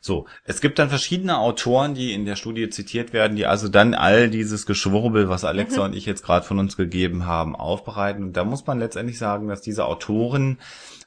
So, 0.00 0.26
es 0.44 0.60
gibt 0.60 0.78
dann 0.78 0.88
verschiedene 0.88 1.38
Autoren, 1.38 1.94
die 1.94 2.12
in 2.12 2.24
der 2.24 2.36
Studie 2.36 2.70
zitiert 2.70 3.12
werden, 3.12 3.36
die 3.36 3.46
also 3.46 3.68
dann 3.68 3.94
all 3.94 4.30
dieses 4.30 4.64
Geschwurbel, 4.66 5.28
was 5.28 5.44
Alexa 5.44 5.80
Mhm. 5.80 5.84
und 5.86 5.96
ich 5.96 6.06
jetzt 6.06 6.22
gerade 6.24 6.46
von 6.46 6.58
uns 6.58 6.76
gegeben 6.76 7.26
haben, 7.26 7.56
aufbereiten. 7.56 8.22
Und 8.22 8.36
da 8.36 8.44
muss 8.44 8.66
man 8.66 8.78
letztendlich 8.78 9.18
sagen, 9.18 9.48
dass 9.48 9.60
diese 9.60 9.84
Autoren 9.86 10.58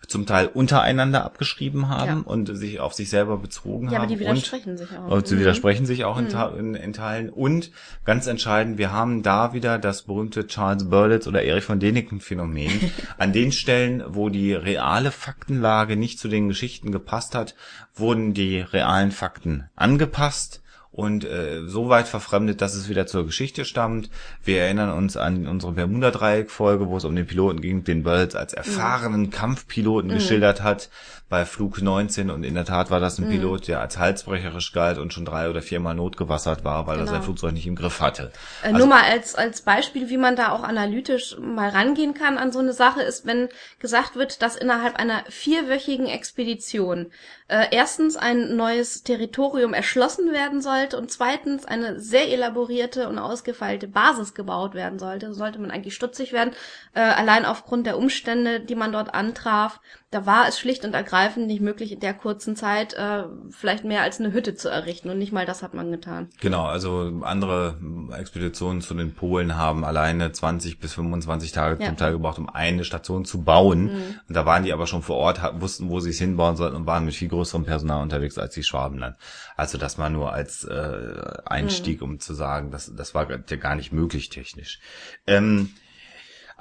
zum 0.07 0.25
Teil 0.25 0.47
untereinander 0.47 1.23
abgeschrieben 1.23 1.87
haben 1.89 2.23
Ja. 2.25 2.31
und 2.31 2.55
sich 2.57 2.79
auf 2.79 2.93
sich 2.93 3.09
selber 3.09 3.37
bezogen 3.37 3.85
Ja, 3.89 3.91
haben. 3.93 3.97
aber 3.99 4.07
die 4.07 4.13
und 4.15 4.19
widersprechen 4.21 4.77
sich 4.77 4.89
auch. 4.97 5.07
und 5.09 5.27
sie 5.27 5.35
Mhm. 5.35 5.39
widersprechen 5.41 5.85
sich 5.85 6.03
auch 6.05 6.17
in, 6.17 6.27
Ta- 6.29 6.49
in, 6.57 6.75
in 6.75 6.91
Teilen. 6.93 7.29
Und 7.29 7.71
ganz 8.03 8.27
entscheidend, 8.27 8.77
wir 8.77 8.91
haben 8.91 9.23
da 9.23 9.53
wieder 9.53 9.77
das 9.77 10.01
berühmte 10.03 10.47
Charles 10.47 10.89
Berlitz 10.89 11.27
oder 11.27 11.43
Erich 11.43 11.63
von 11.63 11.79
Däniken 11.79 12.19
Phänomen. 12.19 12.71
An 13.17 13.31
den 13.31 13.51
Stellen, 13.51 14.03
wo 14.07 14.29
die 14.29 14.53
reale 14.53 15.11
Faktenlage 15.11 15.95
nicht 15.95 16.19
zu 16.19 16.27
den 16.27 16.47
Geschichten 16.49 16.91
gepasst 16.91 17.35
hat, 17.35 17.55
wurden 17.95 18.33
die 18.33 18.59
realen 18.59 19.11
Fakten 19.11 19.69
angepasst 19.75 20.60
und 20.91 21.23
äh, 21.23 21.65
so 21.65 21.89
weit 21.89 22.07
verfremdet, 22.07 22.61
dass 22.61 22.75
es 22.75 22.89
wieder 22.89 23.07
zur 23.07 23.25
Geschichte 23.25 23.63
stammt. 23.63 24.09
Wir 24.43 24.61
erinnern 24.61 24.91
uns 24.91 25.15
an 25.15 25.47
unsere 25.47 25.71
Bermuda-Dreieck-Folge, 25.71 26.87
wo 26.87 26.97
es 26.97 27.05
um 27.05 27.15
den 27.15 27.27
Piloten 27.27 27.61
ging, 27.61 27.83
den 27.83 28.03
Berlitz 28.03 28.35
als 28.35 28.53
erfahrenen 28.53 29.29
Kampfpiloten 29.29 30.09
geschildert 30.09 30.61
hat 30.63 30.89
bei 31.31 31.45
Flug 31.45 31.81
19 31.81 32.29
und 32.29 32.43
in 32.43 32.53
derTat 32.53 32.91
war 32.91 32.99
das 32.99 33.17
ein 33.17 33.29
Pilot, 33.29 33.67
der 33.67 33.79
als 33.79 33.97
halsbrecherisch 33.97 34.73
galt 34.73 34.97
und 34.97 35.13
schon 35.13 35.25
drei 35.25 35.49
oder 35.49 35.61
viermal 35.61 35.95
notgewassert 35.95 36.63
war, 36.63 36.87
weil 36.87 36.95
er 36.97 37.05
Genau. 37.05 37.11
sein 37.13 37.23
Flugzeug 37.23 37.53
nicht 37.53 37.65
im 37.67 37.75
Griff 37.75 38.01
hatte. 38.01 38.31
Äh, 38.61 38.67
Also- 38.67 38.77
nur 38.79 38.87
mal 38.87 39.03
als, 39.03 39.35
als 39.35 39.61
Beispiel, 39.61 40.09
wie 40.09 40.17
man 40.17 40.35
da 40.35 40.51
auch 40.51 40.63
analytisch 40.63 41.37
mal 41.39 41.69
rangehen 41.69 42.13
kann 42.13 42.37
an 42.37 42.51
so 42.51 42.59
eine 42.59 42.73
Sache, 42.73 43.01
ist, 43.01 43.25
wenn 43.25 43.49
gesagt 43.79 44.15
wird, 44.15 44.41
dass 44.41 44.55
innerhalb 44.55 44.97
einer 44.97 45.23
vierwöchigen 45.29 46.07
Expedition 46.07 47.11
äh, 47.47 47.67
erstens 47.71 48.15
ein 48.15 48.55
neues 48.55 49.03
Territorium 49.03 49.73
erschlossen 49.73 50.31
werden 50.31 50.61
soll, 50.61 50.71
sollte 50.71 50.97
und 50.97 51.11
zweitens 51.11 51.65
eine 51.65 51.99
sehr 51.99 52.29
elaborierte 52.29 53.09
und 53.09 53.19
ausgefeilte 53.19 53.87
Basis 53.87 54.33
gebaut 54.33 54.73
werden 54.73 54.99
sollte, 54.99 55.33
sollte 55.33 55.59
man 55.59 55.69
eigentlich 55.71 55.95
stutzig 55.95 56.31
werden, 56.33 56.53
äh, 56.93 57.01
allein 57.01 57.45
aufgrund 57.45 57.85
der 57.87 57.97
Umstände, 57.97 58.59
die 58.61 58.75
man 58.75 58.91
dort 58.93 59.13
antraf. 59.13 59.79
Da 60.11 60.25
war 60.25 60.47
es 60.47 60.59
schlicht 60.59 60.85
und 60.85 60.93
ergreifend 60.93 61.20
nicht 61.47 61.61
möglich, 61.61 61.91
in 61.91 61.99
der 61.99 62.13
kurzen 62.13 62.55
Zeit 62.55 62.93
äh, 62.93 63.23
vielleicht 63.49 63.83
mehr 63.83 64.01
als 64.01 64.19
eine 64.19 64.33
Hütte 64.33 64.55
zu 64.55 64.69
errichten 64.69 65.09
und 65.09 65.17
nicht 65.17 65.31
mal 65.31 65.45
das 65.45 65.63
hat 65.63 65.73
man 65.73 65.91
getan. 65.91 66.29
Genau, 66.39 66.65
also 66.65 67.21
andere 67.23 67.77
Expeditionen 68.17 68.81
zu 68.81 68.93
den 68.93 69.13
Polen 69.13 69.55
haben 69.57 69.83
alleine 69.85 70.31
20 70.31 70.79
bis 70.79 70.93
25 70.93 71.51
Tage 71.51 71.81
Ja. 71.81 71.87
zum 71.87 71.97
Teil 71.97 72.13
gebraucht, 72.13 72.39
um 72.39 72.49
eine 72.49 72.83
Station 72.83 73.25
zu 73.25 73.43
bauen. 73.43 73.83
Mhm. 73.83 74.19
Und 74.27 74.35
da 74.35 74.45
waren 74.45 74.63
die 74.63 74.73
aber 74.73 74.87
schon 74.87 75.01
vor 75.01 75.17
Ort, 75.17 75.39
wussten, 75.61 75.89
wo 75.89 75.99
sie 75.99 76.09
es 76.11 76.19
hinbauen 76.19 76.55
sollten 76.55 76.75
und 76.75 76.85
waren 76.85 77.05
mit 77.05 77.13
viel 77.15 77.29
größerem 77.29 77.65
Personal 77.65 78.01
unterwegs 78.01 78.37
als 78.37 78.53
die 78.53 78.63
Schwabenland. 78.63 79.15
Also 79.55 79.77
das 79.77 79.97
mal 79.97 80.09
nur 80.09 80.33
als 80.33 80.63
äh, 80.63 81.21
Einstieg, 81.45 82.01
Mhm. 82.01 82.07
um 82.11 82.19
zu 82.19 82.33
sagen, 82.33 82.71
das, 82.71 82.91
das 82.95 83.13
war 83.15 83.29
ja 83.29 83.37
gar 83.57 83.75
nicht 83.75 83.91
möglich 83.91 84.29
technisch. 84.29 84.79
Ähm, 85.27 85.69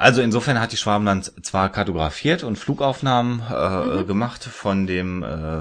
also 0.00 0.22
insofern 0.22 0.58
hat 0.58 0.72
die 0.72 0.78
Schwabenland 0.78 1.30
zwar 1.44 1.68
kartografiert 1.68 2.42
und 2.42 2.56
Flugaufnahmen 2.56 3.42
äh, 3.50 4.04
gemacht 4.04 4.42
von 4.42 4.86
dem 4.86 5.22
äh, 5.22 5.60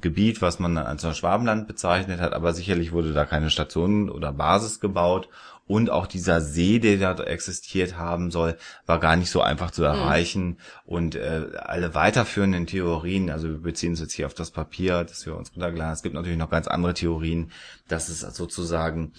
Gebiet, 0.00 0.40
was 0.40 0.60
man 0.60 0.76
dann 0.76 0.86
als 0.86 1.18
Schwabenland 1.18 1.66
bezeichnet 1.66 2.20
hat, 2.20 2.32
aber 2.32 2.52
sicherlich 2.52 2.92
wurde 2.92 3.12
da 3.12 3.24
keine 3.24 3.50
Station 3.50 4.08
oder 4.08 4.32
Basis 4.32 4.78
gebaut. 4.78 5.28
Und 5.66 5.90
auch 5.90 6.08
dieser 6.08 6.40
See, 6.40 6.78
der 6.80 6.96
dort 6.98 7.26
existiert 7.28 7.96
haben 7.96 8.30
soll, 8.32 8.56
war 8.86 8.98
gar 8.98 9.14
nicht 9.14 9.30
so 9.30 9.40
einfach 9.40 9.70
zu 9.70 9.84
erreichen. 9.84 10.58
Und 10.84 11.14
äh, 11.14 11.46
alle 11.58 11.94
weiterführenden 11.94 12.66
Theorien, 12.66 13.30
also 13.30 13.48
wir 13.48 13.58
beziehen 13.58 13.90
uns 13.90 14.00
jetzt 14.00 14.14
hier 14.14 14.26
auf 14.26 14.34
das 14.34 14.50
Papier, 14.50 15.04
das 15.04 15.26
wir 15.26 15.36
uns 15.36 15.52
runtergeladen 15.52 15.86
haben, 15.86 15.94
es 15.94 16.02
gibt 16.02 16.16
natürlich 16.16 16.38
noch 16.38 16.50
ganz 16.50 16.66
andere 16.66 16.94
Theorien, 16.94 17.52
dass 17.86 18.08
es 18.08 18.20
sozusagen 18.20 19.12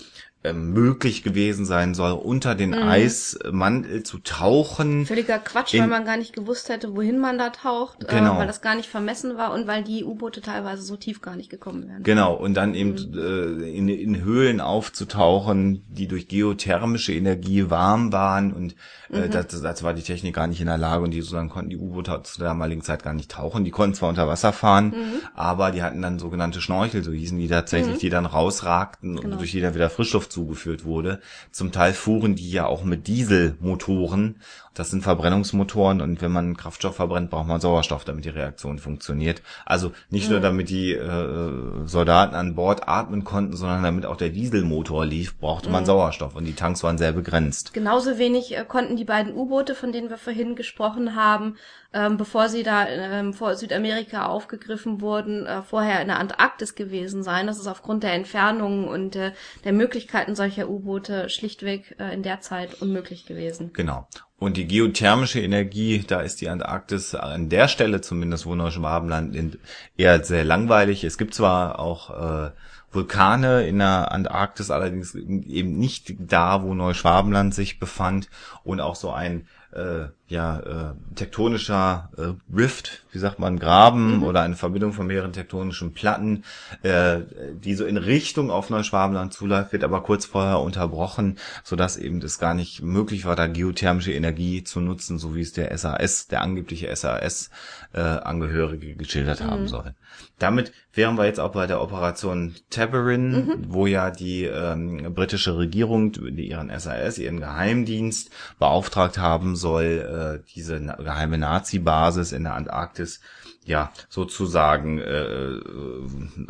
möglich 0.53 1.21
gewesen 1.23 1.65
sein 1.65 1.93
soll, 1.93 2.13
unter 2.13 2.55
den 2.55 2.73
Eismantel 2.73 4.01
zu 4.03 4.17
tauchen. 4.19 5.05
Völliger 5.05 5.37
Quatsch, 5.37 5.73
weil 5.77 5.87
man 5.87 6.03
gar 6.03 6.17
nicht 6.17 6.33
gewusst 6.33 6.69
hätte, 6.69 6.95
wohin 6.95 7.19
man 7.19 7.37
da 7.37 7.51
taucht, 7.51 8.07
Genau. 8.07 8.35
äh, 8.35 8.37
weil 8.39 8.47
das 8.47 8.61
gar 8.61 8.75
nicht 8.75 8.89
vermessen 8.89 9.37
war 9.37 9.53
und 9.53 9.67
weil 9.67 9.83
die 9.83 10.03
U-Boote 10.03 10.41
teilweise 10.41 10.81
so 10.81 10.95
tief 10.95 11.21
gar 11.21 11.35
nicht 11.35 11.49
gekommen 11.51 11.87
wären. 11.87 12.01
Genau, 12.03 12.33
und 12.33 12.55
dann 12.55 12.73
eben 12.73 12.95
äh, 13.15 13.69
in, 13.69 13.87
in 13.87 14.23
Höhlen 14.23 14.61
aufzutauchen, 14.61 15.83
die 15.89 16.07
durch 16.07 16.27
geothermische 16.27 17.13
Energie 17.13 17.69
warm 17.69 18.11
waren 18.11 18.51
und 18.51 18.75
äh, 19.09 19.29
das, 19.29 19.47
dazu 19.61 19.83
war 19.83 19.93
die 19.93 20.01
Technik 20.01 20.35
gar 20.35 20.47
nicht 20.47 20.59
in 20.61 20.67
der 20.67 20.77
Lage 20.77 21.03
und 21.03 21.11
die 21.11 21.21
sozusagen 21.21 21.49
konnten 21.49 21.69
die 21.69 21.77
U-Boote 21.77 22.21
zu 22.23 22.39
der 22.39 22.47
damaligen 22.49 22.81
Zeit 22.81 23.03
gar 23.03 23.13
nicht 23.13 23.31
tauchen. 23.31 23.63
Die 23.63 23.71
konnten 23.71 23.93
zwar 23.95 24.09
unter 24.09 24.27
Wasser 24.27 24.53
fahren, 24.53 24.93
aber 25.35 25.71
die 25.71 25.83
hatten 25.83 26.01
dann 26.01 26.17
sogenannte 26.19 26.61
Schnorchel, 26.61 27.03
so 27.03 27.11
hießen 27.11 27.37
die 27.37 27.47
tatsächlich, 27.47 27.99
die 27.99 28.09
dann 28.09 28.25
rausragten 28.25 29.19
und 29.19 29.37
durch 29.37 29.51
die 29.51 29.61
da 29.61 29.75
wieder 29.75 29.89
Frischluft 29.89 30.30
zugeführt 30.31 30.85
wurde. 30.85 31.21
Zum 31.51 31.71
Teil 31.71 31.93
fuhren 31.93 32.35
die 32.35 32.51
ja 32.51 32.65
auch 32.65 32.83
mit 32.83 33.07
Dieselmotoren. 33.07 34.37
Das 34.73 34.89
sind 34.89 35.03
Verbrennungsmotoren 35.03 36.01
und 36.01 36.21
wenn 36.21 36.31
man 36.31 36.55
Kraftstoff 36.55 36.95
verbrennt, 36.95 37.29
braucht 37.29 37.47
man 37.47 37.59
Sauerstoff, 37.59 38.05
damit 38.05 38.25
die 38.25 38.29
Reaktion 38.29 38.79
funktioniert. 38.79 39.41
Also 39.65 39.91
nicht 40.09 40.29
nur 40.29 40.39
damit 40.39 40.69
die 40.69 40.93
äh, 40.93 41.85
Soldaten 41.85 42.35
an 42.35 42.55
Bord 42.55 42.87
atmen 42.87 43.23
konnten, 43.23 43.55
sondern 43.55 43.83
damit 43.83 44.05
auch 44.05 44.15
der 44.15 44.29
Dieselmotor 44.29 45.05
lief, 45.05 45.37
brauchte 45.37 45.69
man 45.69 45.85
Sauerstoff 45.85 46.35
und 46.35 46.45
die 46.45 46.53
Tanks 46.53 46.83
waren 46.83 46.97
sehr 46.97 47.11
begrenzt. 47.11 47.73
Genauso 47.73 48.17
wenig 48.17 48.57
äh, 48.57 48.63
konnten 48.65 48.95
die 48.95 49.03
beiden 49.03 49.35
U-Boote, 49.35 49.75
von 49.75 49.91
denen 49.91 50.09
wir 50.09 50.17
vorhin 50.17 50.55
gesprochen 50.55 51.15
haben, 51.15 51.57
ähm, 51.93 52.15
bevor 52.15 52.47
sie 52.47 52.63
da 52.63 52.87
ähm, 52.87 53.33
vor 53.33 53.55
Südamerika 53.55 54.27
aufgegriffen 54.27 55.01
wurden, 55.01 55.45
äh, 55.45 55.61
vorher 55.63 56.01
in 56.01 56.07
der 56.07 56.19
Antarktis 56.19 56.75
gewesen 56.75 57.23
sein. 57.23 57.47
Das 57.47 57.59
ist 57.59 57.67
aufgrund 57.67 58.03
der 58.03 58.13
Entfernungen 58.13 58.87
und 58.87 59.15
äh, 59.17 59.33
der 59.65 59.73
Möglichkeiten 59.73 60.35
solcher 60.35 60.69
U-Boote 60.69 61.29
schlichtweg 61.29 61.95
äh, 61.99 62.13
in 62.13 62.23
der 62.23 62.39
Zeit 62.39 62.81
unmöglich 62.81 63.25
gewesen. 63.25 63.71
Genau. 63.73 64.07
Und 64.41 64.57
die 64.57 64.65
geothermische 64.65 65.39
Energie, 65.39 66.03
da 66.07 66.21
ist 66.21 66.41
die 66.41 66.49
Antarktis 66.49 67.13
an 67.13 67.49
der 67.49 67.67
Stelle 67.67 68.01
zumindest, 68.01 68.47
wo 68.47 68.55
Neuschwabenland 68.55 69.59
eher 69.97 70.23
sehr 70.23 70.43
langweilig. 70.43 71.03
Es 71.03 71.19
gibt 71.19 71.35
zwar 71.35 71.77
auch 71.77 72.47
äh, 72.47 72.51
Vulkane 72.91 73.67
in 73.67 73.77
der 73.77 74.11
Antarktis, 74.11 74.71
allerdings 74.71 75.13
eben 75.13 75.77
nicht 75.77 76.15
da, 76.17 76.63
wo 76.63 76.73
Neuschwabenland 76.73 77.53
sich 77.53 77.79
befand 77.79 78.31
und 78.63 78.81
auch 78.81 78.95
so 78.95 79.11
ein 79.11 79.45
äh, 79.73 80.05
ja 80.31 80.59
äh, 80.59 81.15
tektonischer 81.15 82.09
äh, 82.17 82.55
Rift, 82.55 83.03
wie 83.11 83.19
sagt 83.19 83.39
man, 83.39 83.59
Graben 83.59 84.23
oder 84.23 84.41
eine 84.41 84.55
Verbindung 84.55 84.93
von 84.93 85.05
mehreren 85.05 85.33
tektonischen 85.33 85.93
Platten, 85.93 86.43
äh, 86.81 87.19
die 87.53 87.75
so 87.75 87.85
in 87.85 87.97
Richtung 87.97 88.49
auf 88.49 88.69
Neuschwabenland 88.69 89.33
zuläuft, 89.33 89.73
wird 89.73 89.83
aber 89.83 90.01
kurz 90.01 90.25
vorher 90.25 90.59
unterbrochen, 90.59 91.37
sodass 91.63 91.97
eben 91.97 92.21
es 92.21 92.39
gar 92.39 92.53
nicht 92.53 92.81
möglich 92.81 93.25
war, 93.25 93.35
da 93.35 93.47
geothermische 93.47 94.13
Energie 94.13 94.63
zu 94.63 94.79
nutzen, 94.79 95.19
so 95.19 95.35
wie 95.35 95.41
es 95.41 95.53
der 95.53 95.77
SAS, 95.77 96.27
der 96.27 96.41
angebliche 96.41 96.95
SAS-Angehörige 96.95 98.95
geschildert 98.95 99.41
haben 99.41 99.67
soll. 99.67 99.93
Damit 100.39 100.71
wären 100.93 101.17
wir 101.17 101.25
jetzt 101.25 101.39
auch 101.39 101.51
bei 101.51 101.67
der 101.67 101.81
Operation 101.81 102.55
Tabarin, 102.69 103.65
wo 103.67 103.85
ja 103.85 104.11
die 104.11 104.45
ähm, 104.45 105.13
britische 105.13 105.57
Regierung 105.57 106.11
die 106.11 106.49
ihren 106.49 106.71
SAS, 106.79 107.17
ihren 107.17 107.39
Geheimdienst 107.39 108.29
beauftragt 108.59 109.17
haben 109.17 109.55
soll, 109.55 109.83
äh, 109.83 110.20
diese 110.55 110.79
na 110.79 110.95
geheime 110.95 111.37
Nazi-Basis 111.37 112.31
in 112.31 112.43
der 112.43 112.55
Antarktis 112.55 113.21
ja 113.65 113.91
sozusagen 114.09 114.99
äh, 114.99 115.59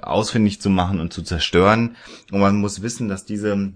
ausfindig 0.02 0.62
zu 0.62 0.70
machen 0.70 1.00
und 1.00 1.12
zu 1.14 1.22
zerstören. 1.24 1.98
Und 2.32 2.40
man 2.40 2.56
muss 2.58 2.82
wissen, 2.82 3.10
dass 3.10 3.26
diese 3.26 3.74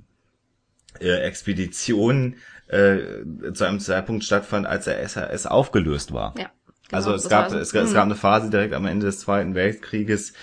äh, 1.00 1.18
Expedition 1.22 2.36
äh, 2.68 2.98
zu 3.54 3.66
einem 3.66 3.80
Zeitpunkt 3.80 4.24
stattfand, 4.24 4.66
als 4.66 4.86
der 4.86 5.08
SAS 5.08 5.46
aufgelöst 5.46 6.14
war. 6.14 6.34
Ja. 6.38 6.50
Also 6.92 7.10
genau, 7.10 7.18
es 7.18 7.24
das 7.24 7.30
gab, 7.30 7.52
es, 7.52 7.74
es 7.74 7.90
Mhm. 7.90 7.94
gab 7.94 8.06
eine 8.06 8.16
Phase 8.16 8.50
direkt 8.50 8.74
am 8.74 8.86
Ende 8.86 9.08
des 9.08 9.20
Zweiten 9.20 9.56
Weltkrieges, 9.56 10.34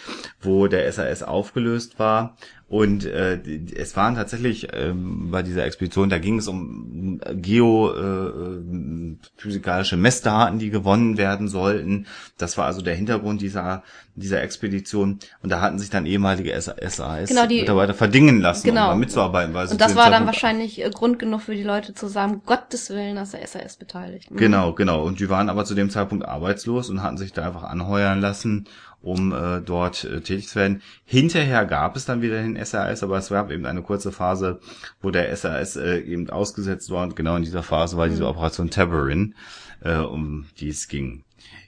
wo 0.40 0.66
der 0.66 0.92
SAS 0.92 1.22
aufgelöst 1.22 1.98
war. 1.98 2.36
Und 2.72 3.04
äh, 3.04 3.38
es 3.76 3.94
waren 3.96 4.14
tatsächlich 4.14 4.68
ähm, 4.72 5.30
bei 5.30 5.42
dieser 5.42 5.66
Expedition, 5.66 6.08
da 6.08 6.18
ging 6.18 6.38
es 6.38 6.48
um 6.48 7.20
geophysikalische 7.34 9.98
Messdaten, 9.98 10.58
die 10.58 10.70
gewonnen 10.70 11.18
werden 11.18 11.48
sollten. 11.48 12.06
Das 12.38 12.56
war 12.56 12.64
also 12.64 12.80
der 12.80 12.94
Hintergrund 12.94 13.42
dieser 13.42 13.82
dieser 14.14 14.42
Expedition. 14.42 15.18
Und 15.42 15.50
da 15.50 15.60
hatten 15.60 15.78
sich 15.78 15.90
dann 15.90 16.06
ehemalige 16.06 16.58
SAS 16.60 17.02
Genau, 17.28 17.92
verdingen 17.94 18.40
lassen, 18.40 18.66
Genau. 18.66 18.84
um 18.84 18.90
da 18.90 18.96
mitzuarbeiten. 18.96 19.54
Weil 19.54 19.68
Und 19.68 19.80
das 19.80 19.96
war 19.96 20.10
dann 20.10 20.26
wahrscheinlich 20.26 20.84
äh, 20.84 20.90
Grund 20.90 21.18
genug 21.18 21.42
für 21.42 21.54
die 21.54 21.62
Leute 21.62 21.94
zu 21.94 22.08
sagen, 22.08 22.42
Gottes 22.44 22.90
Willen, 22.90 23.16
dass 23.16 23.30
der 23.30 23.46
SAS 23.46 23.76
beteiligt. 23.76 24.30
Mhm. 24.30 24.36
Genau, 24.36 24.72
genau. 24.72 25.02
Und 25.02 25.20
die 25.20 25.30
waren 25.30 25.48
aber 25.48 25.64
zu 25.64 25.74
dem 25.74 25.90
Zeitpunkt 25.90 26.26
arbeitslos 26.26 26.90
und 26.90 27.02
hatten 27.02 27.16
sich 27.16 27.32
da 27.32 27.46
einfach 27.46 27.64
anheuern 27.64 28.20
lassen, 28.20 28.66
um 29.03 29.32
äh, 29.32 29.61
dort 29.61 30.05
äh, 30.05 30.20
tätig 30.20 30.48
zu 30.48 30.57
werden. 30.57 30.82
Hinterher 31.05 31.64
gab 31.64 31.96
es 31.96 32.05
dann 32.05 32.22
wieder 32.22 32.40
den 32.40 32.62
SAS, 32.64 33.03
aber 33.03 33.18
es 33.18 33.28
gab 33.28 33.50
eben 33.50 33.66
eine 33.66 33.82
kurze 33.82 34.12
Phase, 34.12 34.61
wo 35.00 35.11
der 35.11 35.34
SAS 35.36 35.76
äh, 35.76 35.98
eben 35.98 36.30
ausgesetzt 36.30 36.90
war. 36.90 37.03
Und 37.03 37.16
genau 37.16 37.36
in 37.36 37.42
dieser 37.42 37.62
Phase 37.62 37.96
war 37.96 38.09
diese 38.09 38.26
Operation 38.26 38.70
Tabarin, 38.70 39.34
äh, 39.82 39.96
um 39.96 40.46
die 40.59 40.68
es 40.68 40.88
ging. 40.88 41.24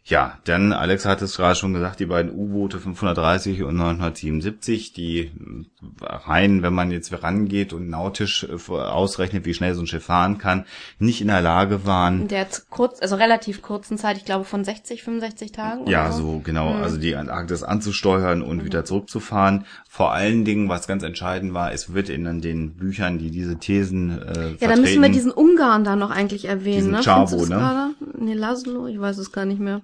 Ja, 0.07 0.39
dann, 0.45 0.75
Alex 0.75 1.07
hat 1.07 1.23
es 1.23 1.39
gerade 1.39 1.55
schon 1.55 1.73
gesagt, 1.73 1.99
die 1.99 2.05
beiden 2.05 2.31
U-Boote 2.31 2.79
530 2.79 3.63
und 3.63 3.77
977, 3.77 4.93
die 4.93 5.31
mh, 5.35 5.65
rein, 6.03 6.63
wenn 6.63 6.75
man 6.75 6.91
jetzt 6.91 7.11
rangeht 7.23 7.73
und 7.73 7.89
nautisch 7.89 8.45
äh, 8.45 8.71
ausrechnet, 8.71 9.47
wie 9.47 9.55
schnell 9.55 9.75
so 9.75 9.81
ein 9.81 9.87
Schiff 9.87 10.05
fahren 10.05 10.37
kann, 10.37 10.67
nicht 10.99 11.23
in 11.23 11.29
der 11.29 11.41
Lage 11.41 11.87
waren, 11.87 12.21
In 12.21 12.29
der 12.29 12.47
kurz, 12.69 13.01
also 13.01 13.17
relativ 13.17 13.63
kurzen 13.63 13.97
Zeit, 13.97 14.19
ich 14.19 14.27
glaube 14.27 14.45
von 14.45 14.63
60, 14.63 15.03
65 15.03 15.53
Tagen. 15.53 15.87
Ja, 15.87 16.05
oder 16.05 16.13
so. 16.13 16.33
so 16.33 16.39
genau. 16.45 16.75
Also 16.75 16.99
die 16.99 17.17
Antarktis 17.17 17.63
anzusteuern 17.63 18.43
und 18.43 18.63
wieder 18.63 18.85
zurückzufahren. 18.85 19.65
Vor 19.89 20.13
allen 20.13 20.45
Dingen, 20.45 20.69
was 20.69 20.87
ganz 20.87 21.03
entscheidend 21.03 21.55
war, 21.55 21.73
es 21.73 21.95
wird 21.95 22.11
in 22.11 22.43
den 22.43 22.75
Büchern, 22.75 23.17
die 23.17 23.31
diese 23.31 23.59
Thesen 23.59 24.11
äh, 24.11 24.15
Ja, 24.17 24.33
vertreten, 24.35 24.59
dann 24.69 24.81
müssen 24.83 25.03
wir 25.03 25.09
diesen 25.09 25.33
Ungarn 25.33 25.83
da 25.83 25.97
noch 25.97 26.11
eigentlich 26.11 26.45
erwähnen, 26.45 26.77
Diesen 26.77 26.91
ne? 26.91 27.01
Das 27.03 27.33
ne? 27.33 27.47
gerade? 27.47 27.91
Nee, 28.19 28.35
Laszlo, 28.35 28.87
ich 28.87 29.01
weiß 29.01 29.17
es 29.17 29.33
gar 29.33 29.47
nicht 29.47 29.61
mehr. 29.61 29.81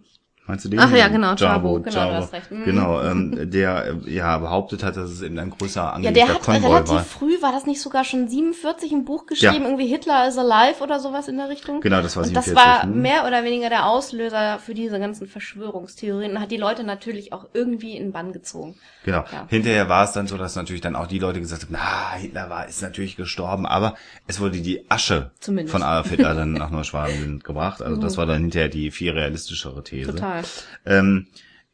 Meinst 0.51 0.65
du 0.65 0.69
den? 0.69 0.81
Ach 0.81 0.91
ja, 0.91 1.07
genau, 1.07 1.35
Jabo, 1.35 1.79
Jabo, 1.79 1.81
genau, 1.81 2.09
du 2.09 2.15
hast 2.17 2.33
recht. 2.33 2.51
Mhm. 2.51 2.65
Genau, 2.65 3.01
ähm, 3.03 3.51
der 3.51 3.95
äh, 4.07 4.13
ja 4.13 4.37
behauptet 4.39 4.83
hat, 4.83 4.97
dass 4.97 5.09
es 5.11 5.23
eben 5.23 5.39
ein 5.39 5.51
größer 5.51 5.81
Ja, 5.81 5.91
angelegter 5.91 6.27
der 6.27 6.35
hat 6.35 6.43
Konvoi 6.43 6.69
relativ 6.69 6.95
war. 6.97 7.05
früh, 7.05 7.41
war 7.41 7.53
das 7.53 7.67
nicht 7.67 7.81
sogar 7.81 8.03
schon 8.03 8.27
47 8.29 8.91
ein 8.91 9.05
Buch 9.05 9.27
geschrieben, 9.27 9.55
Ja. 9.55 9.63
irgendwie 9.63 9.87
Hitler 9.87 10.27
is 10.27 10.37
alive 10.37 10.83
oder 10.83 10.99
sowas 10.99 11.29
in 11.29 11.37
der 11.37 11.49
Richtung? 11.49 11.81
Genau, 11.81 12.03
das 12.03 12.17
war 12.17 12.25
Und 12.25 12.35
das 12.35 12.47
47, 12.47 12.57
war 12.57 12.83
hm. 12.83 13.01
mehr 13.01 13.27
oder 13.27 13.45
weniger 13.45 13.69
der 13.69 13.87
Auslöser 13.87 14.59
für 14.59 14.75
diese 14.75 14.99
ganzen 14.99 15.29
Verschwörungstheorien 15.29 16.33
und 16.33 16.41
hat 16.41 16.51
die 16.51 16.57
Leute 16.57 16.83
natürlich 16.85 17.33
auch 17.33 17.47
irgendwie 17.53 17.97
in 17.97 18.11
Bann 18.13 18.33
gezogen. 18.33 18.75
Genau. 19.05 19.25
Ja. 19.33 19.47
Hinterher 19.49 19.89
war 19.89 20.05
es 20.05 20.13
dann 20.13 20.27
so, 20.27 20.37
dass 20.37 20.57
natürlich 20.57 20.81
dann 20.83 20.97
auch 20.97 21.07
die 21.07 21.19
Leute 21.19 21.41
gesagt 21.41 21.63
haben, 21.63 21.71
na, 21.73 22.17
Hitler 22.19 22.51
war, 22.51 22.67
ist 22.69 22.83
natürlich 22.83 23.17
gestorben, 23.17 23.67
aber 23.67 23.95
es 24.27 24.41
wurde 24.41 24.59
die 24.61 24.85
Asche 24.91 25.31
Zumindest. 25.41 25.73
von 25.73 25.83
Adolf 25.83 26.11
Hitler 26.11 26.35
dann 26.35 26.53
nach 26.61 26.71
Neuschwaben 26.71 27.41
gebracht. 27.41 27.83
Also 27.83 28.01
das 28.01 28.17
war 28.17 28.27
dann 28.27 28.41
hinterher 28.43 28.69
die 28.69 28.91
viel 28.91 29.13
realistischere 29.13 29.83
These. 29.85 30.11
Total. 30.13 30.40
Ähm, 30.87 31.27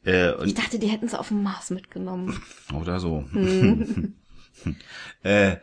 äh, 0.04 0.44
Ich 0.44 0.54
dachte, 0.54 0.78
die 0.78 0.88
hätten 0.88 1.06
es 1.06 1.14
auf 1.14 1.28
dem 1.28 1.42
Mars 1.42 1.70
mitgenommen. 1.70 2.40
Oder 2.74 3.00
so. 3.00 3.24
Äh, 5.22 5.56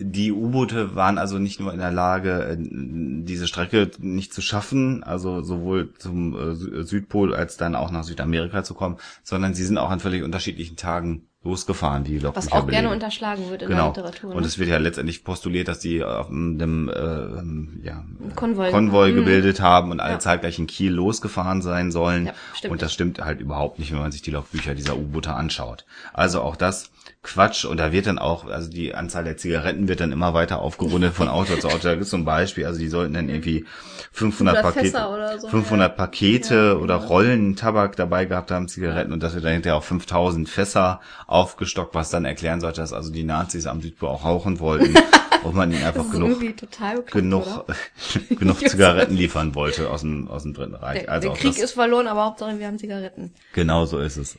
die 0.00 0.32
U-Boote 0.32 0.94
waren 0.94 1.18
also 1.18 1.38
nicht 1.38 1.58
nur 1.60 1.72
in 1.72 1.78
der 1.80 1.90
Lage, 1.92 2.44
äh, 2.44 2.56
diese 2.58 3.46
Strecke 3.48 3.90
nicht 3.98 4.32
zu 4.32 4.40
schaffen, 4.42 5.02
also 5.02 5.42
sowohl 5.42 5.92
zum 5.94 6.34
äh, 6.34 6.38
Sü- 6.52 6.82
Südpol 6.84 7.34
als 7.34 7.56
dann 7.56 7.74
auch 7.74 7.90
nach 7.90 8.04
Südamerika 8.04 8.62
zu 8.64 8.74
kommen, 8.74 8.98
sondern 9.24 9.54
sie 9.54 9.64
sind 9.64 9.78
auch 9.78 9.90
an 9.90 10.00
völlig 10.00 10.22
unterschiedlichen 10.22 10.76
Tagen 10.76 11.28
losgefahren, 11.48 12.04
die 12.04 12.18
Logbücher 12.18 12.36
Was 12.36 12.46
auch 12.52 12.66
gerne 12.66 12.66
belegen. 12.88 12.88
unterschlagen 12.92 13.50
wird 13.50 13.62
in 13.62 13.68
Genau. 13.68 13.90
der 13.92 14.04
Literatur. 14.04 14.34
Und 14.34 14.42
ne? 14.42 14.46
es 14.46 14.58
wird 14.58 14.68
ja 14.68 14.76
letztendlich 14.78 15.24
postuliert, 15.24 15.68
dass 15.68 15.78
die 15.80 16.04
auf 16.04 16.28
einem 16.28 16.88
äh, 16.88 17.86
ja, 17.86 18.04
Konvoi. 18.34 18.70
Konvoi 18.70 19.10
Mhm. 19.12 19.16
gebildet 19.16 19.60
haben 19.60 19.90
und 19.90 20.00
alle 20.00 20.14
Ja. 20.14 20.18
zeitgleich 20.18 20.58
in 20.58 20.66
Kiel 20.66 20.92
losgefahren 20.92 21.62
sein 21.62 21.90
sollen. 21.90 22.26
Ja, 22.26 22.32
stimmt. 22.54 22.72
und 22.72 22.82
das 22.82 22.92
stimmt 22.92 23.20
halt 23.20 23.40
überhaupt 23.40 23.78
nicht, 23.78 23.92
wenn 23.92 23.98
man 24.00 24.12
sich 24.12 24.22
die 24.22 24.30
Logbücher 24.30 24.74
dieser 24.74 24.96
U-Boote 24.96 25.32
anschaut. 25.32 25.84
Also 26.12 26.42
auch 26.42 26.56
das 26.56 26.90
Quatsch. 27.22 27.64
Und 27.64 27.78
da 27.78 27.90
wird 27.90 28.06
dann 28.06 28.18
auch, 28.18 28.46
also 28.46 28.70
die 28.70 28.94
Anzahl 28.94 29.24
der 29.24 29.36
Zigaretten 29.36 29.88
wird 29.88 30.00
dann 30.00 30.12
immer 30.12 30.34
weiter 30.34 30.60
aufgerundet 30.60 31.14
von 31.14 31.28
Auto 31.28 31.56
zu 31.56 31.68
Auto. 31.68 31.78
Da 31.82 31.92
gibt 31.94 32.04
es 32.04 32.14
ein 32.14 32.24
Beispiel, 32.24 32.64
also 32.64 32.78
die 32.78 32.88
sollten 32.88 33.14
dann 33.14 33.28
irgendwie 33.28 33.64
500 34.12 34.56
100 34.56 34.74
Pakete, 34.74 35.08
oder 35.08 35.38
so, 35.40 35.48
500 35.48 35.90
ja. 35.90 35.96
Pakete 35.96 36.54
Ja, 36.54 36.72
oder 36.74 36.96
genau. 36.98 37.08
Rollen 37.08 37.56
Tabak 37.56 37.96
dabei 37.96 38.24
gehabt 38.24 38.50
haben, 38.50 38.68
Zigaretten 38.68 39.12
und 39.12 39.22
dass 39.22 39.34
wir 39.34 39.40
dann 39.42 39.52
hinterher 39.52 39.76
auf 39.76 39.84
5000 39.84 40.48
Fässer 40.48 41.00
aufgestockt, 41.38 41.94
was 41.94 42.10
dann 42.10 42.24
erklären 42.24 42.60
sollte, 42.60 42.80
dass 42.80 42.92
also 42.92 43.12
die 43.12 43.24
Nazis 43.24 43.66
am 43.66 43.80
Südpol 43.80 44.08
auch 44.08 44.24
rauchen 44.24 44.60
wollten 44.60 44.94
und 45.44 45.54
man 45.54 45.72
ihnen 45.72 45.84
einfach 45.84 46.10
genug 46.10 46.40
bekloppt, 46.40 47.12
genug, 47.12 47.44
genug 48.38 48.58
Zigaretten 48.68 49.14
liefern 49.14 49.54
wollte 49.54 49.90
aus 49.90 50.00
dem, 50.02 50.28
aus 50.28 50.42
dem 50.42 50.54
Dritten 50.54 50.74
Reich. 50.74 51.04
Der, 51.04 51.12
also 51.12 51.28
der 51.28 51.36
Krieg 51.36 51.54
das, 51.54 51.62
ist 51.62 51.72
verloren, 51.72 52.06
aber 52.06 52.24
Hauptsache 52.24 52.58
wir 52.58 52.66
haben 52.66 52.78
Zigaretten. 52.78 53.32
genau 53.52 53.86
so 53.86 53.98
ist 53.98 54.16
es. 54.16 54.38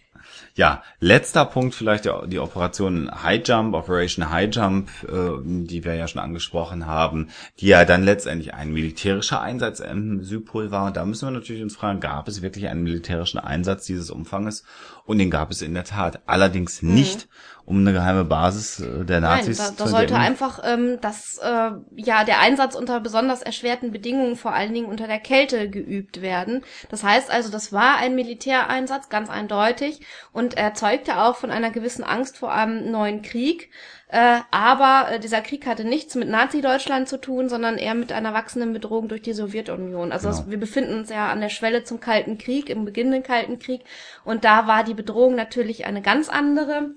Ja, 0.56 0.84
letzter 1.00 1.46
Punkt 1.46 1.76
vielleicht 1.76 2.06
die, 2.06 2.40
Operation 2.40 3.10
High 3.24 3.48
Jump, 3.48 3.74
Operation 3.74 4.30
High 4.30 4.54
Jump, 4.54 4.90
äh, 5.04 5.38
die 5.44 5.84
wir 5.86 5.96
ja 5.96 6.08
schon 6.08 6.22
angesprochen 6.22 6.86
haben, 6.86 7.30
die 7.60 7.68
ja 7.68 7.86
dann 7.86 8.04
letztendlich 8.04 8.54
ein 8.54 8.72
militärischer 8.72 9.42
Einsatz 9.42 9.80
im 9.80 10.24
Südpol 10.24 10.72
war. 10.72 10.88
Und 10.88 10.98
da 10.98 11.06
müssen 11.06 11.28
wir 11.28 11.32
natürlich 11.32 11.64
uns 11.64 11.76
fragen, 11.76 12.00
gab 12.00 12.28
es 12.28 12.42
wirklich 12.42 12.68
einen 12.68 12.84
militärischen 12.84 13.40
Einsatz 13.40 13.86
dieses 13.86 14.12
Umfanges? 14.12 14.64
Und 15.06 15.18
den 15.18 15.32
gab 15.32 15.50
es 15.50 15.62
in 15.62 15.74
der 15.74 15.86
Tat. 15.86 16.22
Allerdings 16.26 16.82
nicht, 16.82 17.28
um 17.70 17.82
eine 17.82 17.94
geheime 17.94 18.26
Basis 18.26 18.80
äh, 18.80 19.06
der 19.06 19.20
Mhm. 19.20 19.28
Nein, 19.28 19.38
Nazis 19.38 19.58
da, 19.60 19.66
zu 19.66 19.76
da 19.76 19.88
sollte 19.88 20.16
einfach 20.16 20.60
ähm, 20.66 20.98
das, 21.02 21.38
äh, 21.38 21.72
ja, 21.96 22.24
der 22.24 22.40
Einsatz 22.40 22.74
unter 22.74 23.00
besonders 23.00 23.44
erschwerten 23.44 23.92
Bedingungen, 23.92 24.36
vor 24.36 24.54
allen 24.54 24.74
Dingen 24.74 24.88
unter 24.88 25.06
der 25.06 25.20
Kälte, 25.20 25.70
geübt 25.70 26.22
werden. 26.24 26.64
Das 26.90 27.04
heißt 27.04 27.30
also, 27.30 27.52
das 27.52 27.72
war 27.72 27.98
ein 27.98 28.16
Militäreinsatz, 28.16 29.10
ganz 29.10 29.30
eindeutig, 29.30 30.02
und 30.34 30.58
er 30.58 30.74
zeugte 30.74 31.20
auch 31.22 31.36
von 31.36 31.52
einer 31.52 31.70
gewissen 31.70 32.04
Angst 32.04 32.40
vor 32.40 32.52
einem 32.52 32.90
neuen 32.90 33.22
Krieg. 33.22 33.70
Äh, 34.08 34.40
aber 34.50 35.12
äh, 35.12 35.20
dieser 35.20 35.42
Krieg 35.42 35.68
hatte 35.68 35.84
nichts 35.84 36.16
mit 36.16 36.28
Nazi-Deutschland 36.28 37.08
zu 37.08 37.22
tun, 37.22 37.48
sondern 37.50 37.78
eher 37.78 37.94
mit 37.94 38.12
einer 38.12 38.34
wachsenden 38.34 38.74
Bedrohung 38.74 39.08
durch 39.08 39.22
die 39.22 39.34
Sowjetunion. 39.34 40.12
Also 40.12 40.30
Genau. 40.30 40.42
es, 40.42 40.50
wir 40.50 40.60
befinden 40.60 40.96
uns 40.96 41.12
ja 41.12 41.30
an 41.30 41.42
der 41.42 41.50
Schwelle 41.50 41.84
zum 41.84 42.00
Kalten 42.00 42.40
Krieg, 42.40 42.72
im 42.72 42.84
beginnenden 42.86 43.22
Kalten 43.22 43.60
Krieg, 43.60 43.82
und 44.26 44.44
da 44.44 44.66
war 44.66 44.84
die 44.84 44.96
Bedrohung 44.96 45.36
natürlich 45.36 45.86
eine 45.86 46.02
ganz 46.02 46.30
andere. 46.30 46.90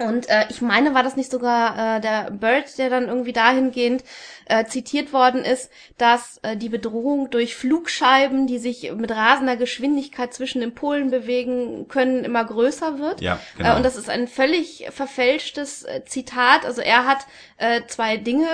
Und 0.00 0.28
äh, 0.30 0.46
ich 0.48 0.62
meine, 0.62 0.94
war 0.94 1.02
das 1.02 1.16
nicht 1.16 1.30
sogar 1.30 1.96
äh, 1.96 2.00
der 2.00 2.30
Bird, 2.30 2.78
der 2.78 2.88
dann 2.88 3.08
irgendwie 3.08 3.32
dahingehend 3.32 4.02
äh, 4.46 4.64
zitiert 4.64 5.12
worden 5.12 5.44
ist, 5.44 5.70
dass 5.98 6.38
äh, 6.42 6.56
die 6.56 6.70
Bedrohung 6.70 7.30
durch 7.30 7.54
Flugscheiben, 7.54 8.46
die 8.46 8.58
sich 8.58 8.90
mit 8.92 9.10
rasender 9.10 9.56
Geschwindigkeit 9.56 10.32
zwischen 10.32 10.60
den 10.60 10.74
Polen 10.74 11.10
bewegen 11.10 11.86
können, 11.88 12.24
immer 12.24 12.44
größer 12.44 12.98
wird. 12.98 13.20
Ja, 13.20 13.38
genau. 13.56 13.74
Äh, 13.74 13.76
und 13.76 13.84
das 13.84 13.96
ist 13.96 14.08
ein 14.08 14.26
völlig 14.26 14.86
verfälschtes 14.90 15.84
äh, 15.84 16.02
Zitat. 16.06 16.64
Also 16.64 16.80
er 16.80 17.06
hat 17.06 17.26
äh, 17.58 17.82
zwei 17.86 18.16
Dinge 18.16 18.46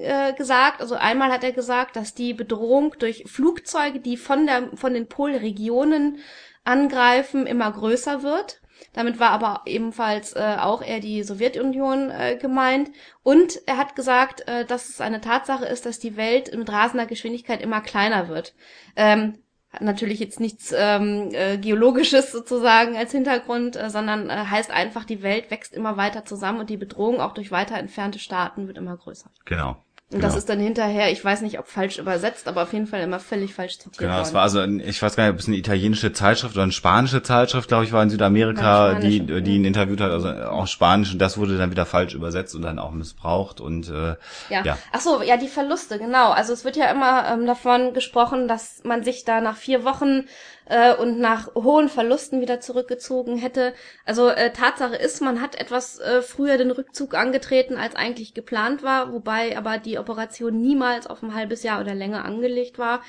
äh, 0.00 0.34
gesagt. 0.34 0.82
Also 0.82 0.96
einmal 0.96 1.32
hat 1.32 1.44
er 1.44 1.52
gesagt, 1.52 1.96
dass 1.96 2.14
die 2.14 2.34
Bedrohung 2.34 2.94
durch 2.98 3.24
Flugzeuge, 3.26 4.00
die 4.00 4.18
von 4.18 4.46
der 4.46 4.68
von 4.74 4.92
den 4.92 5.08
Polregionen 5.08 6.18
angreifen, 6.64 7.46
immer 7.46 7.72
größer 7.72 8.22
wird. 8.22 8.60
Damit 8.92 9.20
war 9.20 9.30
aber 9.30 9.62
ebenfalls 9.66 10.34
äh, 10.34 10.56
auch 10.58 10.82
eher 10.82 11.00
die 11.00 11.22
Sowjetunion 11.22 12.10
äh, 12.10 12.36
gemeint. 12.36 12.90
Und 13.22 13.60
er 13.66 13.76
hat 13.76 13.96
gesagt, 13.96 14.46
äh, 14.48 14.64
dass 14.64 14.88
es 14.88 15.00
eine 15.00 15.20
Tatsache 15.20 15.66
ist, 15.66 15.86
dass 15.86 15.98
die 15.98 16.16
Welt 16.16 16.56
mit 16.56 16.70
rasender 16.70 17.06
Geschwindigkeit 17.06 17.60
immer 17.62 17.80
kleiner 17.80 18.28
wird. 18.28 18.54
Ähm, 18.96 19.38
hat 19.72 19.82
natürlich 19.82 20.18
jetzt 20.18 20.40
nichts 20.40 20.74
ähm, 20.76 21.28
äh, 21.32 21.56
Geologisches 21.56 22.32
sozusagen 22.32 22.96
als 22.96 23.12
Hintergrund, 23.12 23.76
äh, 23.76 23.88
sondern 23.88 24.28
äh, 24.28 24.34
heißt 24.34 24.72
einfach, 24.72 25.04
die 25.04 25.22
Welt 25.22 25.50
wächst 25.50 25.74
immer 25.74 25.96
weiter 25.96 26.24
zusammen 26.24 26.58
und 26.58 26.70
die 26.70 26.76
Bedrohung 26.76 27.20
auch 27.20 27.34
durch 27.34 27.52
weiter 27.52 27.78
entfernte 27.78 28.18
Staaten 28.18 28.66
wird 28.66 28.78
immer 28.78 28.96
größer. 28.96 29.30
Genau. 29.44 29.76
Und 30.12 30.18
genau. 30.18 30.26
das 30.26 30.36
ist 30.36 30.48
dann 30.48 30.58
hinterher, 30.58 31.12
ich 31.12 31.24
weiß 31.24 31.42
nicht, 31.42 31.60
ob 31.60 31.68
falsch 31.68 31.98
übersetzt, 31.98 32.48
aber 32.48 32.64
auf 32.64 32.72
jeden 32.72 32.88
Fall 32.88 33.00
immer 33.00 33.20
völlig 33.20 33.54
falsch 33.54 33.78
zitiert 33.78 33.98
Genau, 33.98 34.14
worden. 34.14 34.22
es 34.22 34.34
war 34.34 34.42
also, 34.42 34.58
ein, 34.58 34.80
ich 34.80 35.00
weiß 35.00 35.14
gar 35.14 35.24
nicht, 35.24 35.34
ob 35.34 35.38
es 35.38 35.46
eine 35.46 35.56
italienische 35.56 36.12
Zeitschrift 36.12 36.56
oder 36.56 36.64
eine 36.64 36.72
spanische 36.72 37.22
Zeitschrift, 37.22 37.68
glaube 37.68 37.84
ich, 37.84 37.92
war 37.92 38.02
in 38.02 38.10
Südamerika, 38.10 38.94
die, 38.94 39.18
spanische, 39.18 39.42
die 39.42 39.54
ihn 39.54 39.64
interviewt 39.64 40.00
hat, 40.00 40.10
also 40.10 40.28
auch 40.28 40.66
Spanisch 40.66 41.12
und 41.12 41.20
das 41.20 41.38
wurde 41.38 41.56
dann 41.58 41.70
wieder 41.70 41.86
falsch 41.86 42.14
übersetzt 42.14 42.56
und 42.56 42.62
dann 42.62 42.80
auch 42.80 42.90
missbraucht 42.90 43.60
und 43.60 43.88
äh, 43.88 44.16
Ja. 44.48 44.64
ja. 44.64 44.78
Ach 44.90 45.00
so, 45.00 45.22
ja, 45.22 45.36
die 45.36 45.46
Verluste, 45.46 45.98
genau. 46.00 46.32
Also 46.32 46.52
es 46.54 46.64
wird 46.64 46.74
ja 46.74 46.90
immer 46.90 47.28
ähm, 47.30 47.46
davon 47.46 47.92
gesprochen, 47.94 48.48
dass 48.48 48.82
man 48.82 49.04
sich 49.04 49.24
da 49.24 49.40
nach 49.40 49.56
vier 49.56 49.84
Wochen 49.84 50.24
äh, 50.70 50.94
und 50.94 51.18
nach 51.18 51.54
hohen 51.54 51.88
Verlusten 51.88 52.40
wieder 52.40 52.60
zurückgezogen 52.60 53.36
hätte. 53.36 53.74
Also 54.06 54.28
äh, 54.28 54.52
Tatsache 54.52 54.94
ist, 54.94 55.20
man 55.20 55.42
hat 55.42 55.56
etwas 55.56 55.98
äh, 55.98 56.22
früher 56.22 56.56
den 56.58 56.70
Rückzug 56.70 57.14
angetreten, 57.14 57.76
als 57.76 57.96
eigentlich 57.96 58.34
geplant 58.34 58.82
war, 58.82 59.12
wobei 59.12 59.58
aber 59.58 59.78
die 59.78 59.98
Operation 59.98 60.60
niemals 60.60 61.08
auf 61.08 61.22
ein 61.22 61.34
halbes 61.34 61.64
Jahr 61.64 61.80
oder 61.80 61.94
länger 61.94 62.24
angelegt 62.24 62.78
war. 62.78 63.02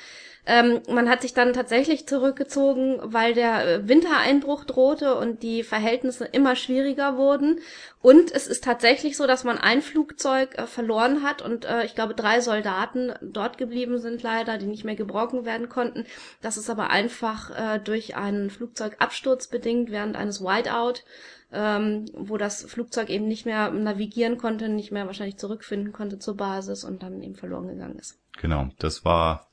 Ähm, 0.44 0.80
man 0.88 1.08
hat 1.08 1.22
sich 1.22 1.34
dann 1.34 1.52
tatsächlich 1.52 2.08
zurückgezogen, 2.08 2.98
weil 3.04 3.32
der 3.32 3.64
äh, 3.64 3.88
Wintereinbruch 3.88 4.64
drohte 4.64 5.14
und 5.14 5.44
die 5.44 5.62
Verhältnisse 5.62 6.24
immer 6.24 6.56
schwieriger 6.56 7.16
wurden. 7.16 7.60
Und 8.00 8.32
es 8.32 8.48
ist 8.48 8.64
tatsächlich 8.64 9.16
so, 9.16 9.28
dass 9.28 9.44
man 9.44 9.58
ein 9.58 9.82
Flugzeug 9.82 10.58
äh, 10.58 10.66
verloren 10.66 11.22
hat 11.22 11.42
und 11.42 11.64
äh, 11.64 11.84
ich 11.84 11.94
glaube 11.94 12.14
drei 12.14 12.40
Soldaten 12.40 13.12
dort 13.22 13.56
geblieben 13.56 14.00
sind 14.00 14.24
leider, 14.24 14.58
die 14.58 14.66
nicht 14.66 14.82
mehr 14.82 14.96
geborgen 14.96 15.44
werden 15.44 15.68
konnten. 15.68 16.06
Das 16.40 16.56
ist 16.56 16.70
aber 16.70 16.90
einfach 16.90 17.50
äh, 17.50 17.78
durch 17.78 18.16
einen 18.16 18.50
Flugzeugabsturz 18.50 19.46
bedingt 19.46 19.92
während 19.92 20.16
eines 20.16 20.42
Whiteout, 20.42 21.04
ähm, 21.52 22.06
wo 22.14 22.36
das 22.36 22.64
Flugzeug 22.64 23.10
eben 23.10 23.28
nicht 23.28 23.46
mehr 23.46 23.70
navigieren 23.70 24.38
konnte, 24.38 24.68
nicht 24.68 24.90
mehr 24.90 25.06
wahrscheinlich 25.06 25.38
zurückfinden 25.38 25.92
konnte 25.92 26.18
zur 26.18 26.36
Basis 26.36 26.82
und 26.82 27.04
dann 27.04 27.22
eben 27.22 27.36
verloren 27.36 27.68
gegangen 27.68 28.00
ist. 28.00 28.18
Genau, 28.40 28.70
das 28.80 29.04
war 29.04 29.51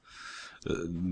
äh, 0.65 0.71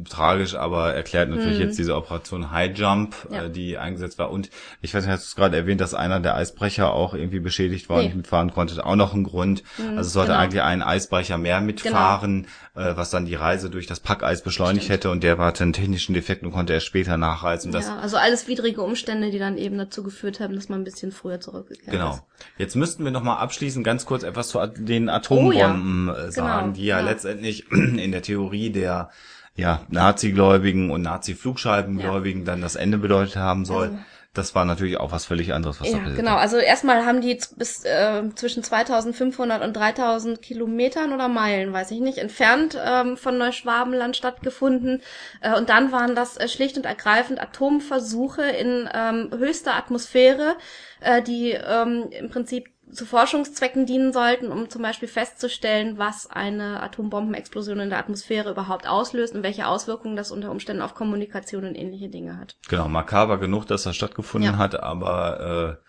tragisch, 0.10 0.56
aber 0.56 0.94
erklärt 0.94 1.30
natürlich 1.30 1.60
jetzt 1.60 1.78
diese 1.80 1.96
Operation 1.96 2.52
High 2.52 2.78
Jump, 2.78 3.16
Mhm. 3.30 3.34
Ja. 3.36 3.44
äh, 3.46 3.50
die 3.50 3.78
eingesetzt 3.78 4.18
war. 4.20 4.30
Und 4.32 4.50
ich 4.82 4.94
weiß 4.94 5.04
nicht, 5.06 5.12
hast 5.14 5.24
du 5.24 5.28
es 5.30 5.36
gerade 5.36 5.56
erwähnt, 5.58 5.80
dass 5.82 5.94
einer 5.94 6.20
der 6.20 6.36
Eisbrecher 6.36 6.92
auch 6.94 7.14
irgendwie 7.14 7.40
beschädigt 7.40 7.90
war 7.90 7.98
und 7.98 8.02
Nee. 8.02 8.08
nicht 8.10 8.18
mitfahren 8.18 8.52
konnte. 8.52 8.86
Auch 8.86 8.96
noch 8.96 9.14
ein 9.14 9.24
Grund. 9.24 9.64
also 9.80 10.02
es 10.02 10.14
sollte 10.14 10.32
genau. 10.32 10.42
eigentlich 10.44 10.62
ein 10.62 10.82
Eisbrecher 10.82 11.38
mehr 11.38 11.62
mitfahren, 11.62 12.48
äh, 12.76 12.96
was 12.96 13.10
dann 13.10 13.26
die 13.26 13.36
Reise 13.36 13.70
durch 13.70 13.88
das 13.88 14.00
Packeis 14.00 14.42
beschleunigt 14.44 14.90
hätte 14.90 15.10
und 15.12 15.24
der 15.24 15.38
hatte 15.38 15.64
einen 15.64 15.74
technischen 15.74 16.14
Defekt 16.14 16.44
und 16.44 16.52
konnte 16.52 16.74
erst 16.74 16.86
später 16.86 17.18
nachreisen. 17.18 17.72
Ja, 17.72 17.98
also 18.00 18.18
alles 18.18 18.48
widrige 18.48 18.82
Umstände, 18.82 19.32
die 19.32 19.40
dann 19.40 19.58
eben 19.58 19.78
dazu 19.78 20.04
geführt 20.04 20.40
haben, 20.40 20.56
dass 20.56 20.70
man 20.70 20.82
ein 20.82 20.84
bisschen 20.84 21.12
früher 21.12 21.40
zurückgekehrt 21.40 21.92
Genau. 21.92 22.12
ist. 22.16 22.24
Jetzt 22.58 22.76
müssten 22.76 23.04
wir 23.04 23.12
noch 23.12 23.24
mal 23.24 23.38
abschließend 23.38 23.86
ganz 23.86 24.06
kurz 24.06 24.24
etwas 24.24 24.50
zu 24.50 24.66
den 24.66 25.10
Atombomben 25.10 26.10
äh, 26.10 26.32
sagen, 26.32 26.64
Genau, 26.66 26.76
die 26.76 26.86
ja, 26.86 27.00
ja. 27.00 27.06
letztendlich 27.06 27.72
in 27.72 28.12
der 28.12 28.22
Theorie 28.22 28.70
der 28.70 29.10
ja, 29.56 29.82
Nazi-Gläubigen 29.90 30.92
und 30.92 31.02
Nazi-Flugscheibengläubigen 31.02 32.46
dann 32.46 32.62
das 32.62 32.76
Ende 32.76 32.98
bedeutet 32.98 33.36
haben 33.38 33.66
soll. 33.66 33.88
Also- 33.88 33.98
das 34.38 34.56
war 34.56 34.66
natürlich 34.66 34.98
auch 34.98 35.12
was 35.12 35.26
völlig 35.26 35.54
anderes, 35.54 35.82
was 35.82 35.90
da 35.90 35.98
Ja, 35.98 36.04
passiert. 36.04 36.18
genau. 36.18 36.36
Also 36.36 36.58
erstmal 36.58 37.06
haben 37.06 37.22
die 37.22 37.40
bis 37.56 37.84
äh, 37.84 38.24
zwischen 38.36 38.64
2500 38.64 39.64
und 39.64 39.74
3000 39.74 40.42
Kilometern 40.42 41.14
oder 41.14 41.28
Meilen, 41.28 41.74
weiß 41.74 41.92
ich 41.92 42.00
nicht, 42.00 42.18
entfernt 42.20 42.78
ähm, 42.84 43.18
von 43.18 43.38
Neuschwabenland 43.38 44.16
stattgefunden. 44.16 45.02
Äh, 45.42 45.58
und 45.58 45.70
dann 45.70 45.92
waren 45.92 46.16
das 46.16 46.38
äh, 46.38 46.48
schlicht 46.48 46.78
und 46.78 46.86
ergreifend 46.86 47.42
Atomversuche 47.42 48.44
in 48.44 48.90
ähm, 48.94 49.30
höchster 49.38 49.76
Atmosphäre, 49.76 50.56
äh, 51.02 51.22
die 51.22 51.52
ähm, 51.52 52.10
im 52.12 52.30
Prinzip 52.30 52.70
zu 52.92 53.06
Forschungszwecken 53.06 53.86
dienen 53.86 54.14
sollten, 54.14 54.52
um 54.52 54.70
zum 54.70 54.82
Beispiel 54.82 55.08
festzustellen, 55.08 55.98
was 55.98 56.30
eine 56.30 56.82
Atombombenexplosion 56.82 57.80
in 57.80 57.90
der 57.90 58.00
Atmosphäre 58.00 58.52
überhaupt 58.52 58.88
auslöst 58.88 59.36
und 59.36 59.44
welche 59.44 59.68
Auswirkungen 59.68 60.16
das 60.16 60.32
unter 60.32 60.52
Umständen 60.52 60.82
auf 60.82 60.96
Kommunikation 60.96 61.66
und 61.66 61.76
ähnliche 61.76 62.10
Dinge 62.10 62.38
hat. 62.38 62.56
Genau, 62.70 62.88
makaber 62.88 63.38
genug, 63.38 63.66
dass 63.68 63.84
das 63.84 63.96
stattgefunden 63.96 64.54
Ja. 64.54 64.58
hat, 64.58 64.82
aber 64.82 65.80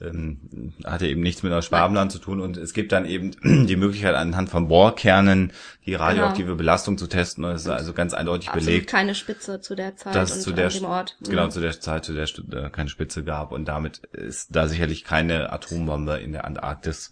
ähm, 0.00 0.72
hatte 0.84 1.06
eben 1.06 1.20
nichts 1.22 1.42
mit 1.42 1.64
Schwabenland 1.64 2.12
zu 2.12 2.18
tun 2.18 2.40
und 2.40 2.56
es 2.56 2.72
gibt 2.72 2.92
dann 2.92 3.04
eben 3.04 3.32
die 3.66 3.76
Möglichkeit 3.76 4.14
anhand 4.14 4.48
von 4.48 4.68
Bohrkernen 4.68 5.52
die 5.86 5.94
radioaktive 5.94 6.46
Genau. 6.48 6.56
Belastung 6.58 6.98
zu 6.98 7.06
testen 7.06 7.44
und 7.44 7.52
es 7.52 7.62
ist 7.62 7.68
also 7.68 7.92
ganz 7.92 8.14
eindeutig 8.14 8.48
Absolut 8.48 8.66
belegt, 8.66 8.90
keine 8.90 9.14
Spitze 9.14 9.60
zu 9.60 9.74
der 9.74 9.96
Zeit 9.96 10.14
dass 10.14 10.32
und 10.36 10.40
zu 10.42 10.52
der 10.52 10.68
dem 10.68 10.84
Ort. 10.84 11.16
genau 11.24 11.46
Mhm. 11.46 11.50
zu 11.50 11.60
der 11.60 11.80
Zeit 11.80 12.04
zu 12.04 12.12
der 12.14 12.24
äh, 12.24 12.70
keine 12.70 12.88
Spitze 12.90 13.24
gab 13.24 13.52
und 13.52 13.66
damit 13.66 13.98
ist 14.12 14.54
da 14.54 14.68
sicherlich 14.68 15.04
keine 15.04 15.52
Atombombe 15.52 16.18
in 16.18 16.32
der 16.32 16.44
Antarktis 16.44 17.10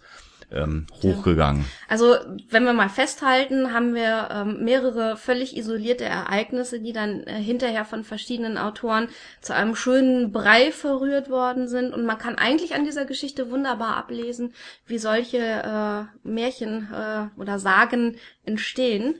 ähm, 0.51 0.87
hochgegangen. 1.03 1.65
Also, 1.87 2.15
wenn 2.49 2.63
wir 2.63 2.73
mal 2.73 2.89
festhalten, 2.89 3.73
haben 3.73 3.93
wir 3.93 4.29
ähm, 4.31 4.63
mehrere 4.63 5.17
völlig 5.17 5.57
isolierte 5.57 6.05
Ereignisse, 6.05 6.79
die 6.79 6.93
dann 6.93 7.23
äh, 7.23 7.41
hinterher 7.41 7.85
von 7.85 8.03
verschiedenen 8.03 8.57
Autoren 8.57 9.09
zu 9.41 9.53
einem 9.53 9.75
schönen 9.75 10.31
Brei 10.31 10.71
verrührt 10.71 11.29
worden 11.29 11.67
sind. 11.67 11.93
Und 11.93 12.05
man 12.05 12.17
kann 12.17 12.35
eigentlich 12.35 12.75
an 12.75 12.85
dieser 12.85 13.05
Geschichte 13.05 13.51
wunderbar 13.51 13.97
ablesen, 13.97 14.53
wie 14.85 14.97
solche 14.97 15.37
äh, 15.37 16.27
Märchen 16.27 16.89
äh, 16.93 17.39
oder 17.39 17.59
Sagen 17.59 18.15
entstehen. 18.45 19.15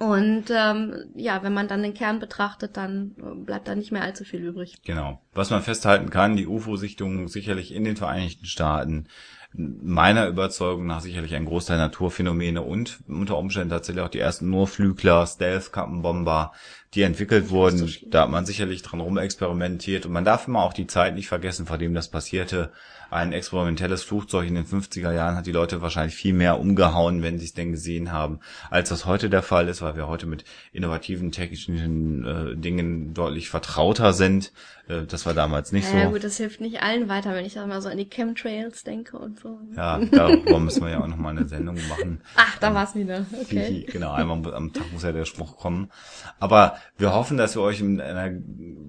Und 0.00 0.44
ähm, 0.48 1.10
ja, 1.14 1.42
wenn 1.42 1.52
man 1.52 1.68
dann 1.68 1.82
den 1.82 1.92
Kern 1.92 2.20
betrachtet, 2.20 2.78
dann 2.78 3.14
äh, 3.18 3.34
bleibt 3.44 3.68
da 3.68 3.74
nicht 3.74 3.92
mehr 3.92 4.02
allzu 4.02 4.24
viel 4.24 4.40
übrig. 4.40 4.76
Genau. 4.82 5.20
Was 5.34 5.50
man 5.50 5.62
festhalten 5.62 6.08
kann, 6.08 6.36
die 6.36 6.46
UFO-Sichtungen 6.46 7.28
sicherlich 7.28 7.74
in 7.74 7.84
den 7.84 7.96
Vereinigten 7.96 8.46
Staaten 8.46 9.08
meiner 9.52 10.28
Überzeugung 10.28 10.86
nach 10.86 11.00
sicherlich 11.00 11.34
ein 11.34 11.44
Großteil 11.44 11.76
Naturphänomene 11.76 12.62
und 12.62 13.00
unter 13.08 13.36
Umständen 13.36 13.70
tatsächlich 13.70 14.04
auch 14.04 14.10
die 14.10 14.20
ersten 14.20 14.48
Nurflügler, 14.48 15.26
Stealth-Kappenbomber, 15.26 16.52
die 16.94 17.02
entwickelt 17.02 17.50
wurden. 17.50 17.92
Da 18.06 18.22
hat 18.22 18.30
man 18.30 18.46
sicherlich 18.46 18.82
dran 18.82 19.00
rumexperimentiert 19.00 20.06
und 20.06 20.12
man 20.12 20.24
darf 20.24 20.46
immer 20.46 20.62
auch 20.62 20.72
die 20.72 20.86
Zeit 20.86 21.14
nicht 21.14 21.28
vergessen, 21.28 21.66
vor 21.66 21.78
dem 21.78 21.94
das 21.94 22.08
passierte. 22.08 22.70
Ein 23.10 23.32
experimentelles 23.32 24.02
Flugzeug 24.02 24.46
in 24.46 24.54
den 24.54 24.64
50er 24.64 25.12
Jahren 25.12 25.36
hat 25.36 25.46
die 25.46 25.52
Leute 25.52 25.82
wahrscheinlich 25.82 26.14
viel 26.14 26.32
mehr 26.32 26.60
umgehauen, 26.60 27.22
wenn 27.22 27.38
sie 27.38 27.46
es 27.46 27.54
denn 27.54 27.72
gesehen 27.72 28.12
haben, 28.12 28.40
als 28.70 28.88
das 28.88 29.06
heute 29.06 29.28
der 29.30 29.42
Fall 29.42 29.68
ist, 29.68 29.82
weil 29.82 29.96
wir 29.96 30.06
heute 30.06 30.26
mit 30.26 30.44
innovativen 30.72 31.32
technischen 31.32 32.24
äh, 32.24 32.56
Dingen 32.56 33.12
deutlich 33.14 33.50
vertrauter 33.50 34.12
sind. 34.12 34.52
Äh, 34.88 35.06
das 35.06 35.26
war 35.26 35.34
damals 35.34 35.72
nicht 35.72 35.92
Ja 35.92 36.04
so. 36.04 36.10
gut, 36.10 36.24
das 36.24 36.36
hilft 36.36 36.60
nicht 36.60 36.82
allen 36.82 37.08
weiter, 37.08 37.34
wenn 37.34 37.44
ich 37.44 37.54
da 37.54 37.66
mal 37.66 37.82
so 37.82 37.88
an 37.88 37.96
die 37.96 38.08
Chemtrails 38.08 38.84
denke 38.84 39.18
und 39.18 39.38
so. 39.40 39.58
Ja, 39.76 39.98
darüber 40.10 40.60
müssen 40.60 40.82
wir 40.82 40.90
ja 40.90 41.00
auch 41.02 41.06
noch 41.06 41.16
mal 41.16 41.30
eine 41.30 41.48
Sendung 41.48 41.76
machen. 41.88 42.20
Ach, 42.36 42.58
da 42.58 42.74
war's 42.74 42.94
wieder. 42.94 43.26
Okay. 43.42 43.86
Genau, 43.90 44.12
einmal 44.12 44.54
am 44.54 44.72
Tag 44.72 44.92
muss 44.92 45.02
ja 45.02 45.12
der 45.12 45.24
Spruch 45.24 45.56
kommen. 45.56 45.90
Aber 46.38 46.76
wir 46.96 47.12
hoffen, 47.12 47.36
dass 47.36 47.56
wir 47.56 47.62
euch 47.62 47.80
in 47.80 48.00
einer 48.00 48.36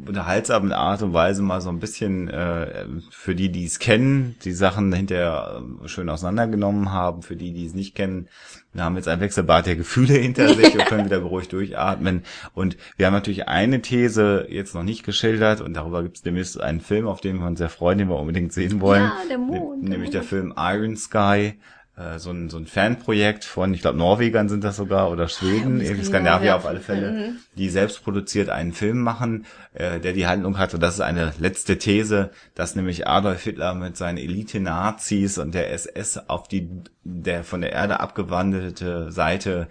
unterhaltsamen 0.07 0.73
Art 0.73 1.01
und 1.01 1.13
Weise 1.13 1.41
mal 1.41 1.61
so 1.61 1.69
ein 1.69 1.79
bisschen 1.79 2.27
äh, 2.29 2.85
für 3.09 3.35
die, 3.35 3.51
die 3.51 3.65
es 3.65 3.79
kennen, 3.79 4.10
die 4.43 4.53
Sachen 4.53 4.91
hinterher 4.93 5.61
äh, 5.83 5.87
schön 5.87 6.09
auseinandergenommen 6.09 6.91
haben. 6.91 7.21
Für 7.21 7.35
die, 7.35 7.53
die 7.53 7.65
es 7.65 7.73
nicht 7.73 7.95
kennen, 7.95 8.27
wir 8.73 8.83
haben 8.83 8.95
jetzt 8.95 9.07
ein 9.07 9.19
Wechselbad 9.19 9.65
der 9.65 9.75
Gefühle 9.75 10.13
hinter 10.13 10.47
sich 10.55 10.73
und 10.73 10.85
können 10.85 11.05
wieder 11.05 11.19
beruhigt 11.19 11.53
durchatmen. 11.53 12.23
Und 12.53 12.77
wir 12.97 13.05
haben 13.07 13.13
natürlich 13.13 13.47
eine 13.47 13.81
These 13.81 14.47
jetzt 14.49 14.75
noch 14.75 14.83
nicht 14.83 15.03
geschildert 15.03 15.61
und 15.61 15.73
darüber 15.73 16.03
gibt 16.03 16.17
es 16.17 16.23
demnächst 16.23 16.59
einen 16.59 16.81
Film, 16.81 17.07
auf 17.07 17.21
den 17.21 17.37
wir 17.37 17.47
uns 17.47 17.59
sehr 17.59 17.69
freuen, 17.69 17.97
den 17.97 18.09
wir 18.09 18.17
unbedingt 18.17 18.53
sehen 18.53 18.81
wollen. 18.81 19.03
Ja, 19.03 19.17
der 19.29 19.37
Mond, 19.37 19.83
Nämlich 19.83 20.09
der. 20.09 20.21
Film 20.23 20.53
Iron 20.55 20.95
Sky. 20.95 21.55
Äh, 21.97 22.19
So 22.19 22.31
ein, 22.31 22.49
so 22.49 22.57
ein 22.57 22.65
Fanprojekt 22.67 23.43
von, 23.45 23.73
ich 23.73 23.81
glaube, 23.81 23.97
Norwegern 23.97 24.49
sind 24.49 24.63
das 24.63 24.77
sogar 24.77 25.11
oder 25.11 25.27
Schweden, 25.27 25.79
Ja, 25.79 25.87
irgendwie 25.87 26.05
Skandinavier 26.05 26.55
auf 26.55 26.65
alle 26.65 26.79
Fälle, 26.79 27.11
mhm. 27.11 27.37
die 27.55 27.69
selbst 27.69 28.03
produziert 28.03 28.49
einen 28.49 28.73
Film 28.73 28.99
machen, 29.01 29.45
äh, 29.73 29.99
der 29.99 30.13
die 30.13 30.27
Handlung 30.27 30.57
hat. 30.57 30.73
Und 30.73 30.81
das 30.81 30.95
ist 30.95 31.01
eine 31.01 31.33
letzte 31.39 31.77
These, 31.77 32.29
dass 32.55 32.75
nämlich 32.75 33.07
Adolf 33.07 33.41
Hitler 33.43 33.73
mit 33.75 33.97
seinen 33.97 34.17
Elite-Nazis 34.17 35.37
und 35.37 35.53
der 35.53 35.71
SS 35.73 36.17
auf 36.27 36.47
die 36.47 36.69
der 37.03 37.43
von 37.43 37.61
der 37.61 37.71
Erde 37.73 37.99
abgewandelte 37.99 39.11
Seite 39.11 39.67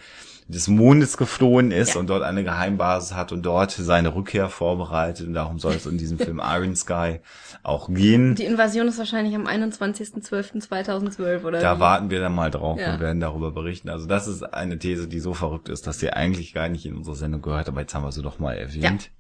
des 0.49 0.67
Mondes 0.67 1.17
geflohen 1.17 1.71
ist 1.71 1.95
Ja. 1.95 2.01
und 2.01 2.11
dort 2.11 2.25
eine 2.25 2.43
Geheimbasis 2.43 3.15
hat 3.15 3.31
und 3.31 3.43
dort 3.43 3.71
seine 3.71 4.17
Rückkehr 4.17 4.49
vorbereitet. 4.49 5.29
Und 5.29 5.35
darum 5.35 5.61
soll 5.61 5.75
es 5.75 5.87
in 5.87 5.97
diesem 5.97 6.19
Film 6.19 6.43
Iron 6.45 6.75
Sky 6.75 7.21
auch 7.63 7.89
gehen. 7.89 8.35
Die 8.35 8.47
Invasion 8.47 8.89
ist 8.89 8.99
wahrscheinlich 8.99 9.37
am 9.37 9.47
21.12.2012, 9.47 11.45
oder? 11.45 11.61
Da 11.61 11.79
warten 11.79 12.11
wir 12.11 12.20
dann 12.21 12.35
mal 12.35 12.51
drauf 12.51 12.79
Ja. 12.79 12.95
und 12.95 13.01
werden 13.01 13.21
darüber 13.21 13.51
berichten. 13.51 13.89
Also 13.89 14.07
das 14.07 14.27
ist 14.29 14.43
eine 14.43 14.79
These, 14.79 15.09
die 15.09 15.21
so 15.21 15.35
verrückt 15.35 15.69
ist, 15.69 15.87
dass 15.87 15.99
sie 15.99 16.11
eigentlich 16.13 16.53
gar 16.55 16.69
nicht 16.69 16.87
in 16.87 16.97
unsere 16.97 17.17
Sendung 17.17 17.43
gehört, 17.43 17.69
aber 17.69 17.81
jetzt 17.81 17.95
haben 17.95 18.05
wir 18.05 18.13
sie 18.13 18.23
doch 18.23 18.39
mal 18.39 18.55
erwähnt. 18.55 19.11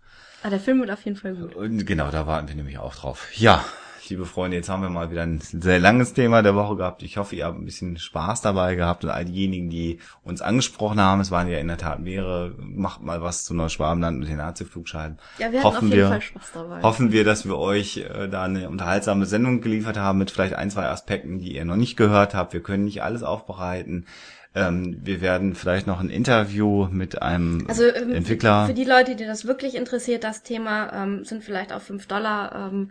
Ah, 0.43 0.49
der 0.51 0.61
Film 0.61 0.81
wird 0.81 0.91
auf 0.91 1.05
jeden 1.05 1.17
Fall 1.19 1.35
gut. 1.35 1.55
Und 1.55 1.85
genau, 1.85 2.11
da 2.11 2.27
warten 2.27 2.49
wir 2.49 2.55
nämlich 2.55 2.79
auch 2.79 2.95
drauf. 2.95 3.29
Ja, 3.35 3.65
liebe 4.11 4.27
Freunde, 4.27 4.57
jetzt 4.57 4.69
haben 4.69 4.83
wir 4.83 4.91
mal 4.91 5.11
wieder 5.11 5.23
ein 5.23 5.41
sehr 5.41 5.79
langes 5.79 6.13
Thema 6.13 6.43
der 6.43 6.55
Woche 6.55 6.77
gehabt. 6.77 7.03
Ich 7.03 7.17
hoffe, 7.17 7.37
ihr 7.37 7.47
habt 7.47 7.57
ein 7.59 7.65
bisschen 7.65 7.97
Spaß 7.97 8.43
dabei 8.43 8.75
gehabt 8.75 9.05
und 9.05 9.11
all 9.11 9.25
diejenigen, 9.25 9.71
die 9.71 10.01
uns 10.23 10.43
angesprochen 10.43 11.01
haben, 11.01 11.21
es 11.21 11.31
waren 11.31 11.49
ja 11.49 11.59
in 11.59 11.69
der 11.69 11.79
Tat 11.79 12.01
mehrere, 12.01 12.55
macht 12.59 13.03
mal 13.03 13.23
was 13.23 13.45
zu 13.45 13.55
Neuschwabenland 13.55 14.21
und 14.21 14.29
den 14.29 14.37
Nazi-Flugscheiben. 14.39 15.19
Ja, 15.39 15.53
wir 15.53 15.61
hatten 15.61 15.65
hoffen 15.65 15.77
auf 15.77 15.83
jeden 15.85 15.97
wir, 15.97 16.09
Fall 16.09 16.21
Spaß 16.21 16.51
dabei. 16.53 16.83
Hoffen 16.83 17.13
wir, 17.13 17.25
dass 17.25 17.47
wir 17.47 17.57
euch 17.57 17.99
äh, 17.99 18.29
da 18.29 18.43
eine 18.43 18.69
unterhaltsame 18.69 19.27
Sendung 19.27 19.61
geliefert 19.61 19.97
haben 19.97 20.19
mit 20.19 20.31
vielleicht 20.31 20.55
ein, 20.55 20.71
zwei 20.71 20.87
Aspekten, 20.87 21.39
die 21.39 21.55
ihr 21.55 21.65
noch 21.65 21.77
nicht 21.77 21.97
gehört 21.97 22.35
habt. 22.35 22.53
Wir 22.53 22.63
können 22.63 22.85
nicht 22.85 23.03
alles 23.03 23.23
aufbereiten. 23.23 24.07
Ähm, 24.53 24.99
wir 25.03 25.21
werden 25.21 25.55
vielleicht 25.55 25.87
noch 25.87 26.01
ein 26.01 26.11
Interview 26.11 26.89
mit 26.91 27.23
einem 27.23 27.67
Also 27.69 27.85
ähm, 27.85 28.13
Entwickler. 28.13 28.67
für 28.67 28.75
die 28.75 28.85
Leute, 28.85 29.15
die 29.15 29.25
das 29.25 29.45
wirklich 29.45 29.77
interessiert, 29.77 30.25
das 30.25 30.43
Thema, 30.43 30.93
ähm, 30.93 31.25
sind 31.25 31.45
vielleicht 31.45 31.73
auch 31.73 31.81
5 31.81 32.09
Dollar 32.09 32.71
ähm, 32.73 32.91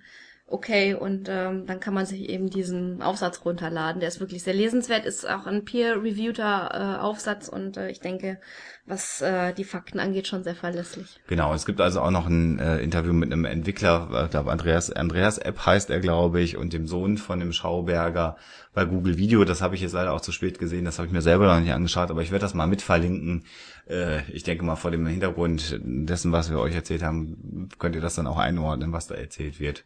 okay 0.51 0.93
und 0.93 1.27
ähm, 1.29 1.65
dann 1.65 1.79
kann 1.79 1.93
man 1.93 2.05
sich 2.05 2.29
eben 2.29 2.49
diesen 2.49 3.01
Aufsatz 3.01 3.45
runterladen. 3.45 3.99
Der 3.99 4.09
ist 4.09 4.19
wirklich 4.19 4.43
sehr 4.43 4.53
lesenswert, 4.53 5.05
ist 5.05 5.27
auch 5.29 5.45
ein 5.45 5.65
peer-reviewter 5.65 6.97
äh, 6.97 7.01
Aufsatz 7.01 7.47
und 7.47 7.77
äh, 7.77 7.89
ich 7.89 7.99
denke, 7.99 8.39
was 8.85 9.21
äh, 9.21 9.53
die 9.53 9.63
Fakten 9.63 9.99
angeht, 9.99 10.27
schon 10.27 10.43
sehr 10.43 10.55
verlässlich. 10.55 11.19
Genau, 11.27 11.53
es 11.53 11.65
gibt 11.65 11.79
also 11.79 12.01
auch 12.01 12.11
noch 12.11 12.27
ein 12.27 12.59
äh, 12.59 12.79
Interview 12.79 13.13
mit 13.13 13.31
einem 13.31 13.45
Entwickler, 13.45 14.09
äh, 14.11 14.25
ich 14.25 14.31
glaube 14.31 14.51
Andreas, 14.51 14.91
Andreas 14.91 15.37
App 15.37 15.65
heißt 15.65 15.89
er, 15.89 15.99
glaube 15.99 16.41
ich, 16.41 16.57
und 16.57 16.73
dem 16.73 16.87
Sohn 16.87 17.17
von 17.17 17.39
dem 17.39 17.53
Schauberger 17.53 18.37
bei 18.73 18.85
Google 18.85 19.17
Video. 19.17 19.43
Das 19.45 19.61
habe 19.61 19.75
ich 19.75 19.81
jetzt 19.81 19.93
leider 19.93 20.13
auch 20.13 20.21
zu 20.21 20.31
spät 20.31 20.57
gesehen, 20.57 20.85
das 20.85 20.97
habe 20.97 21.07
ich 21.07 21.13
mir 21.13 21.21
selber 21.21 21.53
noch 21.53 21.59
nicht 21.61 21.73
angeschaut, 21.73 22.09
aber 22.09 22.21
ich 22.21 22.31
werde 22.31 22.43
das 22.43 22.53
mal 22.53 22.67
mit 22.67 22.81
verlinken. 22.81 23.43
Äh, 23.87 24.29
ich 24.31 24.43
denke 24.43 24.65
mal 24.65 24.75
vor 24.75 24.91
dem 24.91 25.05
Hintergrund 25.05 25.79
dessen, 25.83 26.31
was 26.31 26.49
wir 26.49 26.59
euch 26.59 26.73
erzählt 26.73 27.03
haben, 27.03 27.69
könnt 27.77 27.95
ihr 27.95 28.01
das 28.01 28.15
dann 28.15 28.27
auch 28.27 28.37
einordnen, 28.37 28.91
was 28.91 29.07
da 29.07 29.15
erzählt 29.15 29.59
wird. 29.59 29.85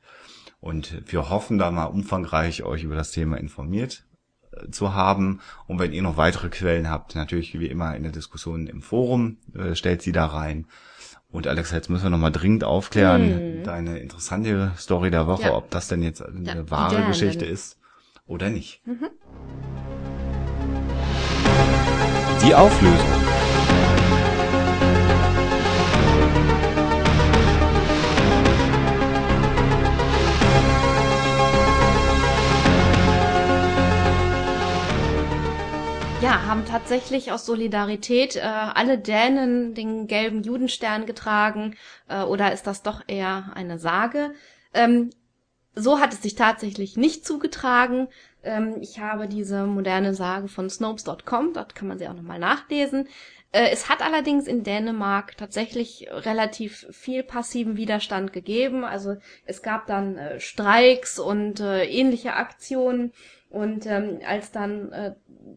Und 0.64 1.12
wir 1.12 1.30
hoffen 1.30 1.58
da 1.58 1.72
mal 1.72 1.88
umfangreich 1.88 2.64
euch 2.64 2.86
über 2.86 2.96
das 2.96 3.12
Thema 3.12 3.36
informiert 3.38 4.06
äh, 4.54 4.70
zu 4.72 4.94
haben. 4.94 5.42
Und 5.68 5.78
wenn 5.80 5.92
ihr 5.92 6.02
noch 6.02 6.16
weitere 6.16 6.48
Quellen 6.48 6.90
habt, 6.90 7.16
natürlich 7.16 7.60
wie 7.60 7.68
immer 7.68 7.98
in 7.98 8.04
der 8.04 8.14
Diskussion 8.14 8.68
im 8.68 8.82
Forum, 8.82 9.40
äh, 9.54 9.76
stellt 9.76 10.02
sie 10.02 10.14
da 10.14 10.26
rein. 10.26 10.68
Und 11.30 11.48
Alexa, 11.48 11.76
jetzt 11.76 11.90
müssen 11.90 12.04
wir 12.06 12.12
nochmal 12.12 12.32
dringend 12.32 12.64
aufklären, 12.64 13.62
deine 13.66 13.98
interessante 14.00 14.72
Story 14.78 15.12
der 15.12 15.28
Woche, 15.28 15.44
Ja. 15.48 15.56
ob 15.56 15.70
das 15.70 15.90
denn 15.90 16.02
jetzt 16.02 16.22
eine 16.26 16.48
Ja, 16.48 16.72
wahre 16.72 16.96
Dänen. 16.96 17.08
Geschichte 17.10 17.44
ist 17.46 17.78
oder 18.26 18.50
nicht. 18.50 18.82
Die 22.42 22.56
Auflösung. 22.56 23.43
Ja, 36.34 36.48
haben 36.48 36.66
tatsächlich 36.66 37.32
aus 37.32 37.46
Solidarität 37.46 38.38
äh, 38.38 38.40
alle 38.40 38.98
Dänen 38.98 39.76
den 39.76 40.08
gelben 40.08 40.42
Judenstern 40.42 41.06
getragen 41.06 41.76
äh, 42.10 42.24
oder 42.24 42.52
ist 42.52 42.66
das 42.66 42.82
doch 42.82 43.04
eher 43.06 43.52
eine 43.54 43.78
Sage? 43.78 44.34
Ähm, 44.74 45.12
so 45.76 46.00
hat 46.00 46.12
es 46.12 46.24
sich 46.24 46.34
tatsächlich 46.34 46.98
nicht 46.98 47.24
zugetragen. 47.24 48.08
Ähm, 48.42 48.78
ich 48.82 49.00
habe 49.00 49.28
diese 49.28 49.68
moderne 49.68 50.16
Sage 50.16 50.48
von 50.48 50.72
Snopes.com, 50.72 51.54
dort 51.54 51.76
kann 51.76 51.88
man 51.88 52.00
sie 52.00 52.08
auch 52.08 52.16
nochmal 52.16 52.40
nachlesen. 52.40 53.08
Äh, 53.52 53.70
es 53.72 53.88
hat 53.88 54.02
allerdings 54.02 54.48
in 54.48 54.64
Dänemark 54.64 55.38
tatsächlich 55.38 56.08
relativ 56.10 56.88
viel 56.90 57.22
passiven 57.22 57.78
Widerstand 57.78 58.34
gegeben. 58.34 58.84
Also 58.84 59.18
es 59.46 59.62
gab 59.62 59.86
dann 59.86 60.18
äh, 60.18 60.40
Streiks 60.40 61.20
und 61.20 61.60
äh, 61.60 61.86
ähnliche 61.86 62.34
Aktionen. 62.34 63.14
Und 63.52 63.86
ähm, 63.86 64.20
als 64.28 64.52
dann 64.52 64.92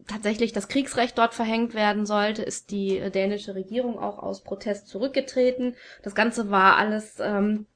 tatsächlich 0.07 0.53
das 0.53 0.67
Kriegsrecht 0.67 1.17
dort 1.17 1.33
verhängt 1.33 1.73
werden 1.73 2.05
sollte, 2.05 2.43
ist 2.43 2.71
die 2.71 2.99
dänische 3.11 3.55
Regierung 3.55 3.99
auch 3.99 4.19
aus 4.19 4.43
Protest 4.43 4.87
zurückgetreten. 4.87 5.75
Das 6.03 6.15
Ganze 6.15 6.49
war 6.51 6.77
alles 6.77 7.17
ähm, 7.19 7.67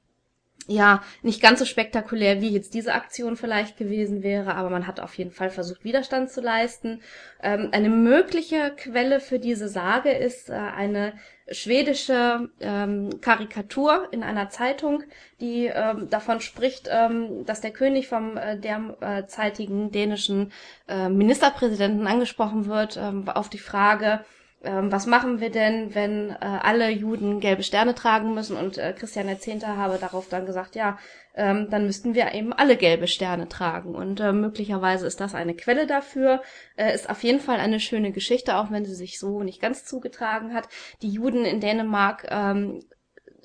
ja, 0.68 1.02
nicht 1.22 1.42
ganz 1.42 1.58
so 1.58 1.64
spektakulär, 1.64 2.40
wie 2.40 2.50
jetzt 2.50 2.74
diese 2.74 2.94
Aktion 2.94 3.36
vielleicht 3.36 3.76
gewesen 3.76 4.22
wäre, 4.22 4.54
aber 4.54 4.70
man 4.70 4.86
hat 4.86 5.00
auf 5.00 5.14
jeden 5.18 5.32
Fall 5.32 5.50
versucht, 5.50 5.84
Widerstand 5.84 6.30
zu 6.30 6.40
leisten. 6.40 7.00
Ähm, 7.42 7.70
eine 7.72 7.88
mögliche 7.88 8.72
Quelle 8.76 9.20
für 9.20 9.38
diese 9.38 9.68
Sage 9.68 10.10
ist 10.10 10.50
äh, 10.50 10.52
eine 10.52 11.14
schwedische 11.50 12.48
ähm, 12.60 13.20
Karikatur 13.20 14.08
in 14.12 14.22
einer 14.22 14.48
Zeitung, 14.50 15.02
die 15.40 15.66
ähm, 15.66 16.08
davon 16.08 16.40
spricht, 16.40 16.88
ähm, 16.90 17.44
dass 17.44 17.60
der 17.60 17.72
König 17.72 18.06
vom 18.06 18.36
äh, 18.36 18.56
derzeitigen 18.56 19.90
dänischen 19.90 20.52
äh, 20.88 21.08
Ministerpräsidenten 21.08 22.06
angesprochen 22.06 22.66
wird 22.66 22.96
ähm, 22.96 23.28
auf 23.28 23.48
die 23.48 23.58
Frage, 23.58 24.24
ähm, 24.64 24.92
was 24.92 25.06
machen 25.06 25.40
wir 25.40 25.50
denn, 25.50 25.94
wenn 25.94 26.30
äh, 26.30 26.36
alle 26.40 26.90
Juden 26.90 27.40
gelbe 27.40 27.62
Sterne 27.62 27.94
tragen 27.94 28.34
müssen? 28.34 28.56
Und 28.56 28.78
äh, 28.78 28.92
Christian 28.96 29.28
X. 29.28 29.46
habe 29.66 29.98
darauf 29.98 30.28
dann 30.28 30.46
gesagt, 30.46 30.76
ja, 30.76 30.98
ähm, 31.34 31.68
dann 31.70 31.86
müssten 31.86 32.14
wir 32.14 32.32
eben 32.32 32.52
alle 32.52 32.76
gelbe 32.76 33.08
Sterne 33.08 33.48
tragen. 33.48 33.94
Und 33.94 34.20
äh, 34.20 34.32
möglicherweise 34.32 35.06
ist 35.06 35.20
das 35.20 35.34
eine 35.34 35.54
Quelle 35.54 35.86
dafür. 35.86 36.42
Äh, 36.76 36.94
ist 36.94 37.10
auf 37.10 37.22
jeden 37.22 37.40
Fall 37.40 37.58
eine 37.58 37.80
schöne 37.80 38.12
Geschichte, 38.12 38.56
auch 38.56 38.70
wenn 38.70 38.84
sie 38.84 38.94
sich 38.94 39.18
so 39.18 39.42
nicht 39.42 39.60
ganz 39.60 39.84
zugetragen 39.84 40.54
hat. 40.54 40.68
Die 41.02 41.10
Juden 41.10 41.44
in 41.44 41.60
Dänemark 41.60 42.26
ähm, 42.30 42.84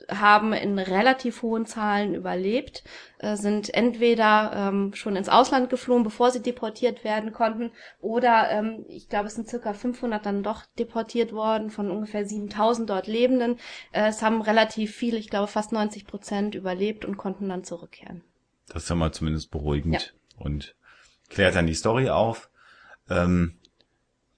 haben 0.10 0.54
in 0.54 0.80
relativ 0.80 1.42
hohen 1.42 1.66
Zahlen 1.66 2.16
überlebt, 2.16 2.84
äh, 3.20 3.36
sind 3.36 3.74
entweder 3.74 4.52
ähm, 4.56 4.94
schon 4.94 5.16
ins 5.16 5.30
Ausland 5.30 5.70
geflohen, 5.70 6.04
bevor 6.04 6.32
sie 6.32 6.42
deportiert 6.42 7.04
werden 7.04 7.34
konnten, 7.34 7.72
oder 8.00 8.50
ähm, 8.50 8.86
ich 8.88 9.10
glaube, 9.10 9.28
es 9.28 9.36
sind 9.36 9.50
circa 9.50 9.74
500 9.74 10.26
dann 10.26 10.44
doch 10.44 10.64
deportiert 10.80 11.34
worden 11.34 11.70
von 11.70 11.92
ungefähr 11.92 12.26
7000 12.26 12.90
dort 12.90 13.08
Lebenden. 13.08 13.58
Äh, 13.92 14.08
es 14.08 14.22
haben 14.22 14.42
relativ 14.42 14.96
viele, 14.96 15.18
ich 15.18 15.30
glaube 15.30 15.48
fast 15.48 15.72
90 15.72 16.08
Prozent 16.08 16.56
überlebt 16.56 17.06
und 17.06 17.18
konnten 17.18 17.50
dann 17.50 17.64
zurückkehren. 17.64 18.24
Das 18.68 18.84
ist 18.84 18.90
ja 18.90 18.96
mal 18.96 19.12
zumindest 19.12 19.52
beruhigend 19.52 20.14
ja. 20.38 20.44
und 20.44 20.76
klärt 21.30 21.56
dann 21.56 21.68
die 21.68 21.74
Story 21.74 22.10
auf. 22.10 22.50
Ähm, 23.10 23.60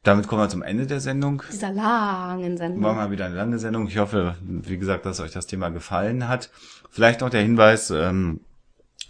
damit 0.03 0.27
kommen 0.27 0.41
wir 0.41 0.49
zum 0.49 0.63
Ende 0.63 0.87
der 0.87 0.99
Sendung. 0.99 1.43
Dieser 1.51 1.71
langen 1.71 2.57
Sendung. 2.57 2.83
War 2.83 2.93
mal 2.93 3.11
wieder 3.11 3.25
eine 3.25 3.35
lange 3.35 3.59
Sendung. 3.59 3.87
Ich 3.87 3.97
hoffe, 3.97 4.35
wie 4.41 4.77
gesagt, 4.77 5.05
dass 5.05 5.19
euch 5.19 5.31
das 5.31 5.47
Thema 5.47 5.69
gefallen 5.69 6.27
hat. 6.27 6.49
Vielleicht 6.89 7.21
noch 7.21 7.29
der 7.29 7.41
Hinweis, 7.41 7.91
ähm, 7.91 8.39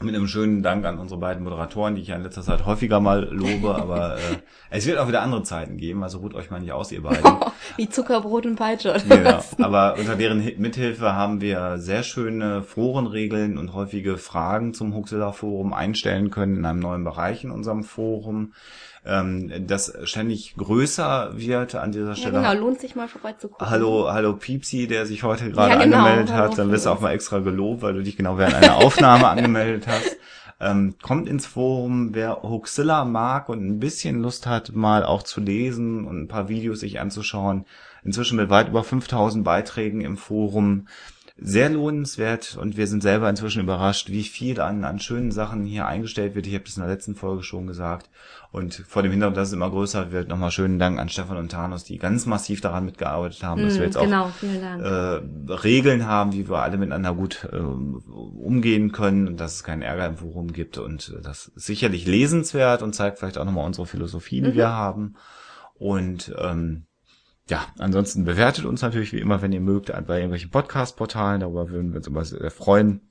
mit 0.02 0.16
einem 0.16 0.28
schönen 0.28 0.64
Dank 0.64 0.86
an 0.86 0.98
unsere 0.98 1.20
beiden 1.20 1.44
Moderatoren, 1.44 1.96
die 1.96 2.02
ich 2.02 2.08
ja 2.08 2.16
in 2.16 2.24
letzter 2.24 2.42
Zeit 2.42 2.66
häufiger 2.66 3.00
mal 3.00 3.28
lobe, 3.32 3.76
aber 3.82 4.16
äh, 4.16 4.38
es 4.70 4.86
wird 4.86 4.98
auch 4.98 5.08
wieder 5.08 5.22
andere 5.22 5.44
Zeiten 5.44 5.78
geben, 5.78 6.04
also 6.04 6.20
ruht 6.20 6.34
euch 6.34 6.50
mal 6.50 6.60
nicht 6.60 6.72
aus, 6.72 6.92
ihr 6.92 7.04
beiden. 7.04 7.24
Wie 7.78 7.90
Zuckerbrot 7.90 8.46
und 8.46 8.56
Peitsche. 8.56 8.92
Oder 8.92 9.00
genau, 9.00 9.38
was? 9.38 9.60
aber 9.60 9.96
unter 10.00 10.16
deren 10.16 10.44
Mithilfe 10.58 11.14
haben 11.14 11.42
wir 11.42 11.80
sehr 11.80 12.04
schöne 12.04 12.64
Forenregeln 12.64 13.58
und 13.58 13.74
häufige 13.74 14.18
Fragen 14.18 14.74
zum 14.74 14.96
Huxilla 14.96 15.34
Forum 15.34 15.74
einstellen 15.74 16.30
können 16.30 16.58
in 16.58 16.66
einem 16.66 16.80
neuen 16.80 17.04
Bereich 17.04 17.44
in 17.44 17.52
unserem 17.52 17.84
Forum 17.84 18.54
ähm, 19.06 19.52
das 19.68 19.94
ständig 20.04 20.56
größer 20.58 21.32
wird 21.36 21.76
an 21.76 21.92
dieser 21.92 22.16
Stelle. 22.16 22.42
Ja, 22.42 22.52
genau, 22.54 22.66
lohnt 22.66 22.82
sich 22.82 22.96
mal 22.96 23.08
vorbeizugucken. 23.08 23.70
Hallo, 23.70 24.10
hallo 24.12 24.34
Piepsi, 24.34 24.88
der 24.88 25.06
sich 25.06 25.24
heute 25.24 25.52
gerade 25.52 25.76
ja, 25.76 25.84
genau. 25.84 25.98
angemeldet 25.98 26.34
hat. 26.34 26.58
Dann 26.58 26.72
wirst 26.72 26.86
du 26.86 26.90
auch 26.90 27.00
mal 27.00 27.12
extra 27.12 27.40
gelobt, 27.40 27.82
weil 27.82 27.94
du 27.94 28.04
dich 28.04 28.18
genau 28.18 28.38
während 28.38 28.56
einer 28.56 28.76
Aufnahme 28.76 29.28
angemeldet 29.30 29.88
hast. 29.88 30.18
Ähm, 30.62 30.96
kommt 31.02 31.30
ins 31.30 31.46
Forum, 31.46 32.14
wer 32.14 32.42
Hoaxilla 32.44 33.06
mag 33.06 33.48
und 33.48 33.66
ein 33.66 33.80
bisschen 33.80 34.22
Lust 34.22 34.46
hat, 34.46 34.74
mal 34.74 35.06
auch 35.06 35.24
zu 35.24 35.40
lesen 35.40 36.06
und 36.06 36.24
ein 36.24 36.28
paar 36.28 36.50
Videos 36.50 36.82
sich 36.82 37.00
anzuschauen. 37.00 37.66
Inzwischen 38.04 38.38
mit 38.38 38.50
weit 38.50 38.70
über 38.70 38.84
5000 38.84 39.44
Beiträgen 39.44 40.02
im 40.02 40.18
Forum 40.18 40.88
sehr 41.42 41.70
lohnenswert 41.70 42.58
und 42.60 42.78
wir 42.78 42.88
sind 42.88 43.02
selber 43.02 43.30
inzwischen 43.30 43.62
überrascht, 43.62 44.10
wie 44.10 44.24
viel 44.24 44.60
an, 44.60 44.84
an 44.84 45.00
schönen 45.00 45.32
Sachen 45.32 45.66
hier 45.66 45.86
eingestellt 45.86 46.36
wird. 46.36 46.48
Ich 46.48 46.54
habe 46.54 46.64
das 46.64 46.78
in 46.78 46.84
der 46.84 46.92
letzten 46.92 47.16
Folge 47.16 47.44
schon 47.44 47.68
gesagt. 47.68 48.10
Und 48.52 48.84
vor 48.88 49.04
dem 49.04 49.12
Hintergrund, 49.12 49.38
dass 49.38 49.50
es 49.50 49.54
immer 49.54 49.70
größer 49.70 50.12
wird, 50.12 50.28
nochmal 50.28 50.52
schönen 50.52 50.80
Dank 50.80 51.00
an 51.00 51.08
Stefan 51.10 51.38
und 51.38 51.52
Thanos, 51.52 51.84
die 51.84 52.00
ganz 52.00 52.26
massiv 52.26 52.62
daran 52.62 52.86
mitgearbeitet 52.86 53.44
haben, 53.44 53.62
dass 53.62 53.76
mm, 53.76 53.78
wir 53.78 53.86
jetzt 53.86 54.00
genau, 54.00 54.26
auch 54.26 54.44
äh, 54.44 55.54
Regeln 55.54 56.08
haben, 56.08 56.34
wie 56.34 56.50
wir 56.50 56.58
alle 56.58 56.78
miteinander 56.78 57.14
gut 57.14 57.48
äh, 57.52 57.58
umgehen 57.58 58.92
können 58.92 59.28
und 59.28 59.40
dass 59.40 59.56
es 59.56 59.64
keinen 59.64 59.84
Ärger 59.84 60.08
im 60.08 60.18
Forum 60.18 60.52
gibt. 60.52 60.78
Und 60.80 61.14
äh, 61.16 61.22
das 61.22 61.48
ist 61.48 61.66
sicherlich 61.68 62.08
lesenswert 62.08 62.82
und 62.82 62.94
zeigt 62.94 63.20
vielleicht 63.20 63.38
auch 63.38 63.46
nochmal 63.46 63.66
unsere 63.66 63.86
Philosophie, 63.86 64.42
die 64.42 64.52
mhm. 64.52 64.56
wir 64.56 64.70
haben. 64.70 65.16
Und 65.76 66.34
ähm, 66.38 66.86
ja, 67.50 67.66
ansonsten 67.80 68.26
bewertet 68.26 68.66
uns 68.66 68.82
natürlich 68.82 69.12
wie 69.12 69.20
immer, 69.20 69.42
wenn 69.42 69.52
ihr 69.52 69.62
mögt, 69.62 69.88
bei 70.08 70.18
irgendwelchen 70.18 70.52
Podcast-Portalen. 70.52 71.42
Darüber 71.42 71.70
würden 71.70 71.92
wir 71.92 71.98
uns 71.98 72.08
immer 72.08 72.24
sehr 72.24 72.52
freuen. 72.52 73.09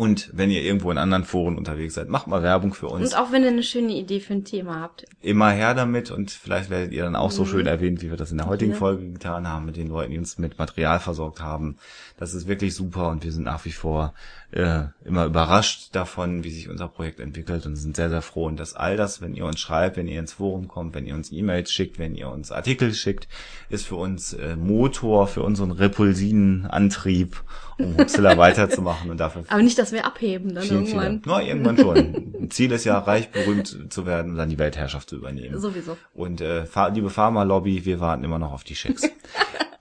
Und 0.00 0.30
wenn 0.32 0.50
ihr 0.50 0.62
irgendwo 0.62 0.90
in 0.90 0.96
anderen 0.96 1.24
Foren 1.24 1.58
unterwegs 1.58 1.92
seid, 1.92 2.08
macht 2.08 2.26
mal 2.26 2.42
Werbung 2.42 2.72
für 2.72 2.88
uns. 2.88 3.12
Und 3.12 3.20
auch 3.20 3.32
wenn 3.32 3.42
ihr 3.42 3.50
eine 3.50 3.62
schöne 3.62 3.92
Idee 3.92 4.20
für 4.20 4.32
ein 4.32 4.44
Thema 4.44 4.80
habt. 4.80 5.04
Immer 5.20 5.50
her 5.50 5.74
damit 5.74 6.10
und 6.10 6.30
vielleicht 6.30 6.70
werdet 6.70 6.92
ihr 6.92 7.02
dann 7.02 7.14
auch 7.14 7.28
mhm. 7.28 7.34
so 7.34 7.44
schön 7.44 7.66
erwähnt, 7.66 8.00
wie 8.00 8.08
wir 8.08 8.16
das 8.16 8.30
in 8.30 8.38
der 8.38 8.46
heutigen 8.46 8.70
ja. 8.70 8.78
Folge 8.78 9.12
getan 9.12 9.46
haben, 9.46 9.66
mit 9.66 9.76
den 9.76 9.88
Leuten, 9.88 10.12
die 10.12 10.16
uns 10.18 10.38
mit 10.38 10.58
Material 10.58 11.00
versorgt 11.00 11.42
haben. 11.42 11.76
Das 12.16 12.32
ist 12.32 12.48
wirklich 12.48 12.74
super 12.74 13.10
und 13.10 13.24
wir 13.24 13.30
sind 13.30 13.44
nach 13.44 13.62
wie 13.66 13.72
vor 13.72 14.14
äh, 14.52 14.84
immer 15.04 15.26
überrascht 15.26 15.90
davon, 15.92 16.44
wie 16.44 16.50
sich 16.50 16.70
unser 16.70 16.88
Projekt 16.88 17.20
entwickelt 17.20 17.66
und 17.66 17.76
sind 17.76 17.94
sehr, 17.94 18.08
sehr 18.08 18.22
froh. 18.22 18.46
Und 18.46 18.58
dass 18.58 18.74
all 18.74 18.96
das, 18.96 19.20
wenn 19.20 19.34
ihr 19.34 19.44
uns 19.44 19.60
schreibt, 19.60 19.98
wenn 19.98 20.08
ihr 20.08 20.18
ins 20.18 20.32
Forum 20.32 20.66
kommt, 20.66 20.94
wenn 20.94 21.06
ihr 21.06 21.14
uns 21.14 21.30
E-Mails 21.30 21.70
schickt, 21.70 21.98
wenn 21.98 22.14
ihr 22.14 22.30
uns 22.30 22.50
Artikel 22.50 22.94
schickt, 22.94 23.28
ist 23.68 23.86
für 23.86 23.96
uns 23.96 24.32
äh, 24.32 24.56
Motor 24.56 25.26
für 25.26 25.42
unseren 25.42 25.70
repulsinen 25.70 26.64
Antrieb, 26.64 27.42
um 27.84 27.96
Huxilla 27.98 28.36
weiterzumachen 28.36 29.10
und 29.10 29.18
dafür. 29.18 29.44
Aber 29.48 29.62
nicht, 29.62 29.78
dass 29.78 29.92
wir 29.92 30.04
abheben 30.04 30.54
dann 30.54 30.64
vielen, 30.64 30.86
irgendwann. 30.86 31.22
Viele, 31.22 31.36
no, 31.36 31.40
irgendwann 31.40 31.78
schon. 31.78 32.50
Ziel 32.50 32.72
ist 32.72 32.84
ja, 32.84 32.98
reich 32.98 33.30
berühmt 33.30 33.92
zu 33.92 34.06
werden 34.06 34.32
und 34.32 34.38
dann 34.38 34.50
die 34.50 34.58
Weltherrschaft 34.58 35.08
zu 35.08 35.16
übernehmen. 35.16 35.58
Sowieso. 35.58 35.96
Und 36.14 36.40
äh, 36.40 36.64
liebe 36.92 37.10
Pharma-Lobby, 37.10 37.84
wir 37.84 38.00
warten 38.00 38.24
immer 38.24 38.38
noch 38.38 38.52
auf 38.52 38.64
die 38.64 38.74
Schecks. 38.74 39.02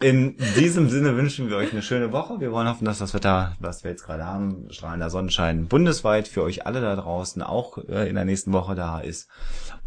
In 0.01 0.37
diesem 0.57 0.89
Sinne 0.89 1.17
wünschen 1.17 1.49
wir 1.49 1.57
euch 1.57 1.73
eine 1.73 1.81
schöne 1.81 2.13
Woche. 2.13 2.39
Wir 2.39 2.53
wollen 2.53 2.69
hoffen, 2.69 2.85
dass 2.85 2.99
das 2.99 3.13
Wetter, 3.13 3.57
was 3.59 3.83
wir 3.83 3.91
jetzt 3.91 4.05
gerade 4.05 4.23
haben, 4.23 4.67
strahlender 4.69 5.09
Sonnenschein 5.09 5.67
bundesweit 5.67 6.29
für 6.29 6.41
euch 6.41 6.65
alle 6.65 6.79
da 6.79 6.95
draußen 6.95 7.41
auch 7.41 7.77
äh, 7.89 8.07
in 8.07 8.15
der 8.15 8.23
nächsten 8.23 8.53
Woche 8.53 8.75
da 8.75 8.99
ist. 8.99 9.27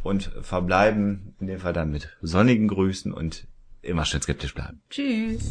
Und 0.03 0.31
verbleiben 0.43 1.35
in 1.41 1.47
dem 1.47 1.61
Fall 1.61 1.73
dann 1.73 1.91
mit 1.91 2.11
sonnigen 2.21 2.69
Grüßen 2.69 3.11
und 3.11 3.47
immer 3.81 4.05
schön 4.05 4.21
skeptisch 4.21 4.55
bleiben. 4.55 4.83
Tschüss. 4.91 5.51